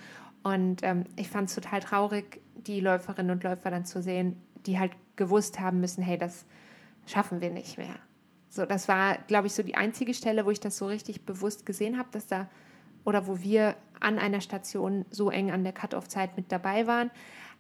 Und 0.45 0.85
ähm, 0.85 1.07
ich 1.17 1.29
fand 1.29 1.49
es 1.49 1.57
total 1.57 1.81
traurig, 1.81 2.41
die 2.55 2.79
Läuferinnen 2.79 3.33
und 3.33 3.43
Läufer 3.43 3.73
dann 3.73 3.85
zu 3.85 4.01
sehen, 4.01 4.41
die 4.67 4.79
halt 4.79 4.93
gewusst 5.17 5.59
haben 5.59 5.81
müssen, 5.81 6.05
hey, 6.05 6.17
das 6.17 6.47
schaffen 7.07 7.41
wir 7.41 7.51
nicht 7.51 7.77
mehr. 7.77 7.97
So, 8.51 8.67
das 8.67 8.87
war, 8.87 9.19
glaube 9.27 9.49
ich, 9.49 9.53
so 9.53 9.65
die 9.65 9.75
einzige 9.75 10.15
Stelle, 10.15 10.47
wo 10.47 10.53
ich 10.53 10.61
das 10.61 10.79
so 10.79 10.87
richtig 10.87 11.27
bewusst 11.27 11.67
gesehen 11.67 11.99
habe, 11.99 12.09
dass 12.13 12.29
da 12.29 12.49
oder 13.07 13.27
wo 13.27 13.41
wir 13.41 13.77
an 14.01 14.19
einer 14.19 14.43
Station 14.43 15.07
so 15.11 15.31
eng 15.31 15.51
an 15.51 15.65
der 15.65 15.73
Cut-off-Zeit 15.73 16.37
mit 16.37 16.53
dabei 16.53 16.87
waren. 16.87 17.11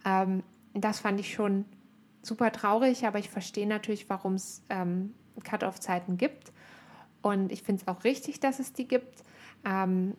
Ähm, 0.04 0.42
das 0.74 0.98
fand 1.00 1.18
ich 1.20 1.32
schon 1.32 1.64
super 2.20 2.52
traurig, 2.52 3.06
aber 3.06 3.18
ich 3.18 3.30
verstehe 3.30 3.66
natürlich, 3.66 4.10
warum 4.10 4.34
es 4.34 4.62
ähm, 4.68 5.14
Cut-off-Zeiten 5.42 6.18
gibt. 6.18 6.52
Und 7.22 7.52
ich 7.52 7.62
finde 7.62 7.82
es 7.82 7.88
auch 7.88 8.04
richtig, 8.04 8.40
dass 8.40 8.58
es 8.58 8.72
die 8.72 8.86
gibt. 8.86 9.22
Ähm, 9.64 10.14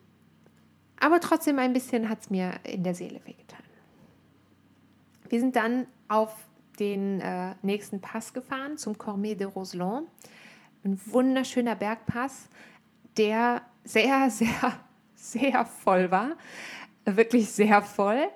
aber 0.99 1.19
trotzdem 1.19 1.59
ein 1.59 1.73
bisschen 1.73 2.09
hat 2.09 2.21
es 2.21 2.29
mir 2.29 2.53
in 2.63 2.83
der 2.83 2.95
Seele 2.95 3.19
wehgetan. 3.25 3.59
Wir 5.29 5.41
sind 5.41 5.57
dann 5.57 5.87
auf 6.07 6.33
den 6.79 7.19
äh, 7.19 7.53
nächsten 7.61 7.99
Pass 7.99 8.33
gefahren, 8.33 8.77
zum 8.77 8.97
Cormet 8.97 9.39
de 9.39 9.47
Roselon. 9.47 10.07
Ein 10.85 10.99
wunderschöner 11.05 11.75
Bergpass, 11.75 12.47
der 13.17 13.61
sehr, 13.83 14.29
sehr 14.29 14.79
sehr 15.17 15.65
voll 15.65 16.11
war. 16.11 16.37
Wirklich 17.05 17.49
sehr 17.49 17.81
voll. 17.81 18.27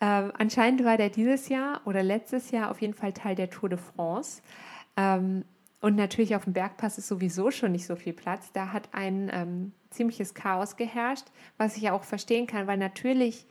Ähm, 0.00 0.32
anscheinend 0.38 0.84
war 0.84 0.96
der 0.96 1.10
dieses 1.10 1.48
Jahr 1.48 1.80
oder 1.84 2.02
letztes 2.02 2.50
Jahr 2.50 2.70
auf 2.70 2.80
jeden 2.80 2.94
Fall 2.94 3.12
Teil 3.12 3.34
der 3.34 3.50
Tour 3.50 3.68
de 3.68 3.78
France. 3.78 4.42
Ähm, 4.96 5.44
und 5.80 5.96
natürlich 5.96 6.34
auf 6.34 6.44
dem 6.44 6.52
Bergpass 6.52 6.98
ist 6.98 7.08
sowieso 7.08 7.50
schon 7.50 7.72
nicht 7.72 7.86
so 7.86 7.96
viel 7.96 8.12
Platz. 8.12 8.52
Da 8.52 8.72
hat 8.72 8.88
ein 8.92 9.30
ähm, 9.32 9.72
ziemliches 9.90 10.34
Chaos 10.34 10.76
geherrscht, 10.76 11.26
was 11.56 11.76
ich 11.76 11.84
ja 11.84 11.92
auch 11.92 12.04
verstehen 12.04 12.46
kann, 12.46 12.66
weil 12.66 12.78
natürlich 12.78 13.46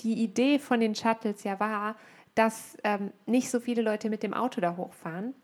die 0.00 0.22
Idee 0.22 0.58
von 0.58 0.80
den 0.80 0.94
Shuttles 0.94 1.44
ja 1.44 1.58
war, 1.60 1.96
dass 2.34 2.76
ähm, 2.84 3.12
nicht 3.26 3.50
so 3.50 3.60
viele 3.60 3.82
Leute 3.82 4.08
mit 4.08 4.22
dem 4.22 4.34
Auto 4.34 4.60
da 4.60 4.76
hochfahren. 4.76 5.34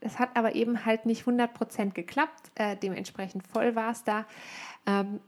Das 0.00 0.18
hat 0.18 0.36
aber 0.36 0.54
eben 0.54 0.84
halt 0.84 1.06
nicht 1.06 1.24
100% 1.26 1.92
geklappt. 1.92 2.50
Äh, 2.54 2.76
dementsprechend 2.76 3.46
voll 3.46 3.74
war 3.74 3.90
es 3.90 4.04
da. 4.04 4.26
Ähm, 4.86 5.20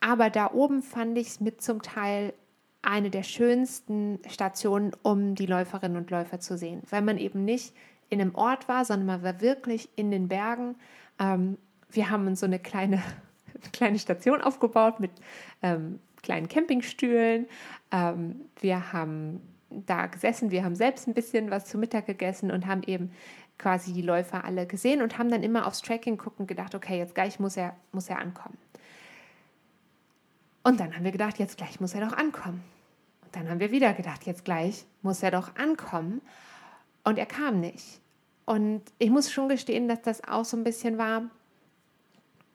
aber 0.00 0.30
da 0.30 0.52
oben 0.52 0.82
fand 0.82 1.16
ich 1.18 1.28
es 1.28 1.40
mit 1.40 1.62
zum 1.62 1.82
Teil 1.82 2.34
eine 2.82 3.10
der 3.10 3.22
schönsten 3.22 4.18
Stationen, 4.28 4.92
um 5.02 5.34
die 5.34 5.46
Läuferinnen 5.46 5.96
und 5.96 6.10
Läufer 6.10 6.40
zu 6.40 6.58
sehen, 6.58 6.82
weil 6.90 7.02
man 7.02 7.18
eben 7.18 7.44
nicht 7.44 7.74
in 8.10 8.20
einem 8.20 8.34
Ort 8.34 8.68
war, 8.68 8.84
sondern 8.84 9.06
man 9.06 9.22
war 9.22 9.40
wirklich 9.40 9.88
in 9.96 10.10
den 10.10 10.28
Bergen. 10.28 10.76
Ähm, 11.18 11.56
wir 11.90 12.10
haben 12.10 12.26
uns 12.26 12.40
so 12.40 12.46
eine 12.46 12.58
kleine, 12.58 13.02
kleine 13.72 13.98
Station 13.98 14.40
aufgebaut 14.42 15.00
mit 15.00 15.12
ähm, 15.62 15.98
kleinen 16.22 16.48
Campingstühlen. 16.48 17.46
Ähm, 17.90 18.42
wir 18.60 18.92
haben 18.92 19.40
da 19.70 20.06
gesessen, 20.06 20.50
wir 20.50 20.64
haben 20.64 20.76
selbst 20.76 21.08
ein 21.08 21.14
bisschen 21.14 21.50
was 21.50 21.66
zu 21.66 21.78
Mittag 21.78 22.06
gegessen 22.06 22.50
und 22.50 22.66
haben 22.66 22.82
eben 22.84 23.10
quasi 23.58 23.92
die 23.92 24.02
Läufer 24.02 24.44
alle 24.44 24.66
gesehen 24.66 25.02
und 25.02 25.18
haben 25.18 25.30
dann 25.30 25.42
immer 25.42 25.66
aufs 25.66 25.82
Tracking 25.82 26.18
gucken 26.18 26.46
gedacht, 26.46 26.74
okay, 26.74 26.98
jetzt 26.98 27.14
gleich 27.14 27.40
muss 27.40 27.56
er, 27.56 27.74
muss 27.92 28.08
er 28.08 28.18
ankommen. 28.18 28.58
Und 30.64 30.80
dann 30.80 30.94
haben 30.94 31.04
wir 31.04 31.12
gedacht, 31.12 31.38
jetzt 31.38 31.58
gleich 31.58 31.78
muss 31.78 31.94
er 31.94 32.00
doch 32.00 32.16
ankommen. 32.16 32.64
Und 33.22 33.36
dann 33.36 33.48
haben 33.48 33.60
wir 33.60 33.70
wieder 33.70 33.92
gedacht, 33.92 34.24
jetzt 34.24 34.44
gleich 34.44 34.86
muss 35.02 35.22
er 35.22 35.30
doch 35.30 35.54
ankommen. 35.56 36.22
Und 37.04 37.18
er 37.18 37.26
kam 37.26 37.60
nicht. 37.60 38.00
Und 38.46 38.82
ich 38.98 39.10
muss 39.10 39.30
schon 39.30 39.48
gestehen, 39.48 39.88
dass 39.88 40.02
das 40.02 40.24
auch 40.24 40.44
so 40.44 40.56
ein 40.56 40.64
bisschen 40.64 40.98
war. 40.98 41.24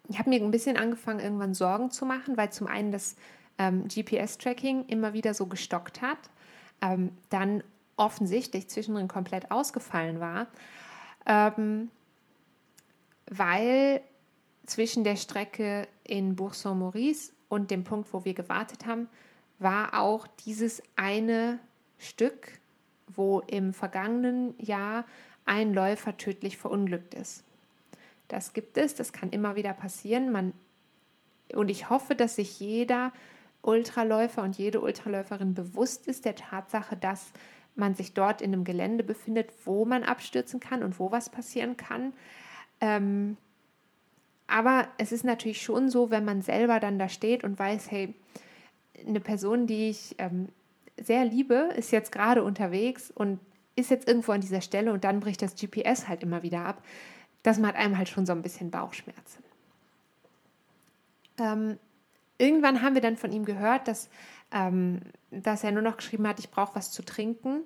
Ich 0.10 0.18
habe 0.18 0.30
mir 0.30 0.41
ein 0.41 0.51
bisschen 0.51 0.76
angefangen, 0.76 1.20
irgendwann 1.20 1.53
Sorgen 1.53 1.91
zu 1.91 2.05
machen, 2.05 2.36
weil 2.36 2.51
zum 2.51 2.66
einen 2.66 2.91
das 2.91 3.16
ähm, 3.60 3.88
GPS-Tracking 3.88 4.86
immer 4.88 5.14
wieder 5.14 5.36
so 5.36 5.45
gestockt 5.45 6.01
hat, 6.01 6.18
ähm, 6.82 7.12
dann 7.30 7.64
offensichtlich 7.95 8.70
zwischendrin 8.70 9.07
komplett 9.07 9.51
ausgefallen 9.51 10.20
war, 10.20 10.47
ähm, 11.28 11.91
weil 13.30 14.01
zwischen 14.66 15.03
der 15.03 15.16
Strecke 15.16 15.88
in 16.03 16.36
Bourg-Saint-Maurice 16.36 17.34
und 17.50 17.72
dem 17.72 17.84
Punkt, 17.84 18.14
wo 18.14 18.24
wir 18.24 18.34
gewartet 18.34 18.86
haben, 18.86 19.10
war 19.58 20.00
auch 20.00 20.28
dieses 20.45 20.82
eine 20.95 21.60
Stück, 21.97 22.60
wo 23.08 23.41
im 23.41 23.74
vergangenen 23.74 24.54
Jahr 24.58 25.04
ein 25.45 25.74
Läufer 25.74 26.16
tödlich 26.16 26.58
verunglückt 26.58 27.14
ist. 27.14 27.43
Das 28.28 28.54
gibt 28.54 28.78
es, 28.78 28.95
das 28.95 29.12
kann 29.12 29.32
immer 29.32 29.56
wieder 29.56 29.74
passieren. 29.74 30.32
Man, 30.32 30.54
und 31.54 31.70
ich 31.70 31.89
hoffe, 31.89 32.16
dass 32.16 32.36
sich 32.36 32.60
jeder 32.60 33.12
Ultraläufer 33.62 34.43
und 34.43 34.58
jede 34.58 34.80
Ultraläuferin 34.80 35.56
bewusst 35.56 36.08
ist 36.08 36.26
der 36.26 36.36
Tatsache, 36.36 36.95
dass 36.95 37.32
man 37.76 37.95
sich 37.95 38.14
dort 38.14 38.41
in 38.41 38.54
einem 38.54 38.64
Gelände 38.64 39.04
befindet, 39.04 39.52
wo 39.66 39.86
man 39.86 40.04
abstürzen 40.04 40.60
kann 40.60 40.84
und 40.84 41.00
wo 41.00 41.12
was 41.12 41.30
passieren 41.30 41.76
kann. 41.76 42.14
Ähm, 42.80 43.38
aber 44.50 44.88
es 44.97 45.12
ist 45.12 45.24
natürlich 45.24 45.62
schon 45.62 45.89
so, 45.89 46.10
wenn 46.10 46.26
man 46.26 46.41
selber 46.41 46.80
dann 46.80 47.00
da 47.00 47.10
steht 47.10 47.43
und 47.43 47.60
weiß, 47.60 47.91
hey, 47.91 48.14
eine 49.08 49.20
Person, 49.20 49.68
die 49.68 49.89
ich 49.89 50.16
ähm, 50.18 50.50
sehr 50.97 51.26
liebe, 51.26 51.70
ist 51.76 51.91
jetzt 51.91 52.12
gerade 52.12 52.43
unterwegs 52.43 53.12
und 53.12 53.39
ist 53.76 53.89
jetzt 53.89 54.08
irgendwo 54.08 54.32
an 54.32 54.41
dieser 54.41 54.62
Stelle 54.62 54.91
und 54.91 55.04
dann 55.04 55.20
bricht 55.20 55.41
das 55.41 55.56
GPS 55.56 56.08
halt 56.08 56.24
immer 56.24 56.43
wieder 56.43 56.66
ab. 56.66 56.84
Das 57.43 57.60
macht 57.60 57.76
einem 57.76 57.97
halt 57.97 58.10
schon 58.10 58.26
so 58.26 58.34
ein 58.34 58.41
bisschen 58.41 58.72
Bauchschmerzen. 58.72 59.43
Ähm, 61.39 61.78
irgendwann 62.38 62.82
haben 62.82 62.95
wir 62.95 63.02
dann 63.02 63.16
von 63.16 63.32
ihm 63.32 63.45
gehört, 63.45 63.88
dass, 63.88 64.10
ähm, 64.52 65.00
dass 65.32 65.64
er 65.64 65.72
nur 65.72 65.82
noch 65.82 65.97
geschrieben 65.97 66.28
hat, 66.28 66.39
ich 66.39 66.50
brauche 66.50 66.76
was 66.76 66.91
zu 66.91 67.04
trinken, 67.04 67.62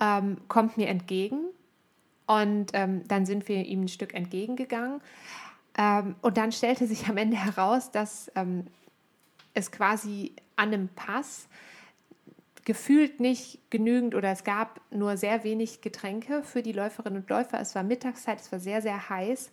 ähm, 0.00 0.38
kommt 0.48 0.76
mir 0.78 0.88
entgegen. 0.88 1.44
Und 2.26 2.70
ähm, 2.72 3.06
dann 3.08 3.26
sind 3.26 3.48
wir 3.48 3.66
ihm 3.66 3.82
ein 3.82 3.88
Stück 3.88 4.14
entgegengegangen. 4.14 5.02
Ähm, 5.78 6.16
und 6.22 6.36
dann 6.36 6.52
stellte 6.52 6.86
sich 6.86 7.08
am 7.08 7.16
Ende 7.16 7.36
heraus, 7.36 7.90
dass 7.90 8.30
ähm, 8.34 8.66
es 9.54 9.70
quasi 9.70 10.32
an 10.56 10.68
einem 10.68 10.88
Pass 10.88 11.48
gefühlt 12.64 13.18
nicht 13.18 13.58
genügend 13.70 14.14
oder 14.14 14.30
es 14.30 14.44
gab 14.44 14.80
nur 14.90 15.16
sehr 15.16 15.42
wenig 15.44 15.80
Getränke 15.80 16.42
für 16.44 16.62
die 16.62 16.72
Läuferinnen 16.72 17.22
und 17.22 17.30
Läufer. 17.30 17.60
Es 17.60 17.74
war 17.74 17.82
Mittagszeit, 17.82 18.40
es 18.40 18.52
war 18.52 18.60
sehr, 18.60 18.82
sehr 18.82 19.08
heiß. 19.08 19.50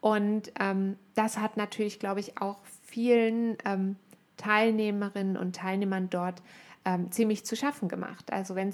Und 0.00 0.50
ähm, 0.58 0.96
das 1.14 1.38
hat 1.38 1.56
natürlich, 1.56 1.98
glaube 1.98 2.20
ich, 2.20 2.40
auch 2.40 2.58
vielen 2.82 3.56
ähm, 3.64 3.96
Teilnehmerinnen 4.36 5.36
und 5.36 5.54
Teilnehmern 5.54 6.08
dort 6.10 6.42
ähm, 6.84 7.12
ziemlich 7.12 7.44
zu 7.44 7.54
schaffen 7.54 7.88
gemacht. 7.88 8.32
Also 8.32 8.54
wenn 8.54 8.72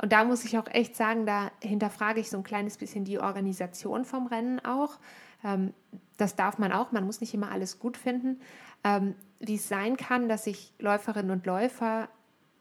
und 0.00 0.12
da 0.12 0.22
muss 0.22 0.44
ich 0.44 0.56
auch 0.56 0.68
echt 0.68 0.94
sagen, 0.94 1.26
da 1.26 1.50
hinterfrage 1.60 2.20
ich 2.20 2.30
so 2.30 2.36
ein 2.36 2.44
kleines 2.44 2.76
bisschen 2.76 3.04
die 3.04 3.18
Organisation 3.18 4.04
vom 4.04 4.28
Rennen 4.28 4.64
auch. 4.64 4.98
Ähm, 5.44 5.72
das 6.16 6.36
darf 6.36 6.58
man 6.58 6.72
auch, 6.72 6.92
man 6.92 7.04
muss 7.04 7.20
nicht 7.20 7.34
immer 7.34 7.50
alles 7.50 7.78
gut 7.78 7.96
finden. 7.96 8.40
Ähm, 8.84 9.14
wie 9.40 9.54
es 9.54 9.68
sein 9.68 9.96
kann, 9.96 10.28
dass 10.28 10.44
sich 10.44 10.72
Läuferinnen 10.78 11.30
und 11.30 11.46
Läufer 11.46 12.08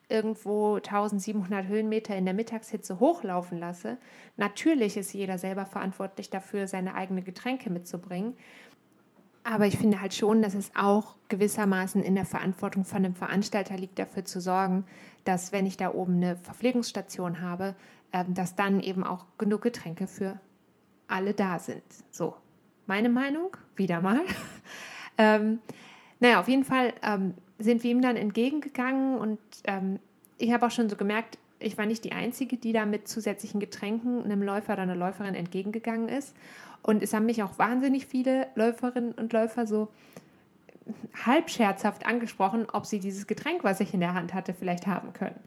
irgendwo 0.09 0.75
1700 0.75 1.67
Höhenmeter 1.67 2.15
in 2.15 2.25
der 2.25 2.33
Mittagshitze 2.33 2.99
hochlaufen 2.99 3.59
lasse. 3.59 3.97
Natürlich 4.37 4.95
ist 4.95 5.13
jeder 5.13 5.37
selber 5.37 5.65
verantwortlich 5.65 6.29
dafür, 6.29 6.67
seine 6.67 6.95
eigenen 6.95 7.25
Getränke 7.25 7.69
mitzubringen. 7.69 8.35
Aber 9.43 9.65
ich 9.65 9.77
finde 9.77 10.01
halt 10.01 10.13
schon, 10.13 10.41
dass 10.41 10.53
es 10.53 10.71
auch 10.75 11.15
gewissermaßen 11.29 12.03
in 12.03 12.15
der 12.15 12.25
Verantwortung 12.25 12.85
von 12.85 12.97
einem 12.97 13.15
Veranstalter 13.15 13.77
liegt, 13.77 13.97
dafür 13.97 14.25
zu 14.25 14.41
sorgen, 14.41 14.85
dass 15.23 15.51
wenn 15.51 15.65
ich 15.65 15.77
da 15.77 15.93
oben 15.93 16.17
eine 16.17 16.37
Verpflegungsstation 16.37 17.41
habe, 17.41 17.75
ähm, 18.13 18.33
dass 18.33 18.55
dann 18.55 18.81
eben 18.81 19.03
auch 19.03 19.25
genug 19.37 19.61
Getränke 19.61 20.07
für 20.07 20.39
alle 21.07 21.33
da 21.33 21.59
sind. 21.59 21.83
So, 22.11 22.35
meine 22.87 23.09
Meinung, 23.09 23.55
wieder 23.75 24.01
mal. 24.01 24.21
ähm, 25.17 25.59
naja, 26.19 26.39
auf 26.39 26.47
jeden 26.47 26.63
Fall 26.63 26.93
ähm, 27.03 27.33
sind 27.59 27.83
wir 27.83 27.91
ihm 27.91 28.01
dann 28.01 28.15
entgegengegangen 28.15 29.17
und 29.17 29.39
ähm, 29.65 29.99
ich 30.37 30.51
habe 30.51 30.65
auch 30.65 30.71
schon 30.71 30.89
so 30.89 30.95
gemerkt, 30.95 31.37
ich 31.59 31.77
war 31.77 31.85
nicht 31.85 32.03
die 32.03 32.11
Einzige, 32.11 32.57
die 32.57 32.73
da 32.73 32.85
mit 32.85 33.07
zusätzlichen 33.07 33.59
Getränken 33.59 34.23
einem 34.23 34.43
Läufer 34.43 34.73
oder 34.73 34.83
einer 34.83 34.95
Läuferin 34.95 35.35
entgegengegangen 35.35 36.07
ist. 36.09 36.35
Und 36.83 37.01
es 37.01 37.13
haben 37.13 37.25
mich 37.25 37.41
auch 37.41 37.57
wahnsinnig 37.57 38.05
viele 38.05 38.47
Läuferinnen 38.55 39.13
und 39.13 39.33
Läufer 39.33 39.65
so 39.65 39.89
halb 41.25 41.49
scherzhaft 41.49 42.05
angesprochen, 42.05 42.67
ob 42.71 42.85
sie 42.85 42.99
dieses 42.99 43.27
Getränk, 43.27 43.63
was 43.63 43.79
ich 43.79 43.93
in 43.93 43.99
der 43.99 44.13
Hand 44.13 44.33
hatte, 44.33 44.53
vielleicht 44.53 44.87
haben 44.87 45.13
können. 45.13 45.39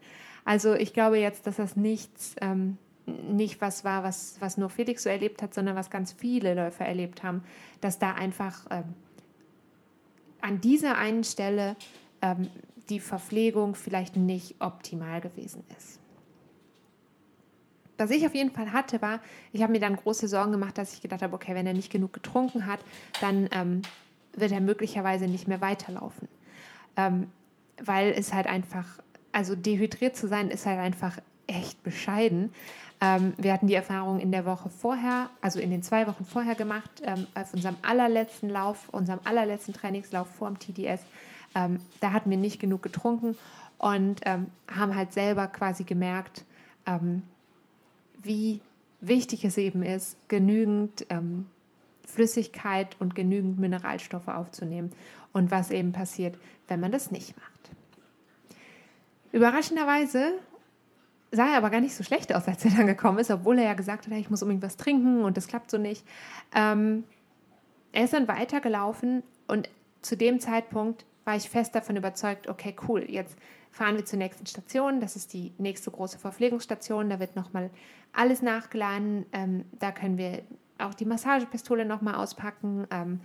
Also 0.45 0.73
ich 0.73 0.93
glaube 0.93 1.17
jetzt, 1.17 1.47
dass 1.47 1.55
das 1.55 1.75
nichts, 1.75 2.35
ähm, 2.41 2.77
nicht 3.05 3.61
was 3.61 3.83
war, 3.83 4.03
was, 4.03 4.35
was 4.39 4.57
nur 4.57 4.69
Felix 4.69 5.03
so 5.03 5.09
erlebt 5.09 5.41
hat, 5.41 5.53
sondern 5.53 5.75
was 5.75 5.89
ganz 5.89 6.13
viele 6.13 6.53
Läufer 6.53 6.85
erlebt 6.85 7.23
haben, 7.23 7.43
dass 7.81 7.99
da 7.99 8.13
einfach 8.13 8.65
ähm, 8.69 8.93
an 10.41 10.61
dieser 10.61 10.97
einen 10.97 11.23
Stelle 11.23 11.75
ähm, 12.21 12.49
die 12.89 12.99
Verpflegung 12.99 13.75
vielleicht 13.75 14.15
nicht 14.17 14.55
optimal 14.59 15.21
gewesen 15.21 15.63
ist. 15.77 15.99
Was 17.97 18.09
ich 18.09 18.25
auf 18.25 18.33
jeden 18.33 18.49
Fall 18.49 18.73
hatte, 18.73 19.01
war, 19.01 19.19
ich 19.53 19.61
habe 19.61 19.71
mir 19.71 19.79
dann 19.79 19.95
große 19.95 20.27
Sorgen 20.27 20.51
gemacht, 20.51 20.77
dass 20.77 20.93
ich 20.93 21.01
gedacht 21.01 21.21
habe, 21.21 21.35
okay, 21.35 21.53
wenn 21.53 21.67
er 21.67 21.73
nicht 21.73 21.91
genug 21.91 22.13
getrunken 22.13 22.65
hat, 22.65 22.79
dann 23.21 23.47
ähm, 23.51 23.83
wird 24.33 24.51
er 24.51 24.61
möglicherweise 24.61 25.25
nicht 25.27 25.47
mehr 25.47 25.61
weiterlaufen. 25.61 26.27
Ähm, 26.97 27.27
weil 27.83 28.11
es 28.11 28.33
halt 28.33 28.47
einfach, 28.47 28.85
also 29.31 29.55
dehydriert 29.55 30.15
zu 30.15 30.27
sein, 30.27 30.49
ist 30.49 30.65
halt 30.65 30.79
einfach 30.79 31.19
echt 31.47 31.83
bescheiden. 31.83 32.51
Ähm, 33.01 33.33
wir 33.37 33.51
hatten 33.51 33.67
die 33.67 33.73
Erfahrung 33.73 34.19
in 34.19 34.31
der 34.31 34.45
Woche 34.45 34.69
vorher, 34.69 35.29
also 35.41 35.59
in 35.59 35.71
den 35.71 35.81
zwei 35.81 36.05
Wochen 36.07 36.23
vorher 36.23 36.53
gemacht, 36.53 37.01
ähm, 37.03 37.25
auf 37.33 37.53
unserem 37.53 37.75
allerletzten 37.81 38.49
Lauf, 38.49 38.89
unserem 38.91 39.19
allerletzten 39.23 39.73
Trainingslauf 39.73 40.27
vor 40.27 40.47
dem 40.49 40.59
TDS, 40.59 41.01
ähm, 41.55 41.79
da 41.99 42.13
hatten 42.13 42.29
wir 42.29 42.37
nicht 42.37 42.59
genug 42.59 42.83
getrunken 42.83 43.35
und 43.79 44.21
ähm, 44.25 44.47
haben 44.73 44.95
halt 44.95 45.13
selber 45.13 45.47
quasi 45.47 45.83
gemerkt, 45.83 46.45
ähm, 46.85 47.23
wie 48.21 48.61
wichtig 49.01 49.43
es 49.45 49.57
eben 49.57 49.81
ist, 49.81 50.15
genügend 50.27 51.07
ähm, 51.09 51.47
Flüssigkeit 52.05 52.95
und 52.99 53.15
genügend 53.15 53.57
Mineralstoffe 53.59 54.27
aufzunehmen 54.27 54.91
und 55.33 55.49
was 55.49 55.71
eben 55.71 55.91
passiert, 55.91 56.37
wenn 56.67 56.79
man 56.79 56.91
das 56.91 57.09
nicht 57.09 57.35
macht. 57.35 57.71
Überraschenderweise 59.31 60.33
sah 61.31 61.51
er 61.51 61.57
aber 61.57 61.69
gar 61.69 61.81
nicht 61.81 61.95
so 61.95 62.03
schlecht 62.03 62.33
aus, 62.33 62.47
als 62.47 62.65
er 62.65 62.71
dann 62.71 62.87
gekommen 62.87 63.19
ist, 63.19 63.31
obwohl 63.31 63.57
er 63.57 63.65
ja 63.65 63.73
gesagt 63.73 64.05
hat, 64.05 64.13
ich 64.13 64.29
muss 64.29 64.41
unbedingt 64.41 64.63
was 64.63 64.77
trinken 64.77 65.23
und 65.23 65.37
das 65.37 65.47
klappt 65.47 65.71
so 65.71 65.77
nicht. 65.77 66.05
Ähm, 66.53 67.05
er 67.91 68.05
ist 68.05 68.13
dann 68.13 68.27
weitergelaufen 68.27 69.23
und 69.47 69.69
zu 70.01 70.17
dem 70.17 70.39
Zeitpunkt 70.39 71.05
war 71.23 71.35
ich 71.35 71.49
fest 71.49 71.75
davon 71.75 71.95
überzeugt, 71.95 72.47
okay, 72.47 72.75
cool, 72.87 73.05
jetzt 73.07 73.37
fahren 73.71 73.95
wir 73.95 74.05
zur 74.05 74.19
nächsten 74.19 74.45
Station. 74.45 74.99
Das 74.99 75.15
ist 75.15 75.33
die 75.33 75.53
nächste 75.57 75.91
große 75.91 76.19
Verpflegungsstation. 76.19 77.09
Da 77.09 77.19
wird 77.19 77.35
nochmal 77.35 77.69
alles 78.11 78.41
nachgeladen. 78.41 79.25
Ähm, 79.31 79.65
da 79.79 79.91
können 79.91 80.17
wir 80.17 80.43
auch 80.77 80.93
die 80.93 81.05
Massagepistole 81.05 81.85
nochmal 81.85 82.15
auspacken. 82.15 82.87
Ähm, 82.91 83.21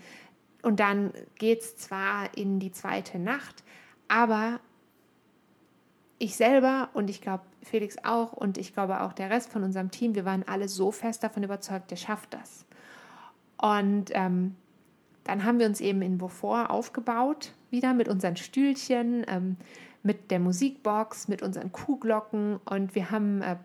und 0.62 0.80
dann 0.80 1.12
geht 1.38 1.60
es 1.60 1.76
zwar 1.76 2.36
in 2.36 2.58
die 2.58 2.72
zweite 2.72 3.18
Nacht, 3.18 3.64
aber 4.08 4.60
ich 6.18 6.36
selber 6.36 6.88
und 6.94 7.10
ich 7.10 7.20
glaube 7.20 7.44
Felix 7.62 7.96
auch 8.04 8.32
und 8.32 8.58
ich 8.58 8.72
glaube 8.72 9.02
auch 9.02 9.12
der 9.12 9.30
Rest 9.30 9.50
von 9.50 9.62
unserem 9.62 9.90
Team, 9.90 10.14
wir 10.14 10.24
waren 10.24 10.44
alle 10.46 10.68
so 10.68 10.92
fest 10.92 11.22
davon 11.22 11.42
überzeugt, 11.42 11.90
der 11.90 11.96
schafft 11.96 12.32
das. 12.32 12.64
Und 13.58 14.10
ähm, 14.14 14.54
dann 15.24 15.44
haben 15.44 15.58
wir 15.58 15.66
uns 15.66 15.80
eben 15.80 16.02
in 16.02 16.18
Beaufort 16.18 16.70
aufgebaut, 16.70 17.52
wieder 17.70 17.94
mit 17.94 18.08
unseren 18.08 18.36
Stühlchen, 18.36 19.24
ähm, 19.28 19.56
mit 20.02 20.30
der 20.30 20.38
Musikbox, 20.38 21.28
mit 21.28 21.42
unseren 21.42 21.72
Kuhglocken 21.72 22.60
und 22.64 22.94
wir 22.94 23.10
haben, 23.10 23.42
äh, 23.42 23.56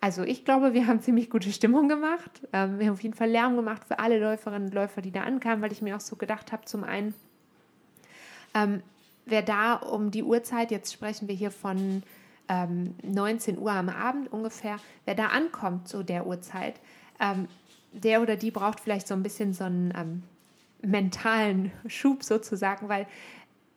also 0.00 0.22
ich 0.22 0.44
glaube, 0.44 0.72
wir 0.72 0.86
haben 0.86 1.00
ziemlich 1.00 1.30
gute 1.30 1.52
Stimmung 1.52 1.88
gemacht. 1.88 2.48
Ähm, 2.52 2.78
wir 2.78 2.86
haben 2.86 2.94
auf 2.94 3.02
jeden 3.02 3.14
Fall 3.14 3.30
Lärm 3.30 3.54
gemacht 3.54 3.84
für 3.84 3.98
alle 3.98 4.18
Läuferinnen 4.18 4.68
und 4.68 4.74
Läufer, 4.74 5.02
die 5.02 5.12
da 5.12 5.22
ankamen, 5.22 5.62
weil 5.62 5.70
ich 5.70 5.82
mir 5.82 5.94
auch 5.94 6.00
so 6.00 6.16
gedacht 6.16 6.50
habe, 6.50 6.64
zum 6.64 6.82
einen, 6.82 7.14
ähm, 8.54 8.82
wer 9.26 9.42
da 9.42 9.74
um 9.74 10.10
die 10.10 10.22
Uhrzeit, 10.22 10.70
jetzt 10.70 10.92
sprechen 10.92 11.28
wir 11.28 11.34
hier 11.34 11.50
von 11.50 12.02
ähm, 12.48 12.94
19 13.02 13.58
Uhr 13.58 13.72
am 13.72 13.88
Abend 13.88 14.32
ungefähr, 14.32 14.76
wer 15.04 15.14
da 15.14 15.26
ankommt 15.28 15.88
zu 15.88 16.02
der 16.02 16.26
Uhrzeit, 16.26 16.74
ähm, 17.20 17.48
der 17.92 18.22
oder 18.22 18.36
die 18.36 18.50
braucht 18.50 18.80
vielleicht 18.80 19.06
so 19.06 19.14
ein 19.14 19.22
bisschen 19.22 19.52
so 19.52 19.64
einen 19.64 19.92
ähm, 19.96 20.22
mentalen 20.82 21.72
Schub 21.86 22.22
sozusagen, 22.24 22.88
weil 22.88 23.06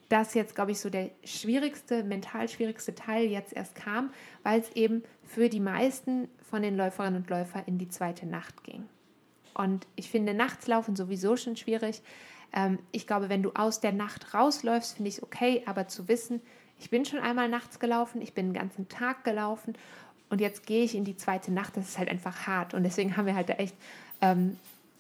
das 0.10 0.34
jetzt, 0.36 0.56
glaube 0.56 0.72
ich, 0.72 0.80
so 0.80 0.90
der 0.90 1.10
schwierigste, 1.24 2.04
mental 2.04 2.48
schwierigste 2.48 2.94
Teil 2.94 3.26
jetzt 3.26 3.54
erst 3.54 3.76
kam, 3.76 4.12
weil 4.44 4.60
es 4.60 4.72
eben 4.74 5.04
für 5.24 5.50
die 5.50 5.60
meisten 5.60 6.28
von 6.50 6.62
den 6.62 6.78
Läuferinnen 6.78 7.22
und 7.22 7.30
Läufern 7.30 7.64
in 7.66 7.78
die 7.78 7.90
zweite 7.90 8.28
Nacht 8.28 8.64
ging. 8.64 8.86
Und 9.56 9.88
ich 9.96 10.10
finde 10.10 10.34
nachts 10.34 10.68
laufen 10.68 10.96
sowieso 10.96 11.38
schon 11.38 11.56
schwierig. 11.56 12.02
Ähm, 12.56 12.80
ich 12.92 13.06
glaube, 13.06 13.30
wenn 13.30 13.44
du 13.44 13.52
aus 13.54 13.82
der 13.82 13.92
Nacht 13.92 14.34
rausläufst, 14.34 14.96
finde 14.96 15.10
ich 15.10 15.18
es 15.18 15.24
okay, 15.24 15.62
aber 15.66 15.88
zu 15.88 16.08
wissen, 16.08 16.42
ich 16.80 16.90
bin 16.90 17.06
schon 17.06 17.20
einmal 17.20 17.48
nachts 17.48 17.80
gelaufen, 17.80 18.22
ich 18.22 18.34
bin 18.34 18.48
den 18.48 18.54
ganzen 18.54 18.90
Tag 18.90 19.24
gelaufen 19.24 19.76
und 20.30 20.42
jetzt 20.42 20.66
gehe 20.66 20.84
ich 20.84 20.96
in 20.96 21.06
die 21.06 21.18
zweite 21.18 21.52
Nacht, 21.52 21.78
das 21.78 21.90
ist 21.90 21.98
halt 21.98 22.10
einfach 22.10 22.48
hart. 22.48 22.74
Und 22.74 22.84
deswegen 22.84 23.16
haben 23.16 23.26
wir 23.26 23.36
halt 23.36 23.50
echt 23.52 23.76
ähm, 24.22 24.58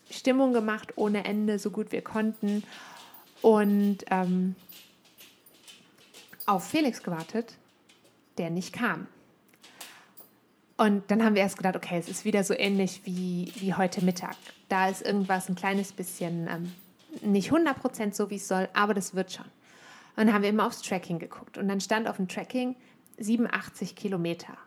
Stimmung 0.10 0.54
gemacht 0.54 0.94
ohne 0.98 1.26
Ende, 1.26 1.58
so 1.58 1.72
gut 1.72 1.92
wir 1.92 2.02
konnten. 2.02 2.64
Und 3.42 4.00
ähm, 4.12 4.56
auf 6.46 6.68
Felix 6.68 7.02
gewartet, 7.02 7.56
der 8.38 8.50
nicht 8.50 8.72
kam. 8.72 9.08
Und 10.78 11.10
dann 11.10 11.24
haben 11.24 11.36
wir 11.36 11.42
erst 11.42 11.58
gedacht, 11.58 11.76
okay, 11.76 11.98
es 11.98 12.10
ist 12.10 12.26
wieder 12.26 12.44
so 12.44 12.54
ähnlich 12.54 13.02
wie, 13.06 13.52
wie 13.56 13.74
heute 13.74 14.04
Mittag. 14.04 14.36
Da 14.68 14.90
ist 14.90 15.02
irgendwas 15.02 15.48
ein 15.50 15.56
kleines 15.56 15.94
bisschen 15.94 16.48
ähm, 16.48 16.72
nicht 17.22 17.52
100% 17.52 18.14
so, 18.14 18.30
wie 18.30 18.36
es 18.36 18.48
soll, 18.48 18.70
aber 18.74 18.94
das 18.94 19.16
wird 19.16 19.32
schon. 19.32 19.46
Und 20.16 20.28
dann 20.28 20.34
haben 20.34 20.44
wir 20.44 20.50
immer 20.50 20.66
aufs 20.66 20.82
Tracking 20.82 21.20
geguckt. 21.20 21.58
Und 21.58 21.68
dann 21.68 21.82
stand 21.82 22.08
auf 22.08 22.18
dem 22.18 22.28
Tracking 22.28 22.76
87 23.18 23.96
Kilometer. 23.96 24.58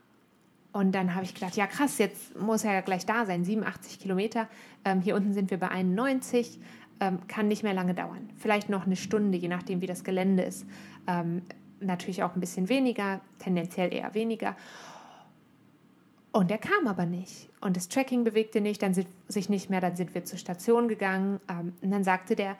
Und 0.72 0.92
dann 0.94 1.14
habe 1.14 1.24
ich 1.24 1.34
gedacht, 1.34 1.56
ja 1.56 1.66
krass, 1.66 1.98
jetzt 1.98 2.38
muss 2.38 2.64
er 2.64 2.74
ja 2.74 2.80
gleich 2.82 3.06
da 3.06 3.24
sein, 3.24 3.44
87 3.44 3.98
Kilometer. 3.98 4.48
Ähm, 4.84 5.00
hier 5.00 5.14
unten 5.14 5.32
sind 5.32 5.50
wir 5.50 5.58
bei 5.58 5.68
91, 5.68 6.60
ähm, 7.00 7.26
kann 7.26 7.48
nicht 7.48 7.62
mehr 7.62 7.72
lange 7.72 7.94
dauern. 7.94 8.28
Vielleicht 8.36 8.68
noch 8.68 8.84
eine 8.84 8.96
Stunde, 8.96 9.38
je 9.38 9.48
nachdem, 9.48 9.80
wie 9.80 9.86
das 9.86 10.04
Gelände 10.04 10.42
ist. 10.42 10.66
Ähm, 11.06 11.42
natürlich 11.80 12.22
auch 12.22 12.34
ein 12.34 12.40
bisschen 12.40 12.68
weniger, 12.68 13.20
tendenziell 13.38 13.92
eher 13.94 14.14
weniger. 14.14 14.56
Und 16.32 16.50
er 16.50 16.58
kam 16.58 16.86
aber 16.86 17.06
nicht. 17.06 17.48
Und 17.60 17.76
das 17.76 17.88
Tracking 17.88 18.24
bewegte 18.24 18.60
nicht, 18.60 18.82
dann 18.82 18.94
sind, 18.94 19.08
sich 19.28 19.48
nicht 19.48 19.70
mehr, 19.70 19.80
dann 19.80 19.96
sind 19.96 20.14
wir 20.14 20.24
zur 20.24 20.38
Station 20.38 20.88
gegangen. 20.88 21.40
Ähm, 21.48 21.72
und 21.82 21.90
dann 21.90 22.04
sagte 22.04 22.36
der, 22.36 22.56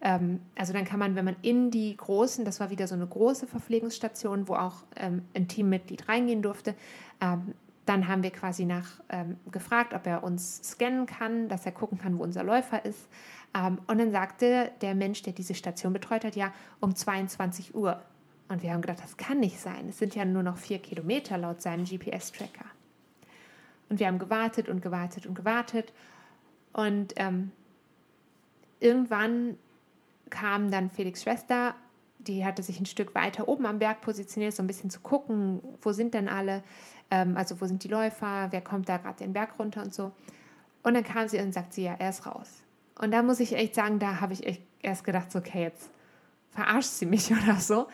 ähm, 0.00 0.40
also 0.56 0.72
dann 0.72 0.84
kann 0.84 0.98
man, 0.98 1.14
wenn 1.14 1.24
man 1.24 1.36
in 1.42 1.70
die 1.70 1.96
großen, 1.96 2.44
das 2.44 2.58
war 2.60 2.70
wieder 2.70 2.88
so 2.88 2.94
eine 2.94 3.06
große 3.06 3.46
Verpflegungsstation, 3.46 4.48
wo 4.48 4.54
auch 4.54 4.82
ähm, 4.96 5.22
ein 5.34 5.46
Teammitglied 5.46 6.08
reingehen 6.08 6.42
durfte, 6.42 6.74
ähm, 7.20 7.54
dann 7.86 8.06
haben 8.06 8.22
wir 8.22 8.30
quasi 8.30 8.64
nach 8.64 9.00
ähm, 9.08 9.36
gefragt, 9.50 9.92
ob 9.94 10.06
er 10.06 10.22
uns 10.22 10.60
scannen 10.62 11.06
kann, 11.06 11.48
dass 11.48 11.66
er 11.66 11.72
gucken 11.72 11.98
kann, 11.98 12.18
wo 12.18 12.22
unser 12.22 12.44
Läufer 12.44 12.84
ist. 12.84 13.08
Ähm, 13.54 13.78
und 13.86 13.98
dann 13.98 14.12
sagte 14.12 14.70
der 14.80 14.94
Mensch, 14.94 15.22
der 15.22 15.32
diese 15.32 15.54
Station 15.54 15.92
betreut 15.92 16.24
hat, 16.24 16.36
ja, 16.36 16.52
um 16.80 16.94
22 16.94 17.74
Uhr. 17.74 18.00
Und 18.48 18.62
wir 18.62 18.72
haben 18.72 18.82
gedacht, 18.82 19.02
das 19.02 19.16
kann 19.16 19.40
nicht 19.40 19.58
sein. 19.58 19.88
Es 19.88 19.98
sind 19.98 20.14
ja 20.14 20.24
nur 20.24 20.42
noch 20.42 20.58
vier 20.58 20.78
Kilometer 20.78 21.38
laut 21.38 21.62
seinem 21.62 21.84
GPS-Tracker. 21.84 22.66
Und 23.92 24.00
wir 24.00 24.06
haben 24.06 24.18
gewartet 24.18 24.70
und 24.70 24.80
gewartet 24.80 25.26
und 25.26 25.34
gewartet. 25.34 25.92
Und 26.72 27.12
ähm, 27.16 27.50
irgendwann 28.80 29.58
kam 30.30 30.70
dann 30.70 30.88
Felix 30.88 31.22
Schwester, 31.22 31.74
die 32.16 32.42
hatte 32.42 32.62
sich 32.62 32.80
ein 32.80 32.86
Stück 32.86 33.14
weiter 33.14 33.48
oben 33.48 33.66
am 33.66 33.80
Berg 33.80 34.00
positioniert, 34.00 34.54
so 34.54 34.62
ein 34.62 34.66
bisschen 34.66 34.88
zu 34.88 35.00
gucken, 35.00 35.60
wo 35.82 35.92
sind 35.92 36.14
denn 36.14 36.30
alle, 36.30 36.62
ähm, 37.10 37.36
also 37.36 37.60
wo 37.60 37.66
sind 37.66 37.84
die 37.84 37.88
Läufer, 37.88 38.46
wer 38.48 38.62
kommt 38.62 38.88
da 38.88 38.96
gerade 38.96 39.18
den 39.18 39.34
Berg 39.34 39.58
runter 39.58 39.82
und 39.82 39.92
so. 39.92 40.12
Und 40.82 40.94
dann 40.94 41.04
kam 41.04 41.28
sie 41.28 41.38
und 41.38 41.52
sagt 41.52 41.74
sie, 41.74 41.84
ja, 41.84 41.94
er 41.98 42.08
ist 42.08 42.24
raus. 42.24 42.62
Und 42.98 43.10
da 43.10 43.22
muss 43.22 43.40
ich 43.40 43.52
echt 43.52 43.74
sagen, 43.74 43.98
da 43.98 44.22
habe 44.22 44.32
ich 44.32 44.46
echt 44.46 44.62
erst 44.80 45.04
gedacht, 45.04 45.30
so, 45.30 45.40
okay, 45.40 45.64
jetzt 45.64 45.90
verarscht 46.52 46.92
sie 46.92 47.04
mich 47.04 47.30
oder 47.42 47.56
so. 47.56 47.88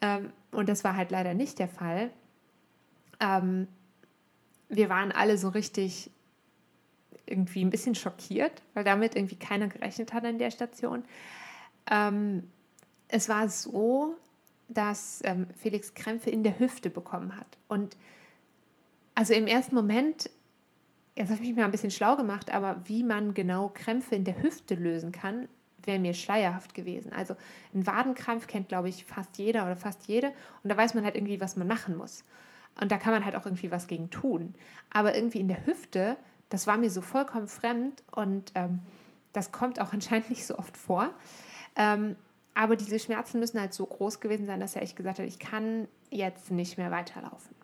Ähm, 0.00 0.32
und 0.52 0.68
das 0.68 0.84
war 0.84 0.94
halt 0.94 1.10
leider 1.10 1.34
nicht 1.34 1.58
der 1.58 1.66
Fall. 1.66 2.12
Ähm, 3.18 3.66
wir 4.70 4.88
waren 4.88 5.12
alle 5.12 5.36
so 5.36 5.48
richtig 5.48 6.10
irgendwie 7.26 7.64
ein 7.64 7.70
bisschen 7.70 7.94
schockiert, 7.94 8.62
weil 8.74 8.84
damit 8.84 9.14
irgendwie 9.14 9.36
keiner 9.36 9.68
gerechnet 9.68 10.12
hat 10.12 10.24
an 10.24 10.38
der 10.38 10.50
Station. 10.50 11.04
Ähm, 11.90 12.48
es 13.08 13.28
war 13.28 13.48
so, 13.48 14.16
dass 14.68 15.20
ähm, 15.24 15.46
Felix 15.56 15.94
Krämpfe 15.94 16.30
in 16.30 16.42
der 16.42 16.58
Hüfte 16.58 16.90
bekommen 16.90 17.36
hat. 17.36 17.58
Und 17.68 17.96
also 19.14 19.34
im 19.34 19.46
ersten 19.46 19.74
Moment, 19.74 20.30
jetzt 21.16 21.30
habe 21.30 21.42
ich 21.42 21.48
mich 21.48 21.56
mal 21.56 21.64
ein 21.64 21.72
bisschen 21.72 21.90
schlau 21.90 22.16
gemacht, 22.16 22.52
aber 22.52 22.80
wie 22.84 23.02
man 23.02 23.34
genau 23.34 23.68
Krämpfe 23.68 24.14
in 24.14 24.24
der 24.24 24.42
Hüfte 24.42 24.76
lösen 24.76 25.12
kann, 25.12 25.48
wäre 25.82 25.98
mir 25.98 26.14
schleierhaft 26.14 26.74
gewesen. 26.74 27.12
Also 27.12 27.34
ein 27.74 27.86
Wadenkrampf 27.86 28.46
kennt, 28.46 28.68
glaube 28.68 28.88
ich, 28.88 29.04
fast 29.04 29.38
jeder 29.38 29.64
oder 29.64 29.76
fast 29.76 30.06
jede. 30.06 30.28
Und 30.62 30.70
da 30.70 30.76
weiß 30.76 30.94
man 30.94 31.04
halt 31.04 31.16
irgendwie, 31.16 31.40
was 31.40 31.56
man 31.56 31.66
machen 31.66 31.96
muss. 31.96 32.24
Und 32.78 32.92
da 32.92 32.98
kann 32.98 33.12
man 33.12 33.24
halt 33.24 33.36
auch 33.36 33.46
irgendwie 33.46 33.70
was 33.70 33.86
gegen 33.86 34.10
tun. 34.10 34.54
Aber 34.90 35.14
irgendwie 35.14 35.40
in 35.40 35.48
der 35.48 35.66
Hüfte, 35.66 36.16
das 36.48 36.66
war 36.66 36.76
mir 36.76 36.90
so 36.90 37.00
vollkommen 37.00 37.48
fremd 37.48 38.02
und 38.10 38.52
ähm, 38.54 38.80
das 39.32 39.52
kommt 39.52 39.80
auch 39.80 39.92
anscheinend 39.92 40.30
nicht 40.30 40.46
so 40.46 40.58
oft 40.58 40.76
vor. 40.76 41.10
Ähm, 41.76 42.16
aber 42.54 42.76
diese 42.76 42.98
Schmerzen 42.98 43.38
müssen 43.38 43.60
halt 43.60 43.72
so 43.72 43.86
groß 43.86 44.20
gewesen 44.20 44.46
sein, 44.46 44.60
dass 44.60 44.76
er 44.76 44.82
echt 44.82 44.96
gesagt 44.96 45.18
hat, 45.18 45.26
ich 45.26 45.38
kann 45.38 45.88
jetzt 46.10 46.50
nicht 46.50 46.78
mehr 46.78 46.90
weiterlaufen. 46.90 47.54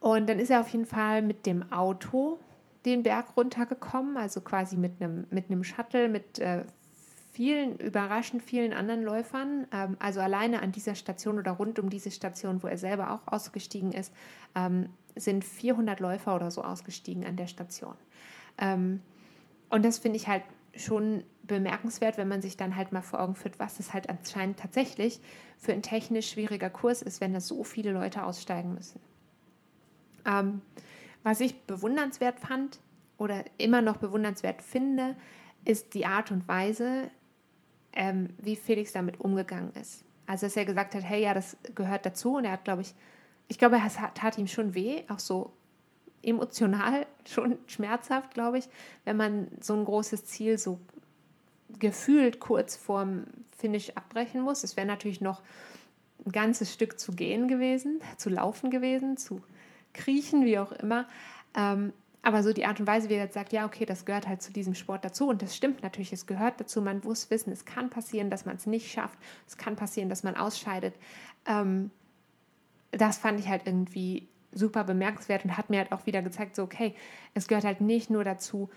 Und 0.00 0.28
dann 0.28 0.38
ist 0.38 0.50
er 0.50 0.60
auf 0.60 0.68
jeden 0.68 0.86
Fall 0.86 1.22
mit 1.22 1.46
dem 1.46 1.72
Auto 1.72 2.38
den 2.84 3.02
Berg 3.02 3.36
runtergekommen, 3.36 4.16
also 4.16 4.40
quasi 4.40 4.76
mit 4.76 5.00
einem, 5.00 5.26
mit 5.30 5.50
einem 5.50 5.64
Shuttle, 5.64 6.08
mit 6.08 6.38
äh, 6.38 6.64
vielen, 7.36 7.76
überraschend 7.76 8.42
vielen 8.42 8.72
anderen 8.72 9.02
Läufern. 9.02 9.66
Ähm, 9.70 9.96
also 9.98 10.20
alleine 10.20 10.62
an 10.62 10.72
dieser 10.72 10.94
Station 10.94 11.38
oder 11.38 11.52
rund 11.52 11.78
um 11.78 11.90
diese 11.90 12.10
Station, 12.10 12.62
wo 12.62 12.66
er 12.66 12.78
selber 12.78 13.10
auch 13.12 13.30
ausgestiegen 13.30 13.92
ist, 13.92 14.10
ähm, 14.54 14.88
sind 15.16 15.44
400 15.44 16.00
Läufer 16.00 16.34
oder 16.34 16.50
so 16.50 16.62
ausgestiegen 16.62 17.26
an 17.26 17.36
der 17.36 17.46
Station. 17.46 17.94
Ähm, 18.56 19.02
und 19.68 19.84
das 19.84 19.98
finde 19.98 20.16
ich 20.16 20.28
halt 20.28 20.44
schon 20.74 21.24
bemerkenswert, 21.42 22.16
wenn 22.16 22.26
man 22.26 22.40
sich 22.40 22.56
dann 22.56 22.74
halt 22.74 22.92
mal 22.92 23.02
vor 23.02 23.20
Augen 23.20 23.34
führt, 23.34 23.58
was 23.58 23.80
es 23.80 23.92
halt 23.92 24.08
anscheinend 24.08 24.58
tatsächlich 24.58 25.20
für 25.58 25.74
ein 25.74 25.82
technisch 25.82 26.30
schwieriger 26.30 26.70
Kurs 26.70 27.02
ist, 27.02 27.20
wenn 27.20 27.34
da 27.34 27.40
so 27.40 27.64
viele 27.64 27.92
Leute 27.92 28.24
aussteigen 28.24 28.72
müssen. 28.72 28.98
Ähm, 30.24 30.62
was 31.22 31.40
ich 31.40 31.60
bewundernswert 31.64 32.40
fand 32.40 32.80
oder 33.18 33.44
immer 33.58 33.82
noch 33.82 33.98
bewundernswert 33.98 34.62
finde, 34.62 35.16
ist 35.66 35.92
die 35.92 36.06
Art 36.06 36.30
und 36.30 36.48
Weise, 36.48 37.10
ähm, 37.96 38.30
wie 38.38 38.54
Felix 38.54 38.92
damit 38.92 39.20
umgegangen 39.20 39.72
ist. 39.72 40.04
Also, 40.26 40.46
dass 40.46 40.56
er 40.56 40.64
gesagt 40.64 40.94
hat, 40.94 41.02
hey, 41.02 41.22
ja, 41.22 41.34
das 41.34 41.56
gehört 41.74 42.06
dazu. 42.06 42.36
Und 42.36 42.44
er 42.44 42.52
hat, 42.52 42.64
glaube 42.64 42.82
ich, 42.82 42.94
ich 43.48 43.58
glaube, 43.58 43.80
es 43.84 43.96
tat 44.14 44.38
ihm 44.38 44.46
schon 44.46 44.74
weh, 44.74 45.02
auch 45.08 45.18
so 45.18 45.52
emotional 46.22 47.06
schon 47.26 47.58
schmerzhaft, 47.66 48.34
glaube 48.34 48.58
ich, 48.58 48.68
wenn 49.04 49.16
man 49.16 49.48
so 49.60 49.74
ein 49.74 49.84
großes 49.84 50.26
Ziel 50.26 50.58
so 50.58 50.78
gefühlt 51.78 52.40
kurz 52.40 52.76
vorm 52.76 53.24
Finish 53.56 53.90
abbrechen 53.90 54.42
muss. 54.42 54.64
Es 54.64 54.76
wäre 54.76 54.86
natürlich 54.86 55.20
noch 55.20 55.42
ein 56.24 56.32
ganzes 56.32 56.72
Stück 56.72 56.98
zu 56.98 57.12
gehen 57.12 57.48
gewesen, 57.48 58.00
zu 58.16 58.30
laufen 58.30 58.70
gewesen, 58.70 59.16
zu 59.16 59.42
kriechen, 59.92 60.44
wie 60.44 60.58
auch 60.58 60.72
immer. 60.72 61.08
Ähm, 61.56 61.92
aber 62.26 62.42
so 62.42 62.52
die 62.52 62.66
Art 62.66 62.80
und 62.80 62.88
Weise, 62.88 63.08
wie 63.08 63.14
er 63.14 63.22
jetzt 63.22 63.34
sagt, 63.34 63.52
ja, 63.52 63.64
okay, 63.64 63.86
das 63.86 64.04
gehört 64.04 64.26
halt 64.26 64.42
zu 64.42 64.52
diesem 64.52 64.74
Sport 64.74 65.04
dazu. 65.04 65.28
Und 65.28 65.42
das 65.42 65.54
stimmt 65.54 65.84
natürlich, 65.84 66.12
es 66.12 66.26
gehört 66.26 66.60
dazu. 66.60 66.82
Man 66.82 67.00
muss 67.04 67.30
wissen, 67.30 67.52
es 67.52 67.64
kann 67.64 67.88
passieren, 67.88 68.30
dass 68.30 68.44
man 68.44 68.56
es 68.56 68.66
nicht 68.66 68.90
schafft. 68.90 69.16
Es 69.46 69.56
kann 69.56 69.76
passieren, 69.76 70.08
dass 70.08 70.24
man 70.24 70.34
ausscheidet. 70.34 70.96
Ähm, 71.46 71.92
das 72.90 73.16
fand 73.18 73.38
ich 73.38 73.46
halt 73.46 73.62
irgendwie 73.64 74.26
super 74.50 74.82
bemerkenswert 74.82 75.44
und 75.44 75.56
hat 75.56 75.70
mir 75.70 75.78
halt 75.78 75.92
auch 75.92 76.04
wieder 76.06 76.20
gezeigt, 76.20 76.56
so 76.56 76.64
okay, 76.64 76.96
es 77.34 77.46
gehört 77.46 77.64
halt 77.64 77.80
nicht 77.80 78.10
nur 78.10 78.24
dazu, 78.24 78.70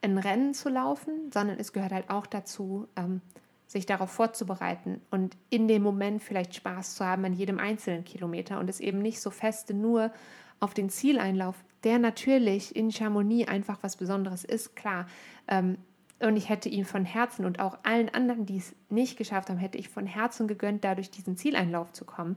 ein 0.00 0.16
Rennen 0.16 0.54
zu 0.54 0.70
laufen, 0.70 1.30
sondern 1.30 1.58
es 1.58 1.74
gehört 1.74 1.92
halt 1.92 2.08
auch 2.08 2.26
dazu, 2.26 2.88
ähm, 2.96 3.20
sich 3.66 3.84
darauf 3.84 4.12
vorzubereiten 4.12 5.02
und 5.10 5.36
in 5.50 5.68
dem 5.68 5.82
Moment 5.82 6.22
vielleicht 6.22 6.54
Spaß 6.54 6.94
zu 6.94 7.04
haben 7.04 7.26
an 7.26 7.34
jedem 7.34 7.58
einzelnen 7.58 8.04
Kilometer 8.04 8.60
und 8.60 8.70
es 8.70 8.80
eben 8.80 9.00
nicht 9.00 9.20
so 9.20 9.28
feste 9.28 9.74
nur 9.74 10.10
auf 10.58 10.72
den 10.72 10.88
Zieleinlauf, 10.88 11.56
der 11.84 11.98
natürlich 11.98 12.74
in 12.74 12.90
Chamonix 12.90 13.48
einfach 13.48 13.78
was 13.82 13.96
Besonderes 13.96 14.44
ist, 14.44 14.74
klar. 14.74 15.06
Ähm, 15.48 15.78
und 16.20 16.36
ich 16.36 16.48
hätte 16.48 16.68
ihm 16.68 16.84
von 16.84 17.04
Herzen 17.04 17.44
und 17.44 17.60
auch 17.60 17.78
allen 17.82 18.08
anderen, 18.08 18.46
die 18.46 18.56
es 18.56 18.74
nicht 18.88 19.18
geschafft 19.18 19.50
haben, 19.50 19.58
hätte 19.58 19.78
ich 19.78 19.88
von 19.88 20.06
Herzen 20.06 20.48
gegönnt, 20.48 20.84
dadurch 20.84 21.10
diesen 21.10 21.36
Zieleinlauf 21.36 21.92
zu 21.92 22.04
kommen. 22.04 22.36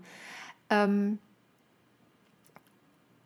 Ähm, 0.70 1.20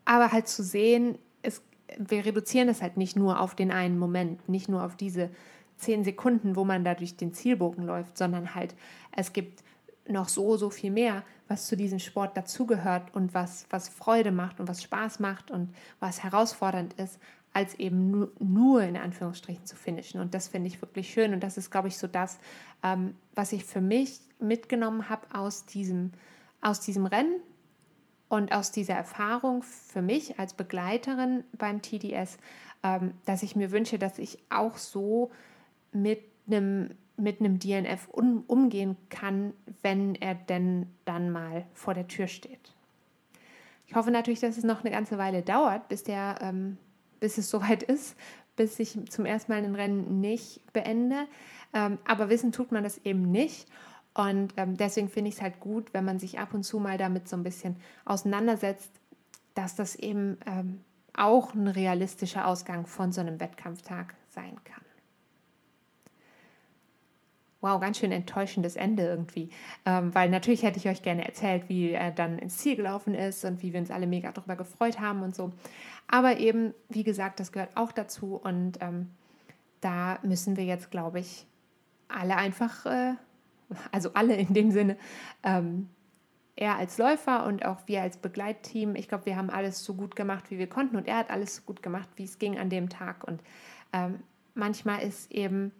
aber 0.06 0.32
halt 0.32 0.48
zu 0.48 0.64
sehen, 0.64 1.18
es, 1.42 1.64
wir 1.98 2.26
reduzieren 2.26 2.70
es 2.70 2.82
halt 2.82 2.98
nicht 2.98 3.16
nur 3.16 3.40
auf 3.40 3.56
den 3.56 3.72
einen 3.72 3.98
Moment, 3.98 4.48
nicht 4.50 4.70
nur 4.70 4.84
auf 4.84 4.96
diese 4.96 5.30
zehn 5.78 6.04
Sekunden, 6.04 6.56
wo 6.56 6.64
man 6.64 6.84
da 6.84 6.94
durch 6.94 7.18
den 7.18 7.34
Zielbogen 7.34 7.86
läuft, 7.86 8.18
sondern 8.18 8.54
halt 8.54 8.76
es 9.16 9.34
gibt 9.34 9.64
noch 10.08 10.30
so, 10.30 10.58
so 10.58 10.70
viel 10.70 10.92
mehr, 10.92 11.24
was 11.52 11.68
zu 11.68 11.76
diesem 11.76 12.00
Sport 12.00 12.38
dazugehört 12.38 13.14
und 13.14 13.34
was, 13.34 13.66
was 13.70 13.90
Freude 13.90 14.32
macht 14.32 14.62
und 14.62 14.70
was 14.70 14.82
Spaß 14.82 15.20
macht 15.20 15.52
und 15.52 15.76
was 16.00 16.24
herausfordernd 16.24 16.94
ist, 16.94 17.20
als 17.52 17.76
eben 17.76 18.10
nur, 18.10 18.32
nur 18.40 18.82
in 18.84 18.96
Anführungsstrichen 18.96 19.66
zu 19.66 19.76
finishen. 19.76 20.22
Und 20.22 20.34
das 20.34 20.48
finde 20.48 20.68
ich 20.70 20.82
wirklich 20.82 21.12
schön. 21.12 21.34
Und 21.34 21.44
das 21.44 21.58
ist, 21.58 21.70
glaube 21.70 21.90
ich, 21.90 21.98
so 21.98 22.08
das, 22.08 22.40
ähm, 22.84 23.16
was 23.36 23.52
ich 23.52 23.66
für 23.66 23.82
mich 23.82 24.22
mitgenommen 24.40 25.10
habe 25.10 25.28
aus 25.34 25.66
diesem, 25.66 26.14
aus 26.62 26.80
diesem 26.80 27.06
Rennen 27.06 27.42
und 28.30 28.54
aus 28.54 28.72
dieser 28.72 28.94
Erfahrung 28.94 29.62
für 29.64 30.02
mich 30.02 30.40
als 30.40 30.54
Begleiterin 30.54 31.44
beim 31.58 31.82
TDS, 31.82 32.38
ähm, 32.82 33.12
dass 33.26 33.44
ich 33.44 33.58
mir 33.58 33.72
wünsche, 33.72 34.00
dass 34.00 34.20
ich 34.20 34.38
auch 34.50 34.78
so 34.78 35.32
mit 35.92 36.22
einem 36.48 36.92
mit 37.22 37.40
einem 37.40 37.60
DNF 37.60 38.08
um, 38.10 38.44
umgehen 38.48 38.98
kann, 39.10 39.54
wenn 39.82 40.16
er 40.16 40.36
denn 40.36 40.88
dann 41.06 41.32
mal 41.32 41.66
vor 41.74 41.94
der 41.94 42.08
Tür 42.08 42.28
steht. 42.28 42.74
Ich 43.88 43.96
hoffe 43.96 44.12
natürlich, 44.12 44.40
dass 44.40 44.58
es 44.58 44.64
noch 44.64 44.82
eine 44.82 44.92
ganze 44.92 45.18
Weile 45.18 45.42
dauert, 45.42 45.88
bis, 45.88 46.04
der, 46.04 46.40
ähm, 46.42 46.78
bis 47.20 47.38
es 47.38 47.50
soweit 47.52 47.84
ist, 47.84 48.16
bis 48.56 48.80
ich 48.80 48.98
zum 49.10 49.26
ersten 49.26 49.52
Mal 49.52 49.64
ein 49.64 49.76
Rennen 49.76 50.20
nicht 50.20 50.62
beende. 50.74 51.28
Ähm, 51.74 52.00
aber 52.06 52.30
wissen 52.30 52.52
tut 52.52 52.72
man 52.72 52.84
das 52.84 52.98
eben 53.06 53.32
nicht. 53.32 53.68
Und 54.14 54.54
ähm, 54.58 54.76
deswegen 54.76 55.08
finde 55.08 55.30
ich 55.30 55.36
es 55.36 55.42
halt 55.42 55.60
gut, 55.62 55.94
wenn 55.94 56.04
man 56.04 56.20
sich 56.20 56.40
ab 56.40 56.54
und 56.54 56.64
zu 56.64 56.80
mal 56.80 56.98
damit 56.98 57.30
so 57.30 57.38
ein 57.38 57.44
bisschen 57.44 57.78
auseinandersetzt, 58.04 58.92
dass 59.54 59.76
das 59.76 59.96
eben 59.96 60.38
ähm, 60.46 60.82
auch 61.14 61.54
ein 61.54 61.68
realistischer 61.68 62.46
Ausgang 62.46 62.86
von 62.86 63.14
so 63.14 63.22
einem 63.22 63.40
Wettkampftag 63.40 64.16
sein 64.30 64.58
kann 64.66 64.84
wow, 67.62 67.80
ganz 67.80 68.00
schön 68.00 68.12
enttäuschendes 68.12 68.76
Ende 68.76 69.04
irgendwie. 69.04 69.50
Ähm, 69.86 70.14
weil 70.14 70.30
natürlich 70.30 70.64
hätte 70.64 70.80
ich 70.80 70.90
euch 70.90 71.04
gerne 71.04 71.26
erzählt, 71.26 71.70
wie 71.70 71.92
er 71.92 72.12
dann 72.12 72.40
ins 72.40 72.58
Ziel 72.58 72.76
gelaufen 72.76 73.14
ist 73.14 73.46
und 73.46 73.62
wie 73.62 73.72
wir 73.72 73.80
uns 73.80 73.92
alle 73.92 74.08
mega 74.08 74.32
darüber 74.32 74.56
gefreut 74.56 75.00
haben 75.00 75.22
und 75.22 75.36
so. 75.36 75.52
Aber 76.08 76.38
eben, 76.38 76.74
wie 76.90 77.04
gesagt, 77.04 77.40
das 77.40 77.52
gehört 77.52 77.78
auch 77.78 77.92
dazu 77.92 78.36
und 78.36 78.80
ähm, 78.82 79.12
da 79.80 80.20
müssen 80.24 80.58
wir 80.58 80.66
jetzt, 80.66 80.92
glaube 80.92 81.20
ich, 81.20 81.46
alle 82.08 82.36
einfach, 82.36 82.86
äh, 82.86 83.14
also 83.92 84.14
alle 84.14 84.36
in 84.36 84.54
dem 84.54 84.72
Sinne, 84.72 84.98
ähm, 85.44 85.90
er 86.56 86.78
als 86.78 86.98
Läufer 86.98 87.46
und 87.46 87.66
auch 87.66 87.78
wir 87.88 88.02
als 88.02 88.18
Begleitteam, 88.18 88.96
ich 88.96 89.08
glaube, 89.08 89.26
wir 89.26 89.36
haben 89.36 89.50
alles 89.50 89.84
so 89.84 89.94
gut 89.94 90.16
gemacht, 90.16 90.52
wie 90.52 90.58
wir 90.58 90.68
konnten 90.68 90.96
und 90.96 91.08
er 91.08 91.18
hat 91.18 91.30
alles 91.30 91.56
so 91.58 91.62
gut 91.64 91.82
gemacht, 91.82 92.10
wie 92.18 92.26
es 92.26 92.40
ging 92.40 92.60
an 92.60 92.70
dem 92.70 92.90
Tag. 92.90 93.24
Und 93.24 93.42
ähm, 93.94 94.20
manchmal 94.54 95.02
ist 95.02 95.32
eben 95.32 95.72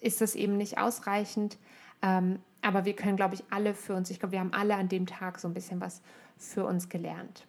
ist 0.00 0.20
das 0.20 0.34
eben 0.34 0.56
nicht 0.56 0.78
ausreichend. 0.78 1.58
Ähm, 2.02 2.40
aber 2.62 2.84
wir 2.84 2.94
können, 2.94 3.16
glaube 3.16 3.34
ich, 3.34 3.44
alle 3.50 3.74
für 3.74 3.94
uns, 3.94 4.10
ich 4.10 4.18
glaube, 4.18 4.32
wir 4.32 4.40
haben 4.40 4.52
alle 4.52 4.74
an 4.74 4.88
dem 4.88 5.06
Tag 5.06 5.38
so 5.38 5.48
ein 5.48 5.54
bisschen 5.54 5.80
was 5.80 6.02
für 6.36 6.64
uns 6.64 6.88
gelernt. 6.88 7.46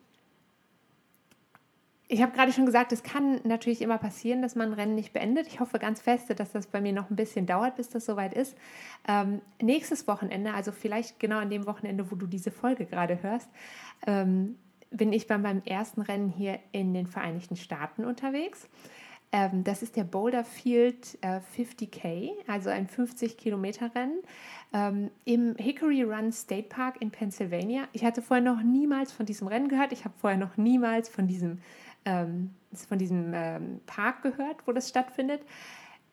Ich 2.09 2.21
habe 2.21 2.31
gerade 2.31 2.53
schon 2.53 2.65
gesagt, 2.65 2.93
es 2.93 3.03
kann 3.03 3.41
natürlich 3.43 3.81
immer 3.81 3.97
passieren, 3.97 4.41
dass 4.41 4.55
man 4.55 4.69
ein 4.69 4.73
Rennen 4.73 4.95
nicht 4.95 5.11
beendet. 5.11 5.47
Ich 5.47 5.59
hoffe 5.59 5.77
ganz 5.77 5.99
feste, 5.99 6.35
dass 6.35 6.53
das 6.53 6.67
bei 6.67 6.79
mir 6.79 6.93
noch 6.93 7.09
ein 7.09 7.17
bisschen 7.17 7.45
dauert, 7.45 7.75
bis 7.75 7.89
das 7.89 8.05
soweit 8.05 8.33
ist. 8.33 8.55
Ähm, 9.07 9.41
nächstes 9.61 10.07
Wochenende, 10.07 10.53
also 10.53 10.71
vielleicht 10.71 11.19
genau 11.19 11.39
an 11.39 11.49
dem 11.49 11.65
Wochenende, 11.65 12.09
wo 12.09 12.15
du 12.15 12.25
diese 12.25 12.49
Folge 12.49 12.85
gerade 12.85 13.21
hörst, 13.21 13.49
ähm, 14.05 14.55
bin 14.89 15.11
ich 15.11 15.27
bei 15.27 15.37
meinem 15.37 15.61
ersten 15.65 16.01
Rennen 16.01 16.29
hier 16.29 16.59
in 16.71 16.93
den 16.93 17.07
Vereinigten 17.07 17.57
Staaten 17.57 18.05
unterwegs. 18.05 18.69
Ähm, 19.31 19.63
das 19.63 19.81
ist 19.83 19.95
der 19.97 20.05
Boulder 20.05 20.43
Field 20.45 21.17
äh, 21.21 21.41
50K, 21.57 22.31
also 22.47 22.69
ein 22.69 22.87
50-Kilometer-Rennen 22.87 24.19
ähm, 24.73 25.11
im 25.25 25.55
Hickory 25.57 26.03
Run 26.03 26.31
State 26.31 26.69
Park 26.69 27.01
in 27.01 27.11
Pennsylvania. 27.11 27.87
Ich 27.91 28.05
hatte 28.05 28.21
vorher 28.21 28.43
noch 28.43 28.61
niemals 28.61 29.11
von 29.11 29.25
diesem 29.25 29.47
Rennen 29.47 29.67
gehört. 29.67 29.91
Ich 29.91 30.05
habe 30.05 30.13
vorher 30.17 30.39
noch 30.39 30.55
niemals 30.55 31.09
von 31.09 31.27
diesem, 31.27 31.59
ähm, 32.05 32.51
von 32.73 32.97
diesem 32.97 33.33
ähm, 33.33 33.81
Park 33.85 34.21
gehört, 34.21 34.65
wo 34.65 34.71
das 34.71 34.87
stattfindet. 34.87 35.41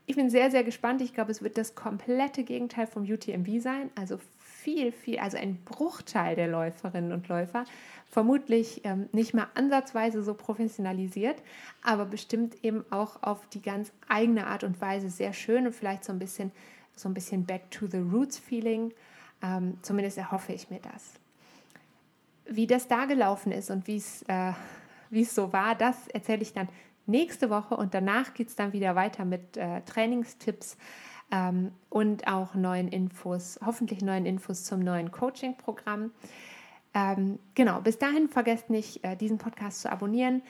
Ich 0.07 0.17
bin 0.17 0.29
sehr, 0.29 0.51
sehr 0.51 0.65
gespannt. 0.65 1.01
Ich 1.01 1.15
glaube, 1.15 1.31
es 1.31 1.43
wird 1.43 1.57
das 1.57 1.75
komplette 1.75 2.43
Gegenteil 2.43 2.87
vom 2.87 3.05
UTMB 3.05 3.61
sein. 3.61 3.91
Also 3.95 4.19
viel, 4.65 4.93
viel, 4.93 5.19
also 5.19 5.37
ein 5.37 5.63
Bruchteil 5.63 6.37
der 6.37 6.49
Läuferinnen 6.49 7.13
und 7.13 7.29
Läufer 7.29 7.67
vermutlich 8.09 8.81
ähm, 8.85 9.11
nicht 9.13 9.35
mal 9.35 9.49
ansatzweise 9.55 10.23
so 10.23 10.33
professionalisiert, 10.33 11.37
aber 11.83 12.07
bestimmt 12.07 12.65
eben 12.65 12.83
auch 12.91 13.23
auf 13.23 13.47
die 13.49 13.61
ganz 13.61 13.93
eigene 14.09 14.47
Art 14.47 14.65
und 14.65 14.81
Weise 14.81 15.11
sehr 15.11 15.35
schön 15.35 15.67
und 15.67 15.75
vielleicht 15.75 16.05
so 16.05 16.13
ein 16.13 16.19
bisschen, 16.19 16.51
so 16.97 17.11
ein 17.11 17.15
bisschen 17.15 17.45
Back 17.45 17.71
to 17.71 17.87
the 17.87 17.99
Roots 17.99 18.39
Feeling. 18.39 18.95
Ähm, 19.43 19.77
zumindest 19.83 20.17
erhoffe 20.17 20.55
ich 20.55 20.71
mir 20.71 20.81
das. 20.81 21.13
Wie 22.47 22.67
das 22.67 22.89
da 22.89 23.05
gelaufen 23.05 23.53
ist 23.53 23.71
und 23.71 23.87
wie 23.87 24.03
äh, 24.29 24.53
es 25.13 25.35
so 25.35 25.53
war, 25.53 25.75
das 25.75 26.09
erzähle 26.09 26.41
ich 26.41 26.55
dann 26.55 26.69
nächste 27.05 27.51
Woche 27.51 27.77
und 27.77 27.93
danach 27.93 28.33
geht 28.33 28.49
es 28.49 28.57
dann 28.57 28.73
wieder 28.73 28.95
weiter 28.95 29.27
mit 29.27 29.59
äh, 29.59 29.83
Trainingstipps 29.83 30.79
ähm, 31.31 31.73
und 31.91 32.27
auch 32.27 32.55
neuen 32.55 32.89
Infos, 32.89 33.59
hoffentlich 33.65 34.03
neuen 34.03 34.27
Infos 34.27 34.65
zum 34.65 34.81
neuen 34.81 35.11
Coaching-Programm. 35.11 36.13
Ähm, 36.95 37.41
genau, 37.55 37.81
bis 37.81 37.99
dahin 37.99 38.29
vergesst 38.29 38.71
nicht, 38.71 39.03
äh, 39.05 39.17
diesen 39.17 39.39
Podcast 39.39 39.83
zu 39.83 39.91
abonnieren, 39.91 40.43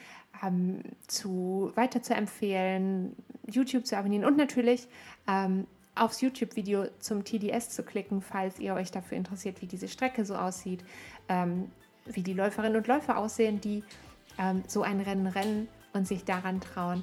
ähm, 0.43 0.83
zu, 1.07 1.73
weiter 1.75 2.03
zu 2.03 2.15
empfehlen, 2.15 3.17
YouTube 3.47 3.87
zu 3.87 3.97
abonnieren 3.97 4.27
und 4.27 4.37
natürlich 4.37 4.87
ähm, 5.27 5.67
aufs 5.95 6.21
YouTube-Video 6.21 6.87
zum 6.99 7.25
TDS 7.25 7.71
zu 7.71 7.83
klicken, 7.83 8.21
falls 8.21 8.59
ihr 8.59 8.75
euch 8.75 8.91
dafür 8.91 9.17
interessiert, 9.17 9.63
wie 9.63 9.67
diese 9.67 9.89
Strecke 9.89 10.25
so 10.25 10.35
aussieht, 10.35 10.85
ähm, 11.29 11.71
wie 12.05 12.23
die 12.23 12.35
Läuferinnen 12.35 12.77
und 12.77 12.87
Läufer 12.87 13.17
aussehen, 13.17 13.61
die 13.61 13.83
ähm, 14.39 14.65
so 14.67 14.83
ein 14.83 15.01
Rennen 15.01 15.27
rennen 15.27 15.69
und 15.95 16.07
sich 16.07 16.25
daran 16.25 16.61
trauen. 16.61 17.03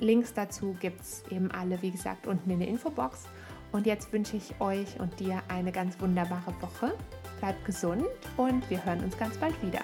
Links 0.00 0.32
dazu 0.32 0.76
gibt 0.80 1.00
es 1.00 1.24
eben 1.30 1.50
alle, 1.50 1.80
wie 1.82 1.90
gesagt, 1.90 2.26
unten 2.26 2.50
in 2.50 2.60
der 2.60 2.68
Infobox. 2.68 3.24
Und 3.72 3.86
jetzt 3.86 4.12
wünsche 4.12 4.36
ich 4.36 4.60
euch 4.60 4.98
und 4.98 5.18
dir 5.20 5.42
eine 5.48 5.72
ganz 5.72 6.00
wunderbare 6.00 6.54
Woche. 6.60 6.94
Bleibt 7.40 7.64
gesund 7.64 8.04
und 8.36 8.68
wir 8.70 8.84
hören 8.84 9.04
uns 9.04 9.16
ganz 9.18 9.36
bald 9.36 9.60
wieder. 9.62 9.82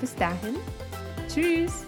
Bis 0.00 0.14
dahin, 0.14 0.54
tschüss! 1.28 1.84